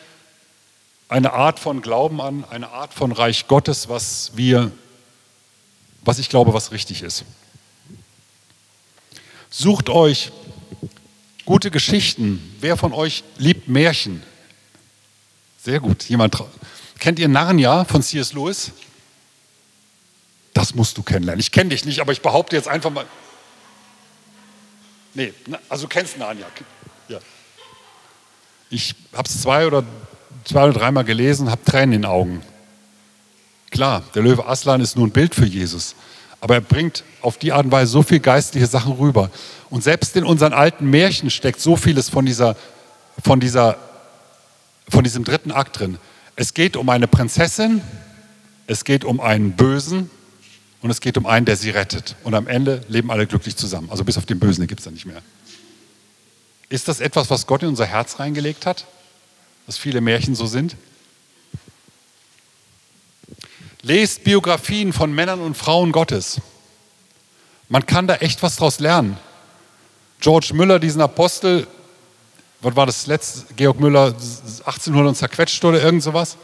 eine 1.14 1.32
Art 1.34 1.59
von 1.59 1.84
Glauben 1.84 2.20
an, 2.20 2.43
eine 2.49 2.70
Art 2.70 2.91
von 2.91 3.11
Reich 3.11 3.47
Gottes, 3.47 3.88
was 3.88 4.32
wir, 4.34 4.72
was 6.01 6.18
ich 6.18 6.28
glaube, 6.28 6.55
was 6.55 6.72
richtig 6.72 7.03
ist. 7.03 7.24
Sucht 9.51 9.89
euch 9.89 10.32
gute 11.45 11.70
Geschichten. 11.70 12.55
Wer 12.59 12.78
von 12.78 12.93
euch 12.93 13.24
liebt 13.38 13.68
Märchen? 13.68 14.24
Sehr 15.61 15.80
gut. 15.80 16.03
Jemand 16.05 16.36
kennt 16.97 17.20
ihr 17.20 17.28
Narnia 17.28 17.86
von 17.86 18.01
C.S. 18.01 18.34
Lewis? 18.34 18.72
Das 20.51 20.74
musst 20.74 20.97
du 20.97 21.03
kennenlernen. 21.03 21.39
Ich 21.39 21.51
kenne 21.51 21.70
dich 21.70 21.86
nicht, 21.86 21.99
aber 21.99 22.11
ich 22.11 22.24
behaupte 22.24 22.55
jetzt 22.55 22.68
einfach 22.68 22.89
mal. 22.89 23.05
Nee, 25.14 25.32
also 25.70 25.84
du 25.84 25.89
kennst 25.89 26.18
Narnia. 26.18 26.47
Ja. 27.07 27.20
Ich 28.72 28.95
habe 29.14 29.30
es 29.30 29.39
zwei 29.43 29.68
oder 29.68 29.84
zwei 30.44 30.64
oder 30.66 30.74
dreimal 30.74 31.04
gelesen, 31.04 31.50
habe 31.50 31.64
Tränen 31.64 31.94
in 31.94 32.02
den 32.04 32.12
Augen. 32.12 32.41
Klar, 33.72 34.04
der 34.14 34.22
Löwe 34.22 34.46
Aslan 34.46 34.82
ist 34.82 34.96
nur 34.96 35.08
ein 35.08 35.12
Bild 35.12 35.34
für 35.34 35.46
Jesus, 35.46 35.96
aber 36.41 36.56
er 36.56 36.62
bringt 36.62 37.04
auf 37.22 37.38
die 37.38 37.52
Art 37.52 37.66
und 37.66 37.72
Weise 37.72 37.91
so 37.91 38.04
viel 38.04 38.20
geistliche 38.20 38.68
Sachen 38.68 38.94
rüber. 38.94 39.32
Und 39.70 39.84
selbst 39.84 40.16
in 40.16 40.24
unseren 40.24 40.54
alten 40.54 40.89
Märchen 40.89 41.30
steckt 41.30 41.60
so 41.60 41.76
vieles 41.76 42.10
von, 42.10 42.26
dieser, 42.26 42.56
von, 43.24 43.39
dieser, 43.39 43.78
von 44.89 45.04
diesem 45.04 45.24
dritten 45.24 45.52
Akt 45.52 45.80
drin. 45.80 45.98
Es 46.36 46.54
geht 46.54 46.78
um 46.78 46.89
eine 46.89 47.08
Prinzessin, 47.08 47.82
es 48.68 48.84
geht 48.84 49.06
um 49.06 49.20
einen 49.20 49.54
Bösen 49.54 50.10
und 50.82 50.89
es 50.89 51.02
geht 51.02 51.18
um 51.18 51.26
einen, 51.26 51.46
der 51.46 51.56
sie 51.56 51.70
rettet. 51.70 52.16
Und 52.24 52.36
am 52.36 52.48
Ende 52.48 52.84
leben 52.88 53.10
alle 53.10 53.26
glücklich 53.26 53.56
zusammen. 53.56 53.89
Also 53.89 54.04
bis 54.04 54.18
auf 54.18 54.26
den 54.26 54.39
Bösen, 54.39 54.62
den 54.62 54.68
gibt 54.68 54.82
es 54.82 54.86
dann 54.86 54.94
nicht 54.94 55.06
mehr. 55.06 55.22
Ist 56.70 56.88
das 56.88 57.00
etwas, 57.00 57.30
was 57.30 57.48
Gott 57.48 57.64
in 57.64 57.70
unser 57.70 57.86
Herz 57.86 58.20
reingelegt 58.20 58.66
hat? 58.66 58.86
Dass 59.66 59.78
viele 59.78 60.01
Märchen 60.01 60.36
so 60.36 60.45
sind? 60.45 60.76
Lest 63.82 64.24
Biografien 64.24 64.93
von 64.93 65.14
Männern 65.14 65.41
und 65.41 65.55
Frauen 65.55 65.91
Gottes. 65.91 66.39
Man 67.70 67.86
kann 67.86 68.07
da 68.07 68.16
echt 68.16 68.41
was 68.43 68.55
draus 68.55 68.80
lernen. 68.80 69.18
George 70.20 70.51
Müller, 70.53 70.80
diesen 70.80 71.01
Apostel, 71.01 71.68
was 72.61 72.76
war 72.78 72.86
das 72.86 73.07
letzte? 73.07 73.53
Georg 73.55 73.80
Müller, 73.80 74.16
1800 74.16 75.09
und 75.09 75.16
zerquetscht 75.16 75.64
oder 75.66 75.84
irgend 75.84 76.01
sowas? 76.01 76.38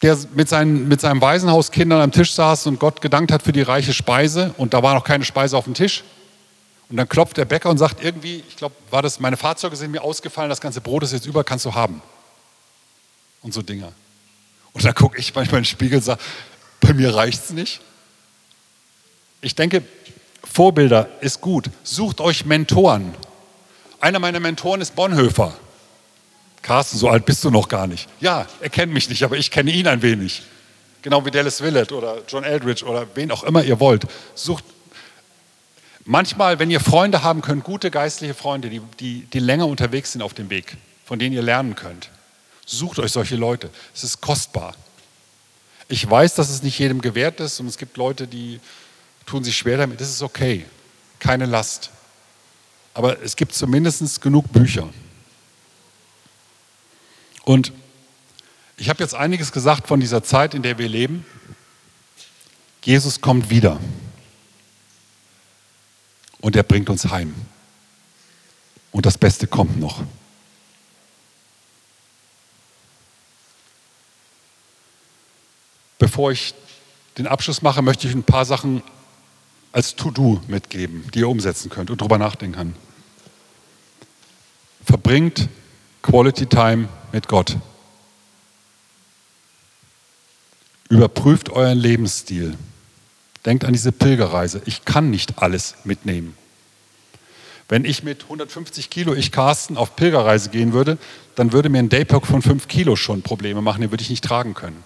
Der 0.00 0.18
mit 0.34 0.48
seinen, 0.48 0.88
mit 0.88 1.00
seinen 1.00 1.20
Waisenhauskindern 1.20 2.00
am 2.00 2.12
Tisch 2.12 2.32
saß 2.32 2.66
und 2.66 2.80
Gott 2.80 3.02
gedankt 3.02 3.30
hat 3.30 3.42
für 3.42 3.52
die 3.52 3.62
reiche 3.62 3.92
Speise 3.92 4.54
und 4.56 4.72
da 4.72 4.82
war 4.82 4.94
noch 4.94 5.04
keine 5.04 5.24
Speise 5.24 5.56
auf 5.56 5.64
dem 5.64 5.74
Tisch. 5.74 6.02
Und 6.92 6.98
dann 6.98 7.08
klopft 7.08 7.38
der 7.38 7.46
Bäcker 7.46 7.70
und 7.70 7.78
sagt 7.78 8.04
irgendwie, 8.04 8.44
ich 8.46 8.54
glaube, 8.54 8.74
war 8.90 9.00
das, 9.00 9.18
meine 9.18 9.38
Fahrzeuge 9.38 9.76
sind 9.76 9.92
mir 9.92 10.02
ausgefallen, 10.02 10.50
das 10.50 10.60
ganze 10.60 10.82
Brot 10.82 11.02
ist 11.02 11.14
jetzt 11.14 11.24
über, 11.24 11.42
kannst 11.42 11.64
du 11.64 11.72
haben. 11.72 12.02
Und 13.40 13.54
so 13.54 13.62
Dinger. 13.62 13.92
Und 14.74 14.84
dann 14.84 14.94
gucke 14.94 15.18
ich 15.18 15.34
manchmal 15.34 15.60
in 15.60 15.62
den 15.62 15.70
Spiegel 15.70 15.96
und 15.96 16.04
sage, 16.04 16.20
bei 16.80 16.92
mir 16.92 17.14
reicht 17.14 17.44
es 17.44 17.50
nicht. 17.50 17.80
Ich 19.40 19.54
denke, 19.54 19.82
Vorbilder 20.44 21.08
ist 21.22 21.40
gut. 21.40 21.70
Sucht 21.82 22.20
euch 22.20 22.44
Mentoren. 22.44 23.14
Einer 23.98 24.18
meiner 24.18 24.38
Mentoren 24.38 24.82
ist 24.82 24.94
Bonhoeffer. 24.94 25.54
Carsten, 26.60 26.98
so 26.98 27.08
alt 27.08 27.24
bist 27.24 27.42
du 27.42 27.48
noch 27.48 27.68
gar 27.68 27.86
nicht. 27.86 28.06
Ja, 28.20 28.46
er 28.60 28.68
kennt 28.68 28.92
mich 28.92 29.08
nicht, 29.08 29.22
aber 29.22 29.38
ich 29.38 29.50
kenne 29.50 29.70
ihn 29.70 29.86
ein 29.86 30.02
wenig. 30.02 30.42
Genau 31.00 31.24
wie 31.24 31.30
Dallas 31.30 31.62
Willett 31.62 31.90
oder 31.90 32.18
John 32.28 32.44
Eldridge 32.44 32.84
oder 32.84 33.06
wen 33.14 33.30
auch 33.30 33.44
immer 33.44 33.64
ihr 33.64 33.80
wollt. 33.80 34.06
Sucht 34.34 34.64
Manchmal, 36.04 36.58
wenn 36.58 36.70
ihr 36.70 36.80
Freunde 36.80 37.22
haben 37.22 37.42
könnt, 37.42 37.62
gute 37.62 37.90
geistliche 37.90 38.34
Freunde, 38.34 38.70
die, 38.70 38.80
die, 38.98 39.26
die 39.32 39.38
länger 39.38 39.66
unterwegs 39.66 40.12
sind 40.12 40.22
auf 40.22 40.34
dem 40.34 40.50
Weg, 40.50 40.76
von 41.04 41.18
denen 41.18 41.34
ihr 41.34 41.42
lernen 41.42 41.76
könnt, 41.76 42.10
sucht 42.66 42.98
euch 42.98 43.12
solche 43.12 43.36
Leute. 43.36 43.70
Es 43.94 44.02
ist 44.02 44.20
kostbar. 44.20 44.74
Ich 45.88 46.08
weiß, 46.08 46.34
dass 46.34 46.48
es 46.48 46.62
nicht 46.62 46.78
jedem 46.78 47.00
gewährt 47.02 47.38
ist 47.38 47.60
und 47.60 47.66
es 47.66 47.78
gibt 47.78 47.96
Leute, 47.96 48.26
die 48.26 48.58
tun 49.26 49.44
sich 49.44 49.56
schwer 49.56 49.76
damit. 49.76 50.00
Das 50.00 50.08
ist 50.08 50.22
okay. 50.22 50.66
Keine 51.20 51.46
Last. 51.46 51.90
Aber 52.94 53.22
es 53.22 53.36
gibt 53.36 53.54
zumindest 53.54 54.20
genug 54.20 54.52
Bücher. 54.52 54.88
Und 57.44 57.72
ich 58.76 58.88
habe 58.88 59.02
jetzt 59.02 59.14
einiges 59.14 59.52
gesagt 59.52 59.86
von 59.86 60.00
dieser 60.00 60.24
Zeit, 60.24 60.54
in 60.54 60.62
der 60.62 60.78
wir 60.78 60.88
leben. 60.88 61.24
Jesus 62.82 63.20
kommt 63.20 63.50
wieder 63.50 63.78
und 66.42 66.54
er 66.54 66.62
bringt 66.62 66.90
uns 66.90 67.08
heim. 67.10 67.34
Und 68.90 69.06
das 69.06 69.16
Beste 69.16 69.46
kommt 69.46 69.80
noch. 69.80 70.02
Bevor 75.98 76.32
ich 76.32 76.52
den 77.16 77.26
Abschluss 77.26 77.62
mache, 77.62 77.80
möchte 77.80 78.06
ich 78.06 78.14
ein 78.14 78.24
paar 78.24 78.44
Sachen 78.44 78.82
als 79.70 79.96
To-Do 79.96 80.42
mitgeben, 80.48 81.08
die 81.14 81.20
ihr 81.20 81.28
umsetzen 81.28 81.70
könnt 81.70 81.90
und 81.90 82.00
darüber 82.00 82.18
nachdenken 82.18 82.56
kann. 82.56 82.76
Verbringt 84.84 85.48
Quality 86.02 86.46
Time 86.46 86.88
mit 87.12 87.28
Gott. 87.28 87.56
Überprüft 90.90 91.50
euren 91.50 91.78
Lebensstil. 91.78 92.58
Denkt 93.44 93.64
an 93.64 93.72
diese 93.72 93.92
Pilgerreise. 93.92 94.62
Ich 94.66 94.84
kann 94.84 95.10
nicht 95.10 95.38
alles 95.38 95.74
mitnehmen. 95.84 96.36
Wenn 97.68 97.84
ich 97.84 98.02
mit 98.02 98.24
150 98.24 98.90
Kilo, 98.90 99.14
ich 99.14 99.32
Carsten, 99.32 99.76
auf 99.76 99.96
Pilgerreise 99.96 100.50
gehen 100.50 100.72
würde, 100.72 100.98
dann 101.34 101.52
würde 101.52 101.70
mir 101.70 101.78
ein 101.78 101.88
Daypack 101.88 102.26
von 102.26 102.42
5 102.42 102.68
Kilo 102.68 102.96
schon 102.96 103.22
Probleme 103.22 103.62
machen, 103.62 103.80
den 103.80 103.90
würde 103.90 104.02
ich 104.02 104.10
nicht 104.10 104.24
tragen 104.24 104.54
können. 104.54 104.84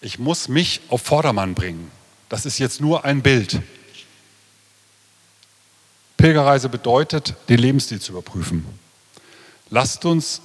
Ich 0.00 0.18
muss 0.18 0.48
mich 0.48 0.80
auf 0.88 1.02
Vordermann 1.02 1.54
bringen. 1.54 1.90
Das 2.28 2.44
ist 2.44 2.58
jetzt 2.58 2.80
nur 2.80 3.04
ein 3.04 3.22
Bild. 3.22 3.60
Pilgerreise 6.18 6.68
bedeutet, 6.68 7.34
den 7.48 7.58
Lebensstil 7.58 8.00
zu 8.00 8.12
überprüfen. 8.12 8.64
Lasst 9.70 10.04
uns 10.04 10.42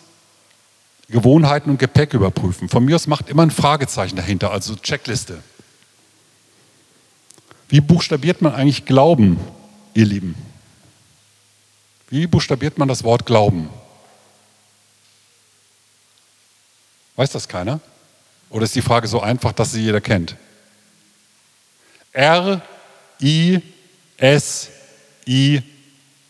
Gewohnheiten 1.09 1.69
und 1.69 1.79
Gepäck 1.79 2.13
überprüfen. 2.13 2.69
Von 2.69 2.85
mir 2.85 2.95
aus 2.95 3.07
macht 3.07 3.29
immer 3.29 3.43
ein 3.43 3.51
Fragezeichen 3.51 4.15
dahinter, 4.15 4.51
also 4.51 4.75
Checkliste. 4.75 5.43
Wie 7.69 7.81
buchstabiert 7.81 8.41
man 8.41 8.53
eigentlich 8.53 8.85
Glauben, 8.85 9.39
ihr 9.93 10.05
Lieben? 10.05 10.35
Wie 12.09 12.27
buchstabiert 12.27 12.77
man 12.77 12.87
das 12.87 13.03
Wort 13.03 13.25
Glauben? 13.25 13.69
Weiß 17.15 17.31
das 17.31 17.47
keiner? 17.47 17.79
Oder 18.49 18.65
ist 18.65 18.75
die 18.75 18.81
Frage 18.81 19.07
so 19.07 19.19
einfach, 19.19 19.51
dass 19.51 19.71
sie 19.71 19.81
jeder 19.81 20.01
kennt? 20.01 20.35
R, 22.11 22.61
I, 23.19 23.59
S, 24.17 24.69
I, 25.27 25.61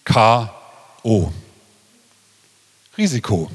K, 0.06 0.54
O. 1.04 1.32
Risiko. 2.98 3.52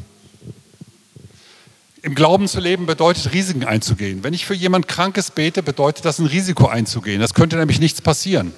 Im 2.02 2.14
Glauben 2.14 2.46
zu 2.46 2.60
leben 2.60 2.86
bedeutet 2.86 3.32
Risiken 3.32 3.64
einzugehen. 3.64 4.22
Wenn 4.22 4.32
ich 4.32 4.46
für 4.46 4.54
jemand 4.54 4.86
Krankes 4.86 5.32
bete, 5.32 5.62
bedeutet 5.62 6.04
das 6.04 6.18
ein 6.20 6.26
Risiko 6.26 6.66
einzugehen. 6.66 7.20
Das 7.20 7.34
könnte 7.34 7.56
nämlich 7.56 7.80
nichts 7.80 8.00
passieren. 8.00 8.52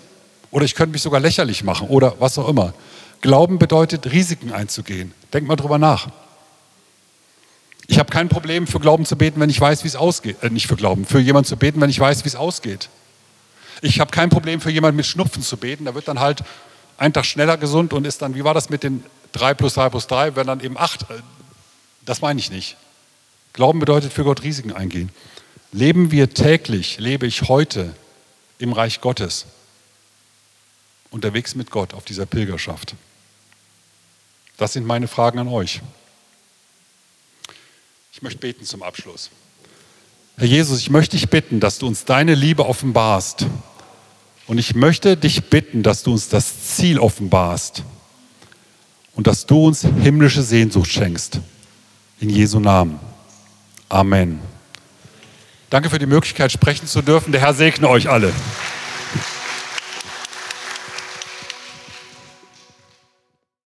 Oder 0.51 0.64
ich 0.64 0.74
könnte 0.74 0.93
mich 0.93 1.03
sogar 1.03 1.20
lächerlich 1.20 1.64
machen 1.64 1.88
oder 1.88 2.16
was 2.18 2.36
auch 2.36 2.49
immer. 2.49 2.74
Glauben 3.22 3.59
bedeutet 3.59 4.12
Risiken 4.12 4.53
einzugehen. 4.53 5.12
Denk 5.32 5.47
mal 5.47 5.57
drüber 5.57 5.78
nach. 5.78 6.09
Ich 7.86 7.99
habe 7.99 8.11
kein 8.11 8.28
Problem 8.28 8.66
für 8.66 8.78
Glauben 8.78 9.05
zu 9.05 9.16
beten, 9.16 9.41
wenn 9.41 9.51
ich 9.51 9.61
weiß, 9.61 9.84
wie 9.84 9.88
es 9.88 9.97
ausgeht. 9.97 10.36
Äh, 10.43 10.51
nicht 10.51 10.66
für 10.66 10.76
Glauben, 10.76 11.05
für 11.05 11.18
jemanden 11.18 11.49
zu 11.49 11.57
beten, 11.57 11.80
wenn 11.80 11.91
ich 11.91 11.99
weiß, 11.99 12.24
wie 12.24 12.28
es 12.28 12.36
ausgeht. 12.36 12.88
Ich 13.82 14.01
habe 14.01 14.11
kein 14.11 14.28
Problem 14.28 14.61
für 14.61 14.70
jemanden 14.70 14.97
mit 14.97 15.07
Schnupfen 15.07 15.43
zu 15.43 15.57
beten. 15.57 15.86
Da 15.86 15.95
wird 15.95 16.09
dann 16.09 16.20
halt 16.20 16.43
ein 16.99 17.12
Tag 17.12 17.24
schneller 17.24 17.57
gesund 17.57 17.93
und 17.93 18.07
ist 18.07 18.22
dann, 18.22 18.34
wie 18.34 18.45
war 18.45 18.55
das 18.55 18.68
mit 18.68 18.82
den 18.82 19.03
3 19.32 19.55
plus 19.55 19.74
3 19.74 19.88
plus 19.88 20.07
3, 20.07 20.36
werden 20.36 20.49
dann 20.49 20.61
eben 20.61 20.76
8. 20.76 21.03
Äh, 21.03 21.14
das 22.05 22.20
meine 22.20 22.38
ich 22.38 22.51
nicht. 22.51 22.76
Glauben 23.53 23.80
bedeutet 23.80 24.12
für 24.12 24.24
Gott 24.24 24.42
Risiken 24.42 24.72
eingehen. 24.72 25.11
Leben 25.72 26.11
wir 26.11 26.32
täglich, 26.34 26.98
lebe 26.98 27.26
ich 27.26 27.42
heute 27.42 27.94
im 28.59 28.72
Reich 28.72 29.01
Gottes? 29.01 29.46
unterwegs 31.11 31.55
mit 31.55 31.70
Gott 31.70 31.94
auf 31.94 32.05
dieser 32.05 32.26
Pilgerschaft? 32.26 32.94
Das 34.57 34.72
sind 34.72 34.86
meine 34.86 35.09
Fragen 35.09 35.38
an 35.38 35.48
euch. 35.48 35.80
Ich 38.12 38.22
möchte 38.22 38.38
beten 38.38 38.64
zum 38.64 38.82
Abschluss. 38.82 39.30
Herr 40.36 40.46
Jesus, 40.46 40.80
ich 40.80 40.90
möchte 40.90 41.16
dich 41.16 41.28
bitten, 41.28 41.61
dass 41.61 41.78
du 41.78 41.86
uns 41.86 42.05
deine 42.05 42.34
Liebe 42.34 42.66
offenbarst. 42.66 43.46
Und 44.46 44.59
ich 44.59 44.74
möchte 44.74 45.16
dich 45.16 45.44
bitten, 45.44 45.82
dass 45.82 46.03
du 46.03 46.12
uns 46.12 46.28
das 46.28 46.74
Ziel 46.76 46.98
offenbarst 46.98 47.84
und 49.14 49.26
dass 49.26 49.46
du 49.46 49.66
uns 49.66 49.82
himmlische 49.82 50.42
Sehnsucht 50.42 50.90
schenkst. 50.90 51.40
In 52.20 52.30
Jesu 52.30 52.59
Namen. 52.59 52.98
Amen. 53.91 54.41
Danke 55.68 55.91
für 55.91 55.99
die 55.99 56.07
Möglichkeit, 56.07 56.51
sprechen 56.51 56.86
zu 56.86 57.03
dürfen. 57.03 57.32
Der 57.32 57.41
Herr 57.41 57.55
segne 57.55 57.88
euch 57.88 58.09
alle. 58.09 58.32